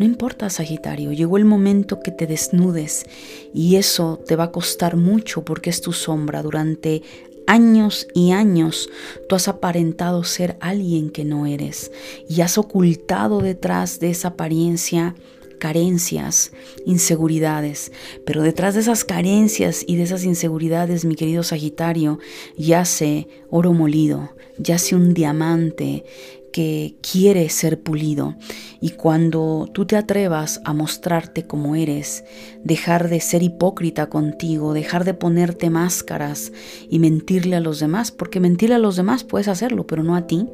[0.00, 3.06] No importa, Sagitario, llegó el momento que te desnudes
[3.54, 6.42] y eso te va a costar mucho porque es tu sombra.
[6.42, 7.02] Durante
[7.46, 8.88] años y años
[9.28, 11.92] tú has aparentado ser alguien que no eres
[12.28, 15.14] y has ocultado detrás de esa apariencia
[15.60, 16.50] carencias,
[16.84, 17.92] inseguridades.
[18.26, 22.18] Pero detrás de esas carencias y de esas inseguridades, mi querido Sagitario,
[22.58, 26.04] yace oro molido, yace un diamante
[26.52, 28.36] que quiere ser pulido.
[28.80, 32.24] Y cuando tú te atrevas a mostrarte como eres,
[32.64, 36.52] dejar de ser hipócrita contigo, dejar de ponerte máscaras
[36.88, 40.26] y mentirle a los demás, porque mentirle a los demás puedes hacerlo, pero no a
[40.26, 40.48] ti,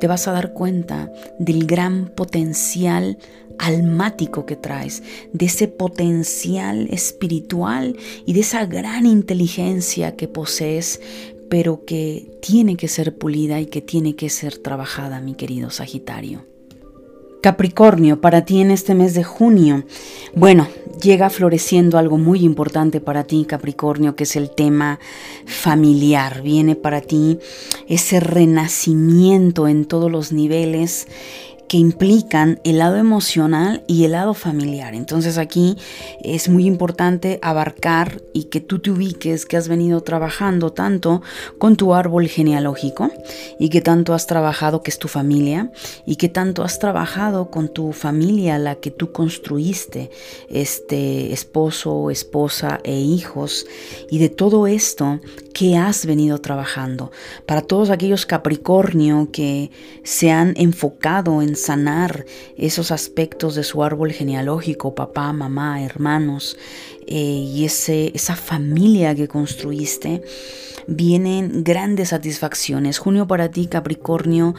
[0.00, 3.18] te vas a dar cuenta del gran potencial
[3.60, 11.00] almático que traes, de ese potencial espiritual y de esa gran inteligencia que posees,
[11.50, 16.46] pero que tiene que ser pulida y que tiene que ser trabajada, mi querido Sagitario.
[17.42, 19.84] Capricornio, para ti en este mes de junio,
[20.34, 20.68] bueno,
[21.02, 25.00] llega floreciendo algo muy importante para ti, Capricornio, que es el tema
[25.46, 26.42] familiar.
[26.42, 27.38] Viene para ti
[27.88, 31.08] ese renacimiento en todos los niveles
[31.70, 34.92] que implican el lado emocional y el lado familiar.
[34.92, 35.76] Entonces aquí
[36.20, 41.22] es muy importante abarcar y que tú te ubiques que has venido trabajando tanto
[41.58, 43.12] con tu árbol genealógico
[43.60, 45.70] y que tanto has trabajado que es tu familia
[46.06, 50.10] y que tanto has trabajado con tu familia la que tú construiste,
[50.48, 53.64] este esposo, esposa e hijos
[54.10, 55.20] y de todo esto
[55.52, 57.12] que has venido trabajando.
[57.46, 59.70] Para todos aquellos Capricornio que
[60.02, 62.24] se han enfocado en sanar
[62.56, 66.56] esos aspectos de su árbol genealógico, papá, mamá, hermanos,
[67.06, 70.22] eh, y ese, esa familia que construiste,
[70.86, 72.98] vienen grandes satisfacciones.
[72.98, 74.54] Junio para ti, Capricornio,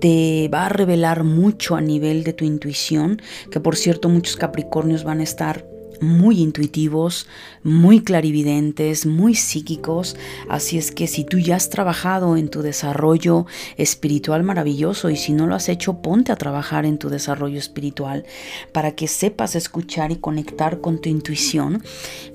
[0.00, 5.04] te va a revelar mucho a nivel de tu intuición, que por cierto muchos Capricornios
[5.04, 5.66] van a estar
[6.00, 7.26] muy intuitivos,
[7.62, 10.16] muy clarividentes, muy psíquicos.
[10.48, 13.46] Así es que si tú ya has trabajado en tu desarrollo
[13.76, 18.24] espiritual maravilloso y si no lo has hecho, ponte a trabajar en tu desarrollo espiritual
[18.72, 21.82] para que sepas escuchar y conectar con tu intuición.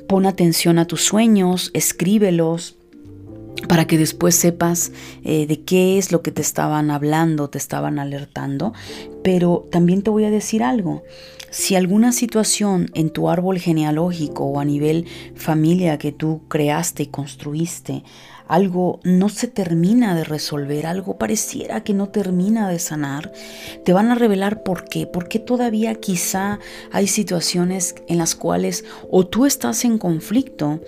[0.07, 2.75] Pon atención a tus sueños, escríbelos,
[3.67, 4.91] para que después sepas
[5.23, 8.73] eh, de qué es lo que te estaban hablando, te estaban alertando.
[9.23, 11.03] Pero también te voy a decir algo.
[11.51, 15.05] Si alguna situación en tu árbol genealógico o a nivel
[15.35, 18.03] familia que tú creaste y construiste,
[18.49, 23.31] algo no se termina de resolver, algo pareciera que no termina de sanar,
[23.85, 26.59] te van a revelar por qué, porque todavía quizá
[26.91, 30.81] hay situaciones en las cuales o tú estás en conflicto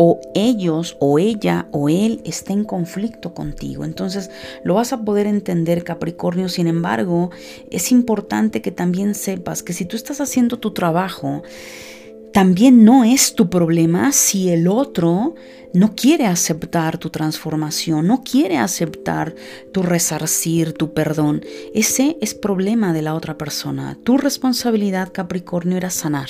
[0.00, 3.84] o ellos o ella o él está en conflicto contigo.
[3.84, 4.30] Entonces
[4.62, 6.48] lo vas a poder entender Capricornio.
[6.48, 7.30] Sin embargo,
[7.70, 11.42] es importante que también sepas que si tú estás haciendo tu trabajo,
[12.32, 15.34] también no es tu problema si el otro
[15.72, 19.34] no quiere aceptar tu transformación, no quiere aceptar
[19.72, 21.42] tu resarcir, tu perdón.
[21.74, 23.98] Ese es problema de la otra persona.
[24.02, 26.28] Tu responsabilidad, Capricornio, era sanar.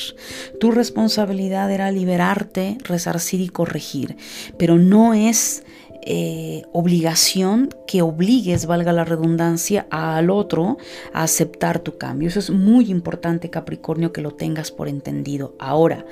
[0.59, 4.16] Tu responsabilidad era liberarte, resarcir y corregir.
[4.59, 5.62] Pero no es
[6.11, 10.79] eh, obligación que obligues, valga la redundancia, al otro
[11.13, 12.29] a aceptar tu cambio.
[12.29, 15.55] Eso es muy importante, Capricornio, que lo tengas por entendido.
[15.59, 16.07] Ahora,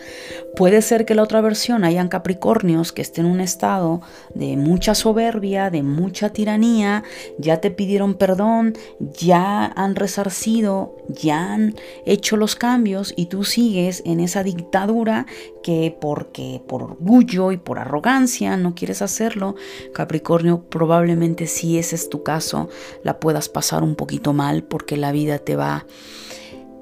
[0.54, 4.02] puede ser que la otra versión hayan Capricornios que estén en un estado
[4.34, 7.02] de mucha soberbia, de mucha tiranía,
[7.38, 11.74] ya te pidieron perdón, ya han resarcido, ya han
[12.04, 15.24] hecho los cambios y tú sigues en esa dictadura
[15.62, 19.56] que porque por orgullo y por arrogancia no quieres hacerlo,
[19.92, 22.68] Capricornio, probablemente si ese es tu caso,
[23.02, 25.86] la puedas pasar un poquito mal porque la vida te va,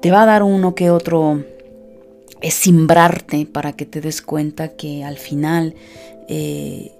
[0.01, 1.43] te va a dar uno que otro
[2.41, 5.75] simbrarte para que te des cuenta que al final
[6.27, 6.91] eh,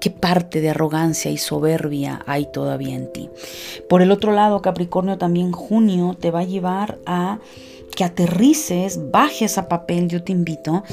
[0.00, 3.28] qué parte de arrogancia y soberbia hay todavía en ti.
[3.88, 7.38] Por el otro lado, Capricornio también junio te va a llevar a
[7.94, 10.84] que aterrices, bajes a papel, yo te invito,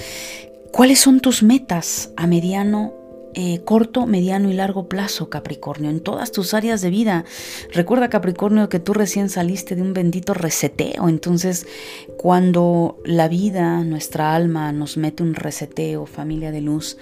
[0.72, 2.94] cuáles son tus metas a mediano
[3.38, 7.26] eh, corto, mediano y largo plazo, Capricornio, en todas tus áreas de vida.
[7.74, 11.10] Recuerda, Capricornio, que tú recién saliste de un bendito reseteo.
[11.10, 11.68] Entonces,
[12.18, 16.98] cuando la vida, nuestra alma, nos mete un reseteo, familia de luz,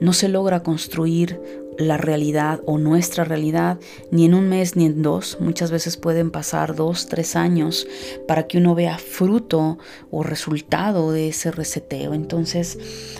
[0.00, 1.38] no se logra construir
[1.78, 3.78] la realidad o nuestra realidad
[4.10, 5.38] ni en un mes ni en dos.
[5.40, 7.86] Muchas veces pueden pasar dos, tres años
[8.26, 9.78] para que uno vea fruto
[10.10, 12.14] o resultado de ese reseteo.
[12.14, 12.78] Entonces,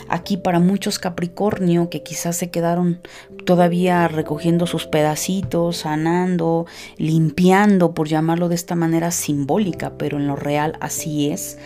[0.09, 3.01] aquí para muchos Capricornio que quizás se quedaron
[3.44, 6.66] todavía recogiendo sus pedacitos, sanando,
[6.97, 11.59] limpiando, por llamarlo de esta manera simbólica, pero en lo real así es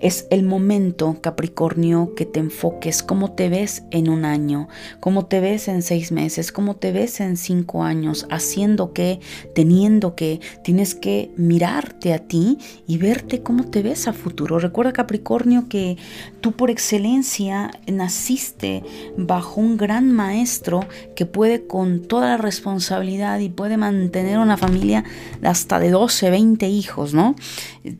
[0.00, 4.68] Es el momento, Capricornio, que te enfoques cómo te ves en un año,
[4.98, 9.20] cómo te ves en seis meses, cómo te ves en cinco años, haciendo que,
[9.54, 12.56] teniendo que, tienes que mirarte a ti
[12.86, 14.58] y verte cómo te ves a futuro.
[14.58, 15.98] Recuerda, Capricornio, que
[16.40, 18.82] tú por excelencia naciste
[19.18, 25.04] bajo un gran maestro que puede con toda la responsabilidad y puede mantener una familia
[25.42, 27.34] hasta de 12, 20 hijos, ¿no?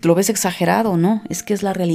[0.00, 1.22] Lo ves exagerado, ¿no?
[1.28, 1.89] Es que es la realidad.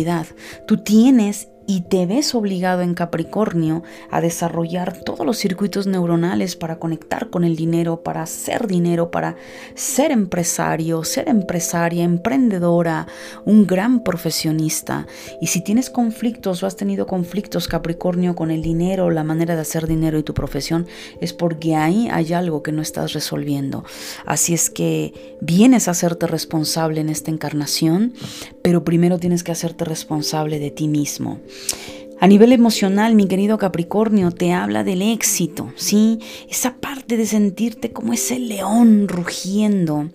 [0.68, 6.78] Tú tienes y te ves obligado en Capricornio a desarrollar todos los circuitos neuronales para
[6.78, 9.36] conectar con el dinero, para hacer dinero, para
[9.74, 13.08] ser empresario, ser empresaria, emprendedora,
[13.46, 15.08] un gran profesionista.
[15.42, 19.62] Y si tienes conflictos o has tenido conflictos Capricornio con el dinero, la manera de
[19.62, 20.86] hacer dinero y tu profesión,
[21.20, 23.84] es porque ahí hay algo que no estás resolviendo.
[24.26, 28.14] Así es que vienes a hacerte responsable en esta encarnación,
[28.66, 31.40] pero primero tienes que hacerte responsable de ti mismo.
[32.20, 36.18] A nivel emocional, mi querido Capricornio, te habla del éxito, ¿sí?
[36.50, 40.10] Esa parte de sentirte como ese león rugiendo,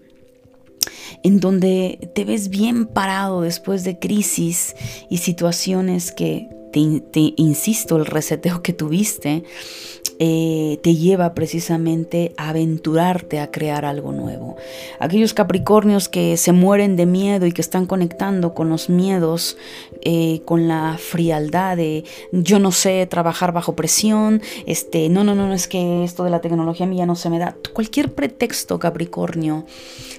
[1.22, 4.74] en donde te ves bien parado después de crisis
[5.08, 9.44] y situaciones que, te, insisto, el reseteo que tuviste,
[10.22, 14.56] eh, te lleva precisamente a aventurarte a crear algo nuevo.
[14.98, 19.56] Aquellos Capricornios que se mueren de miedo y que están conectando con los miedos,
[20.02, 25.54] eh, con la frialdad de yo no sé trabajar bajo presión, este, no, no, no,
[25.54, 27.56] es que esto de la tecnología a mí ya no se me da.
[27.72, 29.64] Cualquier pretexto Capricornio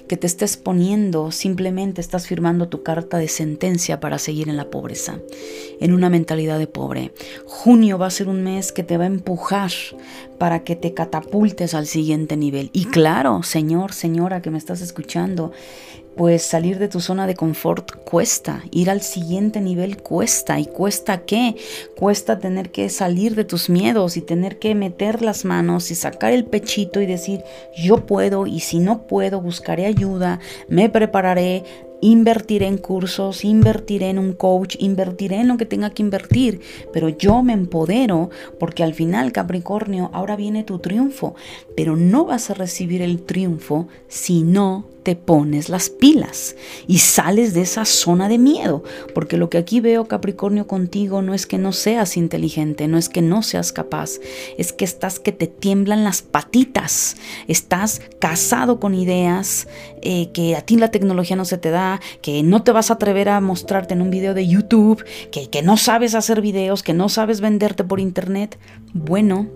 [0.08, 4.68] que te estés poniendo, simplemente estás firmando tu carta de sentencia para seguir en la
[4.68, 5.20] pobreza,
[5.80, 7.12] en una mentalidad de pobre.
[7.46, 9.70] Junio va a ser un mes que te va a empujar
[10.38, 12.70] para que te catapultes al siguiente nivel.
[12.72, 15.52] Y claro, señor, señora que me estás escuchando,
[16.16, 20.60] pues salir de tu zona de confort cuesta, ir al siguiente nivel cuesta.
[20.60, 21.56] ¿Y cuesta qué?
[21.96, 26.32] Cuesta tener que salir de tus miedos y tener que meter las manos y sacar
[26.32, 27.42] el pechito y decir,
[27.76, 31.64] yo puedo y si no puedo, buscaré ayuda, me prepararé,
[32.02, 36.60] invertiré en cursos, invertiré en un coach, invertiré en lo que tenga que invertir,
[36.92, 38.28] pero yo me empodero
[38.60, 41.34] porque al final, Capricornio, ahora viene tu triunfo,
[41.74, 46.56] pero no vas a recibir el triunfo si no te pones las pilas
[46.86, 48.82] y sales de esa zona de miedo,
[49.14, 53.08] porque lo que aquí veo Capricornio contigo no es que no seas inteligente, no es
[53.08, 54.18] que no seas capaz,
[54.58, 57.16] es que estás que te tiemblan las patitas,
[57.48, 59.68] estás casado con ideas,
[60.02, 62.94] eh, que a ti la tecnología no se te da, que no te vas a
[62.94, 66.94] atrever a mostrarte en un video de YouTube, que, que no sabes hacer videos, que
[66.94, 68.58] no sabes venderte por internet.
[68.92, 69.48] Bueno,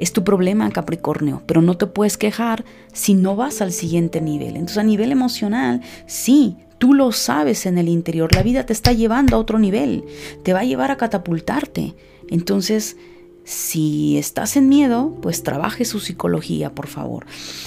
[0.00, 4.56] es tu problema, Capricornio, pero no te puedes quejar si no vas al siguiente nivel.
[4.56, 8.34] Entonces, a nivel emocional, sí, tú lo sabes en el interior.
[8.34, 10.04] La vida te está llevando a otro nivel,
[10.42, 11.94] te va a llevar a catapultarte.
[12.28, 12.96] Entonces,
[13.44, 17.26] si estás en miedo, pues trabaje su psicología, por favor.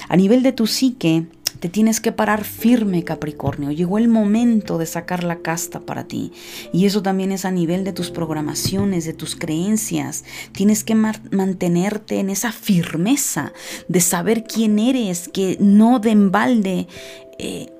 [0.10, 1.28] A nivel de tu psique,
[1.64, 3.72] te tienes que parar firme, Capricornio.
[3.72, 6.34] Llegó el momento de sacar la casta para ti.
[6.74, 10.26] Y eso también es a nivel de tus programaciones, de tus creencias.
[10.52, 13.54] Tienes que mantenerte en esa firmeza
[13.88, 16.88] de saber quién eres, que no de embalde.
[17.40, 17.73] Eh,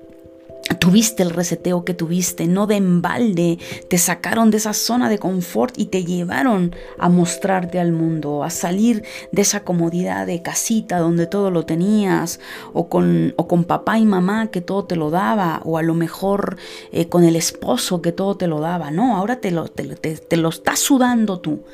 [0.78, 3.58] tuviste el reseteo que tuviste, no de embalde,
[3.88, 8.50] te sacaron de esa zona de confort y te llevaron a mostrarte al mundo, a
[8.50, 12.40] salir de esa comodidad de casita donde todo lo tenías,
[12.72, 15.94] o con, o con papá y mamá que todo te lo daba, o a lo
[15.94, 16.56] mejor
[16.92, 18.90] eh, con el esposo que todo te lo daba.
[18.90, 21.64] No, ahora te lo, te, te lo estás sudando tú,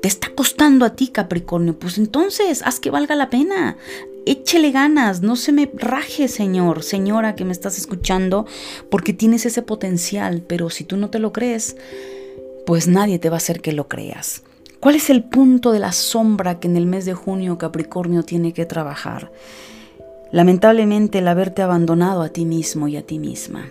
[0.00, 3.76] te está costando a ti Capricornio, pues entonces haz que valga la pena
[4.26, 8.46] échele ganas, no se me raje, señor, señora que me estás escuchando,
[8.90, 11.76] porque tienes ese potencial, pero si tú no te lo crees,
[12.66, 14.42] pues nadie te va a hacer que lo creas.
[14.80, 18.52] ¿Cuál es el punto de la sombra que en el mes de junio Capricornio tiene
[18.52, 19.32] que trabajar?
[20.30, 23.70] Lamentablemente el haberte abandonado a ti mismo y a ti misma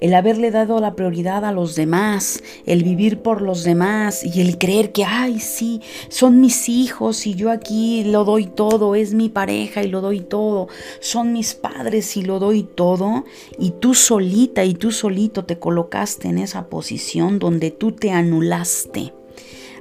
[0.00, 4.58] el haberle dado la prioridad a los demás, el vivir por los demás y el
[4.58, 9.28] creer que, ay, sí, son mis hijos y yo aquí lo doy todo, es mi
[9.28, 10.68] pareja y lo doy todo,
[11.00, 13.24] son mis padres y lo doy todo,
[13.58, 19.12] y tú solita y tú solito te colocaste en esa posición donde tú te anulaste.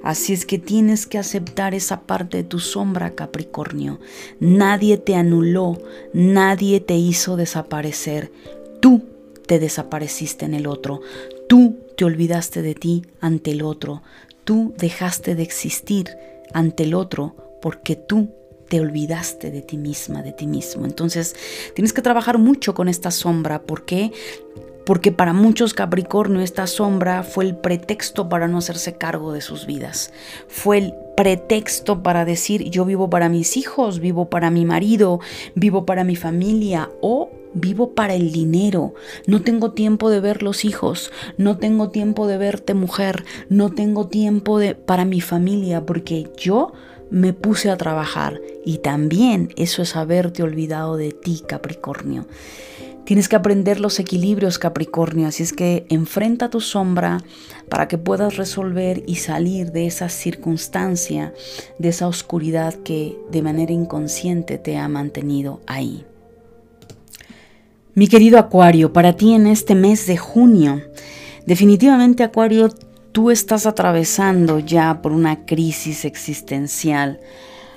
[0.04, 4.00] Así es que tienes que aceptar esa parte de tu sombra, Capricornio.
[4.40, 5.82] Nadie te anuló,
[6.14, 8.32] nadie te hizo desaparecer.
[8.80, 9.04] Tú
[9.48, 11.02] te desapareciste en el otro,
[11.48, 14.04] tú te olvidaste de ti ante el otro,
[14.44, 16.18] tú dejaste de existir
[16.54, 18.30] ante el otro porque tú
[18.70, 20.86] te olvidaste de ti misma, de ti mismo.
[20.86, 21.36] Entonces
[21.74, 23.62] tienes que trabajar mucho con esta sombra.
[23.62, 24.12] Porque
[24.86, 29.66] porque para muchos Capricornio esta sombra fue el pretexto para no hacerse cargo de sus
[29.66, 30.14] vidas,
[30.48, 35.20] fue el pretexto para decir yo vivo para mis hijos, vivo para mi marido,
[35.56, 37.30] vivo para mi familia o
[37.60, 38.94] vivo para el dinero,
[39.26, 44.08] no tengo tiempo de ver los hijos, no tengo tiempo de verte mujer, no tengo
[44.08, 46.74] tiempo de, para mi familia porque yo
[47.10, 48.42] me puse a trabajar.
[48.66, 52.28] Y también eso es haberte olvidado de ti, Capricornio.
[53.08, 57.24] Tienes que aprender los equilibrios, Capricornio, así es que enfrenta tu sombra
[57.70, 61.34] para que puedas resolver y salir de esa circunstancia,
[61.80, 66.06] de esa oscuridad que de manera inconsciente te ha mantenido ahí.
[67.98, 70.84] Mi querido Acuario, para ti en este mes de junio,
[71.48, 72.70] definitivamente Acuario,
[73.12, 77.20] tú estás atravesando ya por una crisis existencial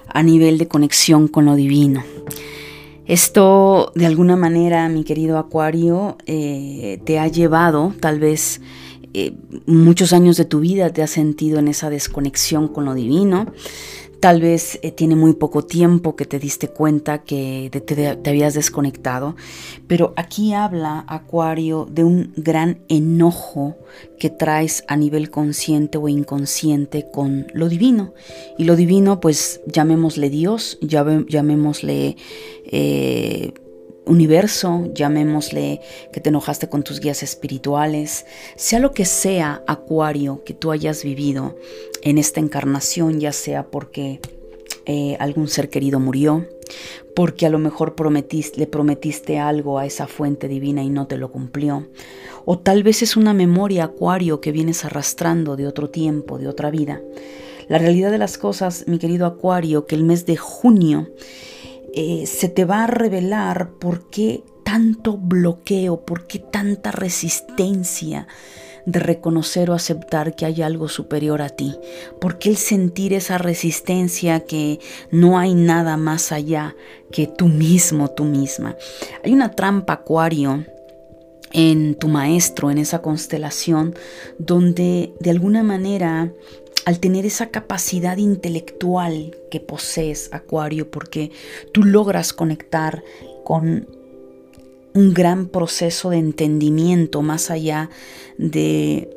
[0.07, 2.05] a nivel de conexión con lo divino.
[3.07, 8.61] Esto de alguna manera, mi querido Acuario, eh, te ha llevado tal vez
[9.15, 9.33] eh,
[9.65, 13.47] muchos años de tu vida, te has sentido en esa desconexión con lo divino.
[14.21, 18.53] Tal vez eh, tiene muy poco tiempo que te diste cuenta que te, te, habías
[18.53, 19.35] desconectado,
[19.87, 23.79] pero aquí habla Acuario de un gran enojo
[24.19, 28.13] que traes a nivel consciente o inconsciente con lo divino.
[28.59, 32.17] Y lo divino, pues llamémosle Dios, llamémosle...
[32.67, 33.55] Eh,
[34.07, 35.81] universo, llamémosle
[36.13, 38.27] que te enojaste con tus guías espirituales,
[38.57, 41.57] sea lo que sea, Acuario, que tú hayas vivido
[42.03, 44.21] en esta encarnación, ya sea porque
[44.87, 46.47] eh, algún ser querido murió,
[47.15, 51.19] porque a lo mejor prometiste, le prometiste algo a esa fuente divina y no te
[51.19, 51.89] lo cumplió,
[52.45, 56.71] o tal vez es una memoria, Acuario, que vienes arrastrando de otro tiempo, de otra
[56.71, 57.01] vida.
[57.69, 61.11] La realidad de las cosas, mi querido Acuario, que el mes de junio
[61.95, 68.27] eh, se te va a revelar por qué tanto bloqueo, por qué tanta resistencia
[68.87, 71.77] de reconocer o aceptar que hay algo superior a ti,
[72.21, 74.81] por qué el sentir esa resistencia que
[75.11, 76.77] no hay nada más allá
[77.11, 78.77] que tú mismo, tú misma.
[79.25, 80.65] Hay una trampa acuario
[81.53, 83.95] en tu maestro, en esa constelación,
[84.39, 86.33] donde de alguna manera
[86.87, 91.31] al tener esa capacidad intelectual que posees, Acuario, porque
[91.73, 93.03] tú logras conectar
[93.45, 93.87] con
[94.95, 97.91] un gran proceso de entendimiento más allá
[98.39, 99.09] de,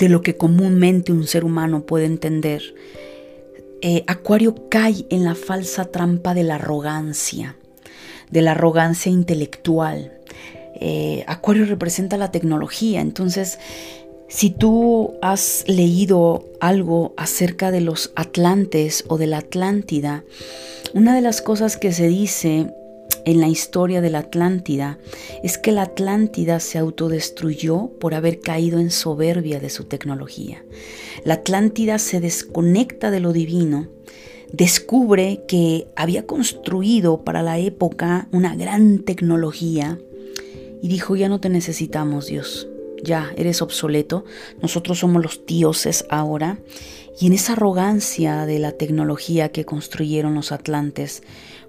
[0.00, 2.74] lo que comúnmente un ser humano puede entender.
[3.80, 7.56] Eh, Acuario cae en la falsa trampa de la arrogancia,
[8.30, 10.12] de la arrogancia intelectual.
[10.80, 13.58] Eh, Acuario representa la tecnología, entonces
[14.28, 20.24] si tú has leído algo acerca de los Atlantes o de la Atlántida,
[20.94, 22.72] una de las cosas que se dice
[23.24, 24.98] en la historia de la Atlántida
[25.42, 30.64] es que la Atlántida se autodestruyó por haber caído en soberbia de su tecnología.
[31.24, 33.88] La Atlántida se desconecta de lo divino,
[34.52, 39.98] descubre que había construido para la época una gran tecnología
[40.82, 42.68] y dijo, ya no te necesitamos Dios
[43.02, 44.24] ya eres obsoleto,
[44.60, 46.58] nosotros somos los dioses ahora.
[47.20, 51.22] Y en esa arrogancia de la tecnología que construyeron los atlantes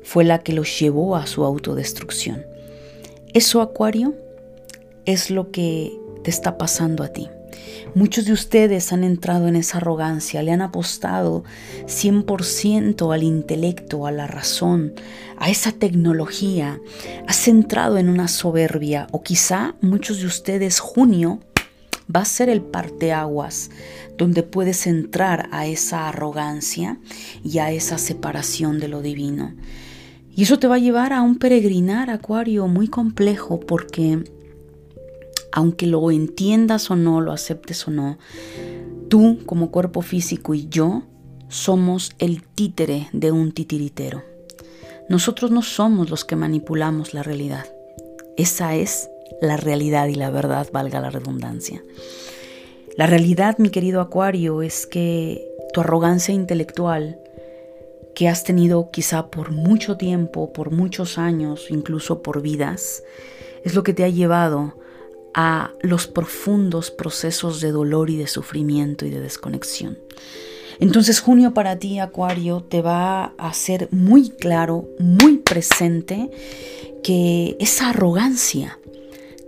[0.03, 2.45] fue la que los llevó a su autodestrucción.
[3.33, 4.13] Eso, Acuario,
[5.05, 5.91] es lo que
[6.23, 7.29] te está pasando a ti.
[7.95, 11.43] Muchos de ustedes han entrado en esa arrogancia, le han apostado
[11.85, 14.93] 100% al intelecto, a la razón,
[15.37, 16.79] a esa tecnología.
[17.27, 21.39] Has entrado en una soberbia o quizá muchos de ustedes junio
[22.13, 23.69] va a ser el parteaguas
[24.17, 26.97] donde puedes entrar a esa arrogancia
[27.43, 29.53] y a esa separación de lo divino.
[30.35, 34.23] Y eso te va a llevar a un peregrinar, Acuario, muy complejo porque
[35.51, 38.17] aunque lo entiendas o no, lo aceptes o no,
[39.09, 41.03] tú como cuerpo físico y yo
[41.47, 44.23] somos el títere de un titiritero.
[45.07, 47.65] Nosotros no somos los que manipulamos la realidad.
[48.35, 49.09] Esa es
[49.41, 51.83] la realidad y la verdad, valga la redundancia.
[52.97, 57.19] La realidad, mi querido Acuario, es que tu arrogancia intelectual
[58.15, 63.03] que has tenido quizá por mucho tiempo, por muchos años, incluso por vidas,
[63.63, 64.77] es lo que te ha llevado
[65.33, 69.97] a los profundos procesos de dolor y de sufrimiento y de desconexión.
[70.79, 76.29] Entonces junio para ti, Acuario, te va a hacer muy claro, muy presente,
[77.03, 78.79] que esa arrogancia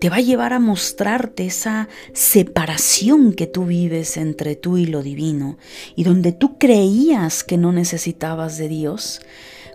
[0.06, 5.02] te va a llevar a mostrarte esa separación que tú vives entre tú y lo
[5.02, 5.57] divino,
[5.95, 9.22] y donde tú creías que no necesitabas de Dios,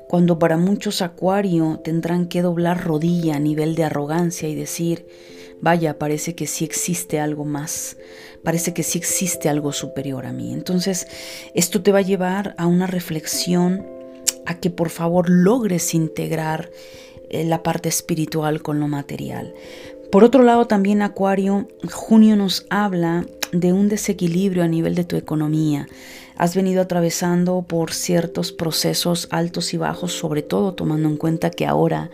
[0.07, 5.05] cuando para muchos Acuario tendrán que doblar rodilla a nivel de arrogancia y decir,
[5.61, 7.97] vaya, parece que sí existe algo más,
[8.45, 10.53] parece que sí existe algo superior a mí.
[10.53, 11.09] Entonces,
[11.57, 13.85] esto te va a llevar a una reflexión,
[14.47, 16.71] a que por favor logres integrar
[17.31, 19.55] eh, la parte espiritual con lo material.
[20.11, 25.17] Por otro lado, también Acuario, junio nos habla de un desequilibrio a nivel de tu
[25.17, 25.87] economía,
[26.41, 31.67] has venido atravesando por ciertos procesos altos y bajos, sobre todo tomando en cuenta que
[31.67, 32.09] ahora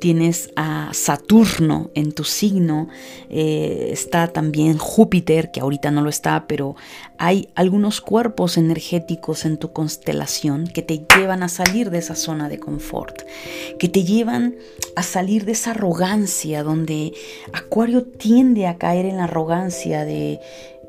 [0.00, 2.88] tienes a Saturno en tu signo,
[3.30, 6.76] eh, está también Júpiter, que ahorita no lo está, pero
[7.16, 12.50] hay algunos cuerpos energéticos en tu constelación que te llevan a salir de esa zona
[12.50, 13.22] de confort,
[13.78, 14.56] que te llevan
[14.94, 17.14] a salir de esa arrogancia donde
[17.54, 20.38] Acuario tiende a caer en la arrogancia de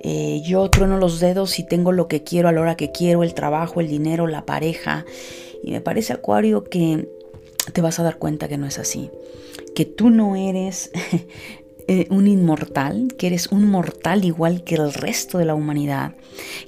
[0.04, 3.22] eh, yo trueno los dedos y tengo lo que quiero a la hora que quiero,
[3.22, 5.06] el trabajo, el dinero, la pareja.
[5.64, 7.08] Y me parece, Acuario, que
[7.72, 9.12] te vas a dar cuenta que no es así.
[9.76, 10.92] Que tú no eres
[11.88, 16.16] eh, un inmortal, que eres un mortal igual que el resto de la humanidad,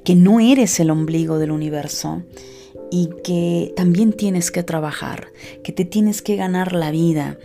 [0.04, 2.22] que no eres el ombligo del universo
[2.92, 5.30] y que también tienes que trabajar,
[5.64, 7.40] que te tienes que ganar la vida.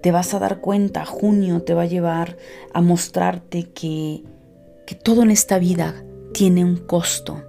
[0.00, 2.38] Te vas a dar cuenta, junio te va a llevar
[2.72, 4.22] a mostrarte que
[4.86, 7.42] que todo en esta vida tiene un costo,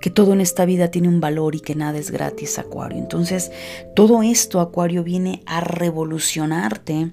[0.00, 2.98] que todo en esta vida tiene un valor y que nada es gratis, Acuario.
[2.98, 3.50] Entonces,
[3.94, 7.12] todo esto, Acuario, viene a revolucionarte,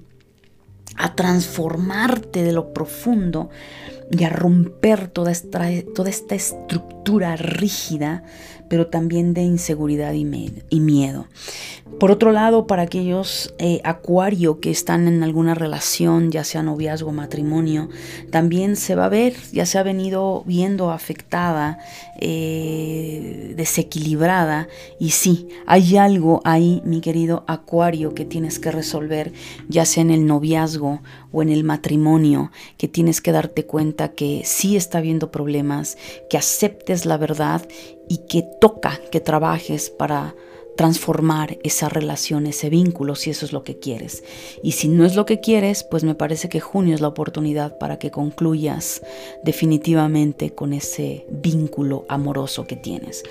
[0.96, 3.50] a transformarte de lo profundo
[4.10, 8.22] y a romper toda esta, toda estructura rígida,
[8.68, 11.26] pero también de inseguridad y, miedo.
[12.00, 17.10] Por otro lado, para aquellos eh, acuario que están en alguna relación, ya sea noviazgo
[17.10, 17.88] o matrimonio,
[18.30, 21.78] también se va a ver, ya se ha venido viendo afectada,
[22.20, 24.68] eh, desequilibrada.
[24.98, 29.32] Y sí, hay algo ahí, mi querido acuario, que tienes que resolver,
[29.68, 31.00] ya sea en el noviazgo
[31.32, 35.96] o en el matrimonio, que tienes que darte cuenta que sí está habiendo problemas,
[36.30, 37.62] que aceptes la verdad
[38.08, 40.34] y que toca que trabajes para
[40.76, 44.24] transformar esa relación, ese vínculo, si eso es lo que quieres.
[44.62, 47.78] Y si no es lo que quieres, pues me parece que junio es la oportunidad
[47.78, 49.02] para que concluyas
[49.42, 53.22] definitivamente con ese vínculo amoroso que tienes.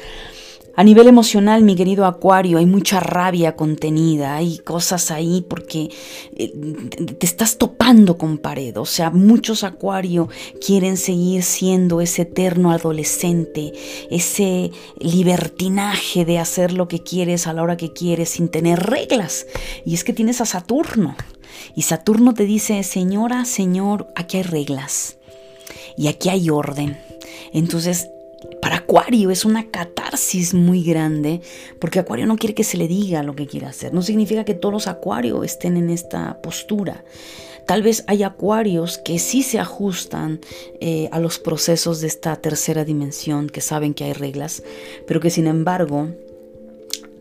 [0.75, 5.91] A nivel emocional, mi querido Acuario, hay mucha rabia contenida, hay cosas ahí porque
[6.35, 6.51] eh,
[7.19, 8.75] te estás topando con pared.
[8.77, 10.29] O sea, muchos Acuario
[10.65, 13.73] quieren seguir siendo ese eterno adolescente,
[14.09, 19.45] ese libertinaje de hacer lo que quieres a la hora que quieres sin tener reglas.
[19.85, 21.15] Y es que tienes a Saturno.
[21.75, 25.17] Y Saturno te dice, señora, señor, aquí hay reglas.
[25.97, 26.97] Y aquí hay orden.
[27.53, 28.09] Entonces
[28.61, 31.41] para Acuario es una catarsis muy grande,
[31.79, 33.93] porque Acuario no quiere que se le diga lo que quiere hacer.
[33.93, 37.03] No significa que todos los Acuarios estén en esta postura.
[37.65, 40.41] Tal vez hay acuarios que sí se ajustan
[40.81, 44.63] eh, a los procesos de esta tercera dimensión, que saben que hay reglas,
[45.07, 46.09] pero que sin embargo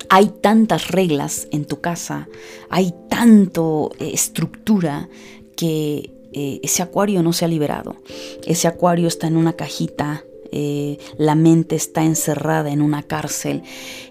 [0.09, 2.29] hay tantas reglas en tu casa,
[2.71, 5.09] hay tanto eh, estructura
[5.57, 7.97] que eh, ese acuario no se ha liberado.
[8.45, 13.63] Ese acuario está en una cajita eh, la mente está encerrada en una cárcel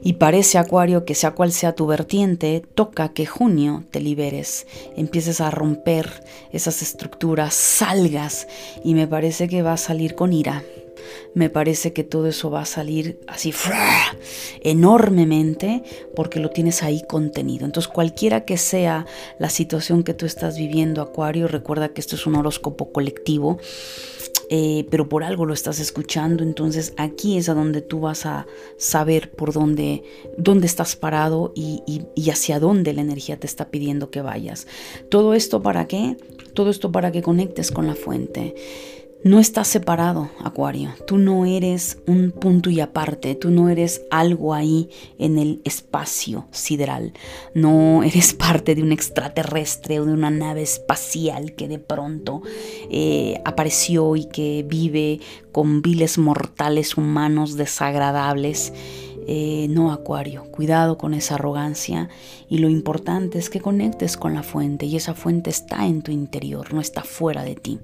[0.01, 4.65] y parece Acuario que sea cual sea tu vertiente, toca que junio te liberes,
[4.97, 8.47] empieces a romper esas estructuras, salgas
[8.83, 10.63] y me parece que va a salir con ira.
[11.33, 13.53] Me parece que todo eso va a salir así
[14.61, 15.83] enormemente
[16.15, 17.65] porque lo tienes ahí contenido.
[17.65, 19.05] Entonces cualquiera que sea
[19.39, 23.59] la situación que tú estás viviendo, Acuario, recuerda que esto es un horóscopo colectivo
[24.53, 28.47] eh, pero por algo lo estás escuchando, entonces aquí es a donde tú vas a
[28.75, 30.03] saber por dónde,
[30.37, 31.81] dónde estás parado y,
[32.15, 34.67] y hacia dónde la energía te está pidiendo que vayas.
[35.07, 36.17] ¿Todo esto para qué?
[36.53, 38.53] Todo esto para que conectes con la fuente.
[39.23, 40.95] No estás separado, Acuario.
[41.05, 43.35] Tú no eres un punto y aparte.
[43.35, 44.89] Tú no eres algo ahí
[45.19, 47.13] en el espacio sideral.
[47.53, 52.41] No eres parte de un extraterrestre o de una nave espacial que de pronto
[52.89, 55.19] eh, apareció y que vive
[55.51, 58.73] con viles mortales humanos desagradables.
[59.33, 62.09] Eh, no, Acuario, cuidado con esa arrogancia
[62.49, 66.11] y lo importante es que conectes con la fuente y esa fuente está en tu
[66.11, 67.79] interior, no está fuera de ti.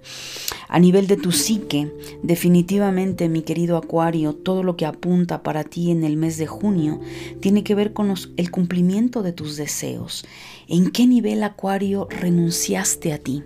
[0.67, 1.89] A nivel de tu psique,
[2.21, 6.99] definitivamente, mi querido Acuario, todo lo que apunta para ti en el mes de junio
[7.39, 10.25] tiene que ver con el cumplimiento de tus deseos.
[10.67, 13.41] ¿En qué nivel, Acuario, renunciaste a ti?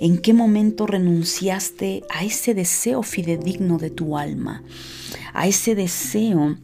[0.00, 4.62] ¿En qué momento renunciaste a ese deseo fidedigno de tu alma?
[5.32, 6.58] A ese deseo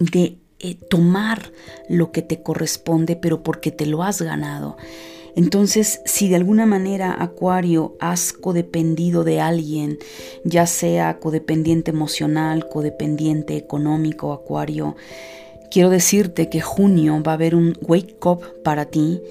[0.00, 1.52] de eh, tomar
[1.88, 4.76] lo que te corresponde, pero porque te lo has ganado.
[5.36, 9.98] Entonces, si de alguna manera, Acuario, has codependido de alguien,
[10.44, 14.96] ya sea codependiente emocional, codependiente económico, Acuario,
[15.70, 19.22] quiero decirte que junio va a haber un wake up para ti,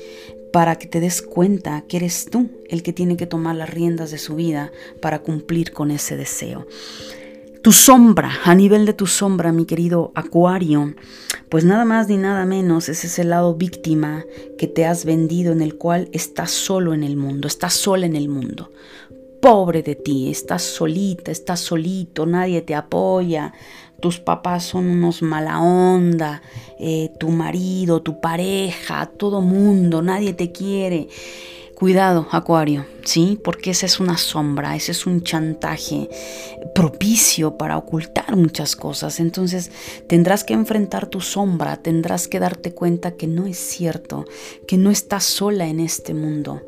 [0.52, 4.10] para que te des cuenta que eres tú el que tiene que tomar las riendas
[4.10, 4.72] de su vida
[5.02, 6.66] para cumplir con ese deseo.
[7.62, 10.96] Tu sombra, a nivel de tu sombra, mi querido Acuario,
[11.50, 14.24] pues nada más ni nada menos es ese lado víctima
[14.58, 18.16] que te has vendido en el cual estás solo en el mundo, estás sola en
[18.16, 18.72] el mundo.
[19.42, 23.54] Pobre de ti, estás solita, estás solito, nadie te apoya,
[24.00, 26.42] tus papás son unos mala onda,
[26.80, 31.10] eh, tu marido, tu pareja, todo mundo, nadie te quiere.
[31.80, 33.40] Cuidado, Acuario, ¿sí?
[33.42, 36.10] Porque esa es una sombra, ese es un chantaje
[36.76, 39.22] propicio para ocultar muchas cosas.
[39.22, 39.72] Entonces
[40.06, 44.26] tendrás que enfrentar tu sombra, tendrás que darte cuenta que no es cierto,
[44.68, 46.62] que no estás sola en este mundo,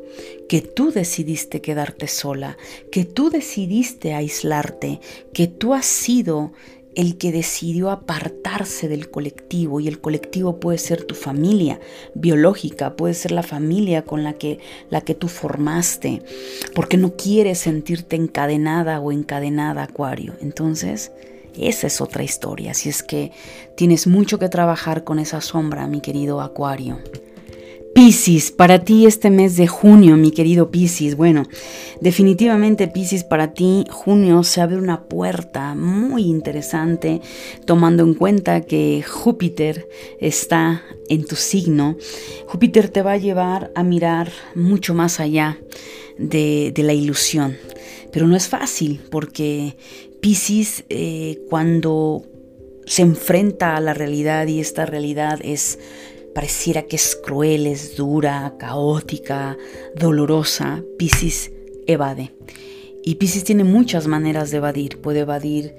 [0.48, 2.56] que tú decidiste quedarte sola,
[2.90, 5.02] que tú decidiste aislarte,
[5.34, 6.52] que tú has sido
[6.94, 11.80] el que decidió apartarse del colectivo y el colectivo puede ser tu familia
[12.14, 14.58] biológica, puede ser la familia con la que
[14.90, 16.22] la que tú formaste,
[16.74, 20.34] porque no quieres sentirte encadenada o encadenada Acuario.
[20.40, 21.12] Entonces,
[21.58, 23.32] esa es otra historia, así es que
[23.76, 26.98] tienes mucho que trabajar con esa sombra, mi querido Acuario.
[27.94, 31.14] Piscis, para ti este mes de junio, mi querido Piscis.
[31.14, 31.44] Bueno,
[32.00, 37.20] definitivamente Piscis, para ti junio se abre una puerta muy interesante,
[37.66, 39.88] tomando en cuenta que Júpiter
[40.20, 41.96] está en tu signo.
[42.46, 45.58] Júpiter te va a llevar a mirar mucho más allá
[46.18, 47.58] de, la ilusión.
[48.10, 49.76] Pero no es fácil porque
[50.20, 52.24] Piscis eh, cuando
[52.86, 55.78] se enfrenta a la realidad y esta realidad es
[56.34, 59.56] pareciera que es cruel, es dura, caótica,
[59.96, 61.50] dolorosa, Piscis
[61.86, 62.34] evade.
[63.04, 65.00] Y Piscis tiene muchas maneras de evadir.
[65.00, 65.74] Puede evadir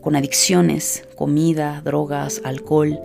[0.00, 2.98] con adicciones, comida, drogas, alcohol.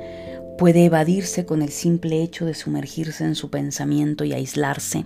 [0.57, 5.05] Puede evadirse con el simple hecho de sumergirse en su pensamiento y aislarse,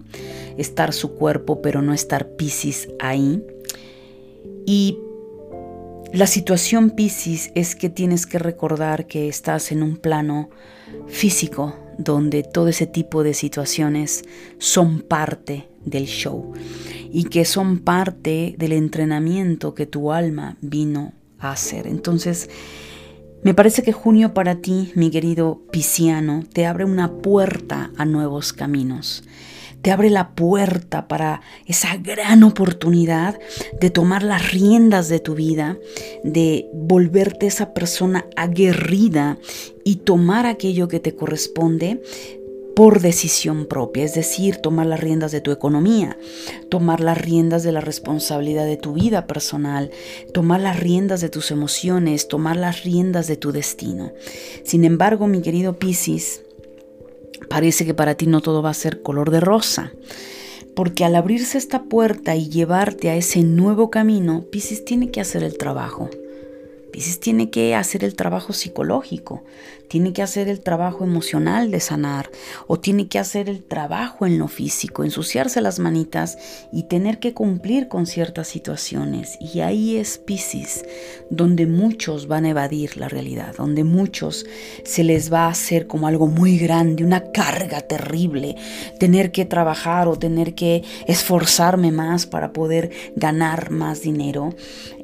[0.57, 3.41] estar su cuerpo pero no estar Piscis ahí.
[4.65, 4.97] Y
[6.11, 10.49] la situación Piscis es que tienes que recordar que estás en un plano
[11.07, 14.23] físico, donde todo ese tipo de situaciones
[14.57, 16.53] son parte del show
[17.11, 21.87] y que son parte del entrenamiento que tu alma vino a hacer.
[21.87, 22.49] Entonces,
[23.43, 28.53] me parece que junio para ti, mi querido Pisciano, te abre una puerta a nuevos
[28.53, 29.23] caminos
[29.87, 33.39] te abre la puerta para esa gran oportunidad
[33.79, 35.77] de tomar las riendas de tu vida,
[36.25, 39.37] de volverte esa persona aguerrida
[39.85, 42.01] y tomar aquello que te corresponde
[42.75, 46.17] por decisión propia, es decir, tomar las riendas de tu economía,
[46.67, 49.91] tomar las riendas de la responsabilidad de tu vida personal,
[50.33, 54.11] tomar las riendas de tus emociones, tomar las riendas de tu destino.
[54.65, 56.41] Sin embargo, mi querido Piscis,
[57.49, 59.91] parece que para ti no todo va a ser color de rosa.
[60.75, 65.43] Porque al abrirse esta puerta y llevarte a ese nuevo camino, Pisces tiene que hacer
[65.43, 66.09] el trabajo.
[66.91, 69.43] Pisces tiene que hacer el trabajo psicológico,
[69.87, 72.29] tiene que hacer el trabajo emocional de sanar
[72.67, 76.37] o tiene que hacer el trabajo en lo físico, ensuciarse las manitas
[76.71, 79.37] y tener que cumplir con ciertas situaciones.
[79.39, 80.85] Y ahí es Pisces,
[81.29, 84.45] donde muchos van a evadir la realidad, donde muchos
[84.83, 88.55] se les va a hacer como algo muy grande, una carga terrible,
[88.99, 94.53] tener que trabajar o tener que esforzarme más para poder ganar más dinero.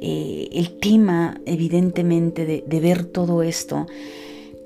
[0.01, 3.87] Eh, el tema, evidentemente, de, de ver todo esto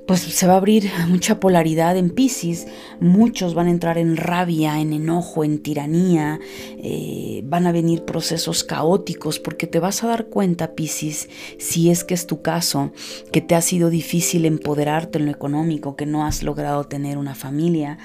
[0.08, 2.68] pues se va a abrir mucha polaridad en Pisces,
[3.02, 6.40] muchos van a entrar en rabia, en enojo, en tiranía,
[6.78, 11.30] eh, van a venir procesos caóticos porque te vas a dar cuenta, Pisces,
[11.60, 12.94] si es que es tu caso,
[13.34, 17.36] que te ha sido difícil empoderarte en lo económico, que no has logrado tener una
[17.36, 17.98] familia,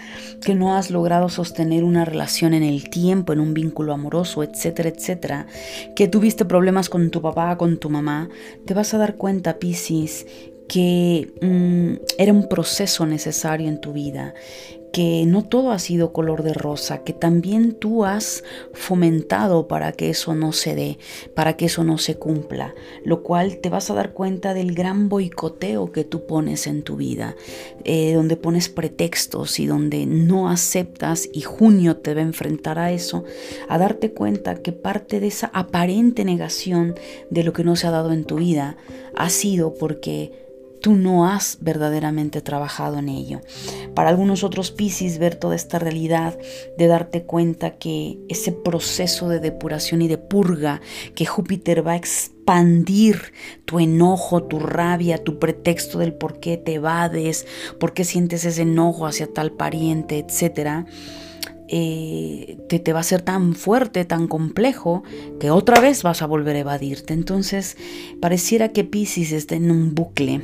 [0.44, 4.88] que no has logrado sostener una relación en el tiempo, en un vínculo amoroso, etcétera,
[4.88, 5.46] etcétera,
[5.94, 8.28] que tuviste problemas con tu papá, con tu mamá,
[8.66, 10.26] te vas a dar cuenta, Pisces,
[10.68, 14.34] que mm, era un proceso necesario en tu vida,
[14.92, 18.44] que no todo ha sido color de rosa, que también tú has
[18.74, 20.98] fomentado para que eso no se dé,
[21.34, 25.08] para que eso no se cumpla, lo cual te vas a dar cuenta del gran
[25.08, 27.34] boicoteo que tú pones en tu vida,
[27.84, 32.92] eh, donde pones pretextos y donde no aceptas y junio te va a enfrentar a
[32.92, 33.24] eso,
[33.68, 36.94] a darte cuenta que parte de esa aparente negación
[37.30, 38.76] de lo que no se ha dado en tu vida
[39.16, 40.51] ha sido porque
[40.82, 43.40] tú no has verdaderamente trabajado en ello.
[43.94, 46.36] Para algunos otros Piscis, ver toda esta realidad
[46.76, 50.80] de darte cuenta que ese proceso de depuración y de purga
[51.14, 53.32] que Júpiter va a expandir
[53.64, 57.46] tu enojo, tu rabia, tu pretexto del por qué te evades,
[57.78, 60.86] por qué sientes ese enojo hacia tal pariente, etcétera
[61.74, 65.04] eh, te, va a ser tan fuerte, tan complejo,
[65.40, 67.14] que otra vez vas a volver a evadirte.
[67.14, 67.78] Entonces,
[68.20, 70.42] pareciera que Pisces está en un bucle,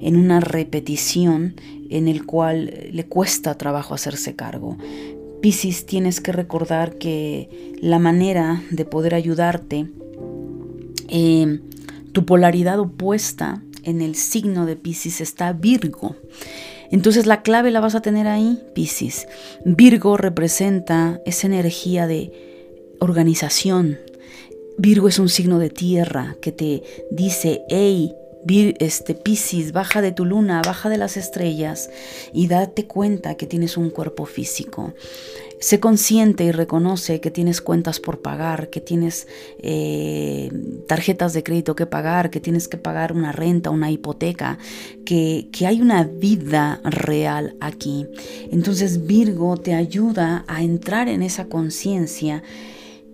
[0.00, 1.56] en una repetición
[1.90, 4.78] en el cual le cuesta trabajo hacerse cargo.
[5.42, 9.90] Pisces, tienes que recordar que la manera de poder ayudarte,
[11.08, 11.58] eh,
[12.12, 16.14] tu polaridad opuesta en el signo de Pisces está Virgo.
[16.90, 19.26] Entonces la clave la vas a tener ahí, Piscis.
[19.64, 22.32] Virgo representa esa energía de
[22.98, 23.98] organización.
[24.76, 28.14] Virgo es un signo de tierra que te dice, hey,
[28.46, 31.90] este Piscis, baja de tu luna, baja de las estrellas
[32.32, 34.94] y date cuenta que tienes un cuerpo físico.
[35.60, 40.50] Sé consciente y reconoce que tienes cuentas por pagar, que tienes eh,
[40.88, 44.58] tarjetas de crédito que pagar, que tienes que pagar una renta, una hipoteca,
[45.04, 48.06] que, que hay una vida real aquí.
[48.50, 52.42] Entonces Virgo te ayuda a entrar en esa conciencia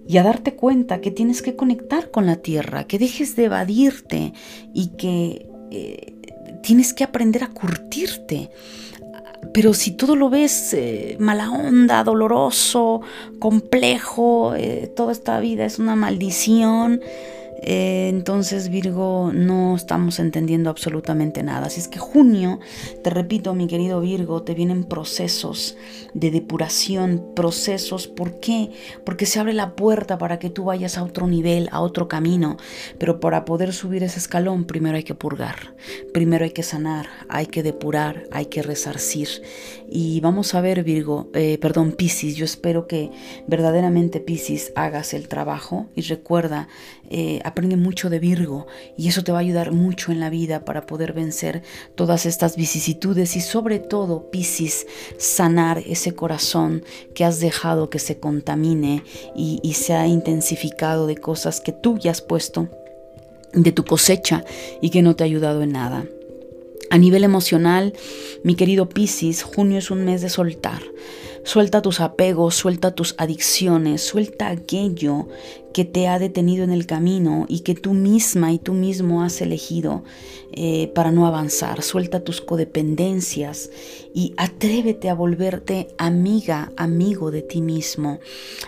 [0.09, 4.33] y a darte cuenta que tienes que conectar con la tierra, que dejes de evadirte
[4.73, 6.15] y que eh,
[6.63, 8.51] tienes que aprender a curtirte.
[9.53, 13.01] Pero si todo lo ves eh, mala onda, doloroso,
[13.39, 17.01] complejo, eh, toda esta vida es una maldición,
[17.63, 21.67] eh, entonces Virgo no estamos entendiendo absolutamente nada.
[21.67, 22.61] Así es que junio,
[23.03, 25.77] te repito mi querido Virgo, te vienen procesos
[26.15, 28.71] de depuración, procesos, ¿por qué?
[29.05, 32.57] Porque se abre la puerta para que tú vayas a otro nivel, a otro camino,
[32.99, 35.75] pero para poder subir ese escalón primero hay que purgar,
[36.13, 39.29] primero hay que sanar, hay que depurar, hay que resarcir.
[39.89, 43.11] Y vamos a ver Virgo, eh, perdón, Piscis, yo espero que
[43.47, 46.69] verdaderamente Piscis hagas el trabajo y recuerda,
[47.09, 50.65] eh, aprende mucho de Virgo y eso te va a ayudar mucho en la vida
[50.65, 51.63] para poder vencer
[51.95, 54.87] todas estas vicisitudes y sobre todo, Piscis,
[55.19, 56.85] sanar ese corazón
[57.15, 59.05] que has dejado que se contamine
[59.37, 62.69] y, y se ha intensificado de cosas que tú ya has puesto
[63.53, 64.45] de tu cosecha
[64.81, 66.07] y que no te ha ayudado en nada.
[66.91, 67.95] A nivel emocional,
[68.43, 70.83] mi querido Piscis, junio es un mes de soltar.
[71.43, 75.29] Suelta tus apegos, suelta tus adicciones, suelta aquello
[75.73, 79.41] que te ha detenido en el camino y que tú misma y tú mismo has
[79.41, 80.03] elegido
[80.53, 81.83] eh, para no avanzar.
[81.83, 83.71] Suelta tus codependencias
[84.13, 88.19] y atrévete a volverte amiga, amigo de ti mismo.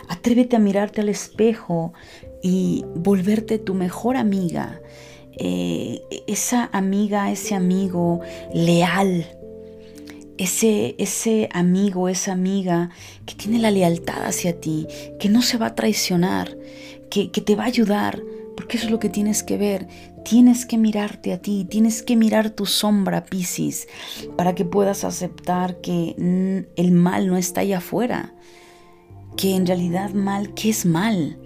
[0.08, 1.92] Atrévete a mirarte al espejo
[2.42, 4.80] y volverte tu mejor amiga.
[5.38, 8.20] Eh, esa amiga, ese amigo
[8.52, 9.26] leal,
[10.36, 12.90] ese, ese amigo, esa amiga
[13.26, 14.86] que tiene la lealtad hacia ti,
[15.18, 16.56] que no se va a traicionar,
[17.10, 18.22] que, que te va a ayudar,
[18.56, 19.86] porque eso es lo que tienes que ver.
[20.24, 23.86] Tienes que mirarte a ti, tienes que mirar tu sombra, Piscis,
[24.36, 26.14] para que puedas aceptar que
[26.76, 28.34] el mal no está allá afuera,
[29.36, 31.38] que en realidad mal, ¿qué es mal?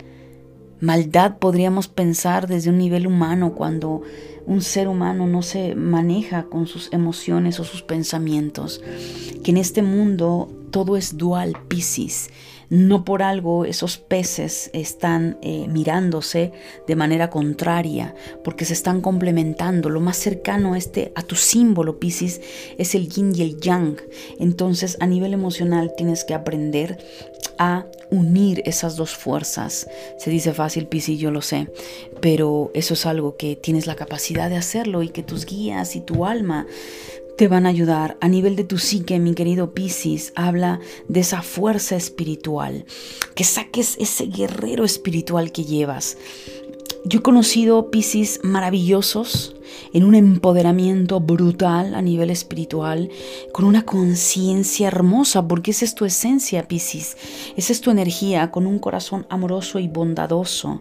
[0.83, 4.03] Maldad podríamos pensar desde un nivel humano cuando
[4.47, 8.83] un ser humano no se maneja con sus emociones o sus pensamientos.
[9.45, 12.31] Que en este mundo todo es dual, Piscis.
[12.69, 16.51] No por algo esos peces están eh, mirándose
[16.89, 19.89] de manera contraria, porque se están complementando.
[19.89, 22.41] Lo más cercano a, este, a tu símbolo, Piscis,
[22.77, 23.99] es el yin y el yang.
[24.41, 26.99] Entonces, a nivel emocional tienes que aprender
[27.57, 29.89] a unir esas dos fuerzas.
[30.18, 31.68] Se dice fácil, Piscis, yo lo sé,
[32.20, 36.01] pero eso es algo que tienes la capacidad de hacerlo y que tus guías y
[36.01, 36.66] tu alma
[37.36, 38.18] te van a ayudar.
[38.20, 40.78] A nivel de tu psique, mi querido Piscis, habla
[41.09, 42.84] de esa fuerza espiritual,
[43.34, 46.18] que saques ese guerrero espiritual que llevas.
[47.05, 49.56] Yo he conocido Piscis maravillosos
[49.93, 53.11] en un empoderamiento brutal a nivel espiritual,
[53.53, 57.16] con una conciencia hermosa, porque esa es tu esencia, Piscis.
[57.57, 60.81] Esa es tu energía, con un corazón amoroso y bondadoso,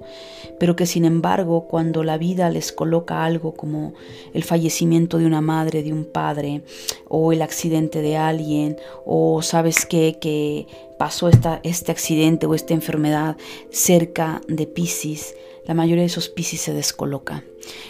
[0.60, 3.94] pero que sin embargo, cuando la vida les coloca algo como
[4.34, 6.64] el fallecimiento de una madre, de un padre,
[7.08, 12.74] o el accidente de alguien, o sabes qué, que pasó esta, este accidente o esta
[12.74, 13.36] enfermedad
[13.72, 15.34] cerca de Piscis,
[15.66, 17.44] la mayoría de esos Piscis se descoloca.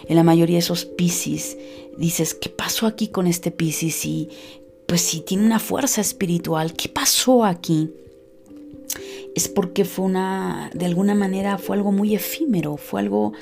[0.06, 1.56] En la mayoría de esos Piscis
[1.96, 4.04] dices, ¿qué pasó aquí con este Piscis?
[4.04, 4.28] Y
[4.86, 7.90] pues si tiene una fuerza espiritual, ¿qué pasó aquí?
[9.34, 13.32] es porque fue una, de alguna manera fue algo muy efímero, fue algo,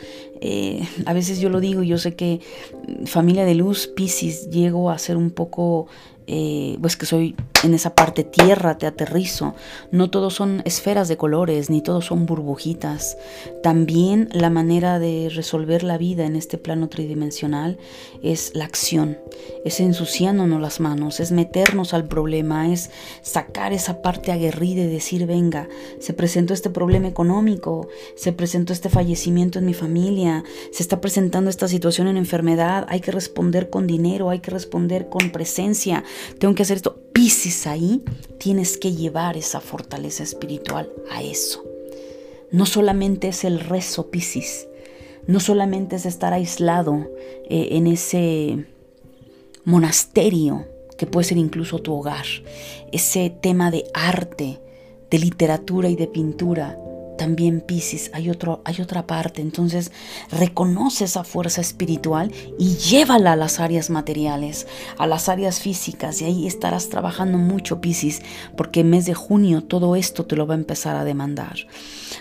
[0.41, 2.41] eh, a veces yo lo digo, yo sé que
[2.87, 5.87] mm, familia de luz, Pisces, llego a ser un poco
[6.33, 7.35] eh, pues que soy
[7.65, 9.57] en esa parte tierra, te aterrizo.
[9.91, 13.19] No todos son esferas de colores, ni todos son burbujitas.
[13.65, 17.79] También la manera de resolver la vida en este plano tridimensional
[18.23, 19.19] es la acción,
[19.65, 22.93] es ensuciándonos las manos, es meternos al problema, es
[23.23, 28.89] sacar esa parte aguerrida y decir, venga, se presentó este problema económico, se presentó este
[28.89, 33.89] fallecimiento en mi familia, se está presentando esta situación en enfermedad, hay que responder con
[33.89, 36.05] dinero, hay que responder con presencia,
[36.39, 37.01] tengo que hacer esto.
[37.13, 38.03] Piscis ahí,
[38.39, 41.65] tienes que llevar esa fortaleza espiritual a eso.
[42.51, 44.67] No solamente es el rezo Piscis,
[45.27, 47.09] no solamente es estar aislado
[47.49, 48.67] eh, en ese
[49.65, 50.67] monasterio
[50.97, 52.27] que puede ser incluso tu hogar,
[52.93, 54.61] ese tema de arte,
[55.11, 56.79] de literatura y de pintura,
[57.21, 59.43] también Pisces, hay, otro, hay otra parte.
[59.43, 59.93] Entonces,
[60.33, 64.67] reconoce esa fuerza espiritual y llévala a las áreas materiales,
[64.97, 66.23] a las áreas físicas.
[66.23, 68.23] Y ahí estarás trabajando mucho, Pisces,
[68.57, 71.67] porque en mes de junio todo esto te lo va a empezar a demandar.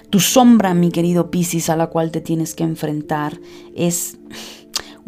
[0.09, 3.39] Tu sombra, mi querido Pisces, a la cual te tienes que enfrentar
[3.73, 4.17] es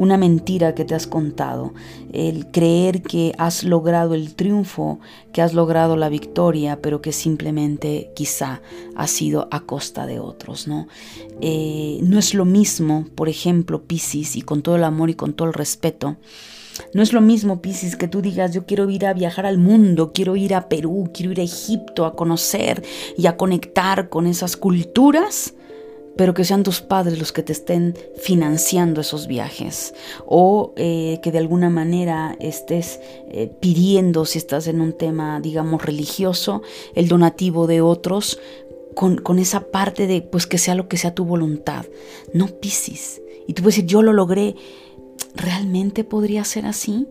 [0.02, 1.76] una mentira que te has contado,
[2.12, 5.00] el creer que has logrado el triunfo,
[5.32, 8.64] que has logrado la victoria, pero que simplemente quizá
[8.96, 10.88] ha sido a costa de otros, ¿no?
[11.40, 15.34] Eh, no es lo mismo, por ejemplo, Piscis, y con todo el amor y con
[15.34, 16.18] todo el respeto,
[16.96, 20.14] no es lo mismo, Piscis, que tú digas, yo quiero ir a viajar al mundo,
[20.16, 22.82] quiero ir a Perú, quiero ir a Egipto a conocer
[23.20, 25.54] y a conectar con esas culturas,
[26.22, 29.96] pero que sean tus padres los que te estén financiando esos viajes
[30.28, 33.00] o eh, que de alguna manera estés
[33.32, 36.62] eh, pidiendo, si estás en un tema, digamos, religioso,
[36.94, 38.40] el donativo de otros
[38.94, 41.88] con, con, esa parte de, pues que sea lo que sea tu voluntad,
[42.36, 43.20] no pisis.
[43.48, 44.56] Y tú puedes decir, yo lo logré,
[45.34, 47.08] ¿realmente podría ser así?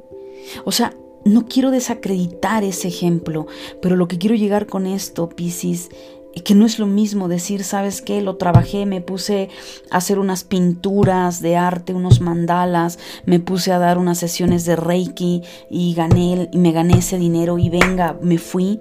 [0.65, 3.49] O sea, no quiero desacreditar ese ejemplo,
[3.83, 5.89] pero lo que quiero llegar con esto, Piscis,
[6.35, 8.21] y que no es lo mismo decir, ¿sabes qué?
[8.23, 9.49] Lo trabajé, me puse
[9.91, 14.77] a hacer unas pinturas de arte, unos mandalas, me puse a dar unas sesiones de
[14.77, 18.81] Reiki y gané y me gané ese dinero y venga, me fui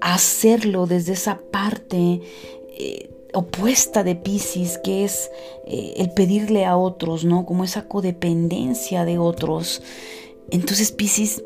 [0.00, 2.20] a hacerlo desde esa parte
[2.78, 5.30] eh, opuesta de Pisces, que es
[5.66, 7.46] eh, el pedirle a otros, ¿no?
[7.46, 9.82] Como esa codependencia de otros.
[10.50, 11.42] Entonces Pisces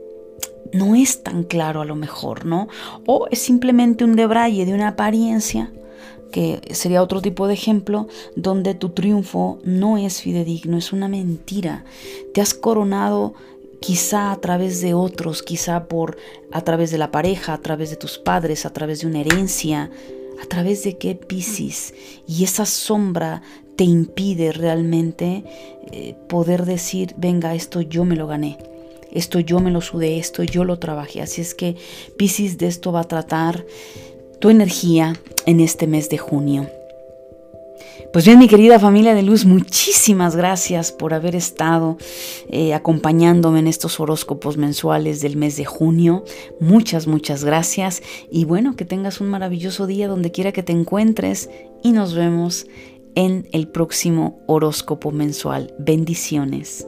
[0.73, 2.69] no es tan claro a lo mejor, ¿no?
[3.07, 5.73] O es simplemente un debraye de una apariencia,
[6.33, 11.85] que sería otro tipo de ejemplo, donde tu triunfo no es fidedigno, es una mentira.
[12.33, 13.35] Te has coronado
[13.81, 16.17] quizá a través de otros, quizá por
[16.51, 19.91] a través de la pareja, a través de tus padres, a través de una herencia,
[20.43, 21.95] a través de qué Piscis
[22.27, 23.43] y esa sombra
[23.77, 25.45] te impide realmente
[25.93, 28.59] eh, poder decir, venga, esto yo me lo gané
[29.15, 31.23] esto yo me lo sudé, esto yo lo trabajé.
[31.23, 31.77] Así es que
[32.17, 33.65] Piscis de esto va a tratar
[34.41, 35.15] tu energía
[35.47, 36.69] en este mes de junio.
[38.13, 41.99] Pues bien, mi querida familia de luz, muchísimas gracias por haber estado
[42.49, 46.23] eh, acompañándome en estos horóscopos mensuales del mes de junio.
[46.61, 48.03] Muchas, muchas gracias.
[48.31, 51.51] Y bueno, que tengas un maravilloso día donde quiera que te encuentres
[51.83, 52.67] y nos vemos
[53.17, 55.75] en el próximo horóscopo mensual.
[55.81, 56.87] Bendiciones.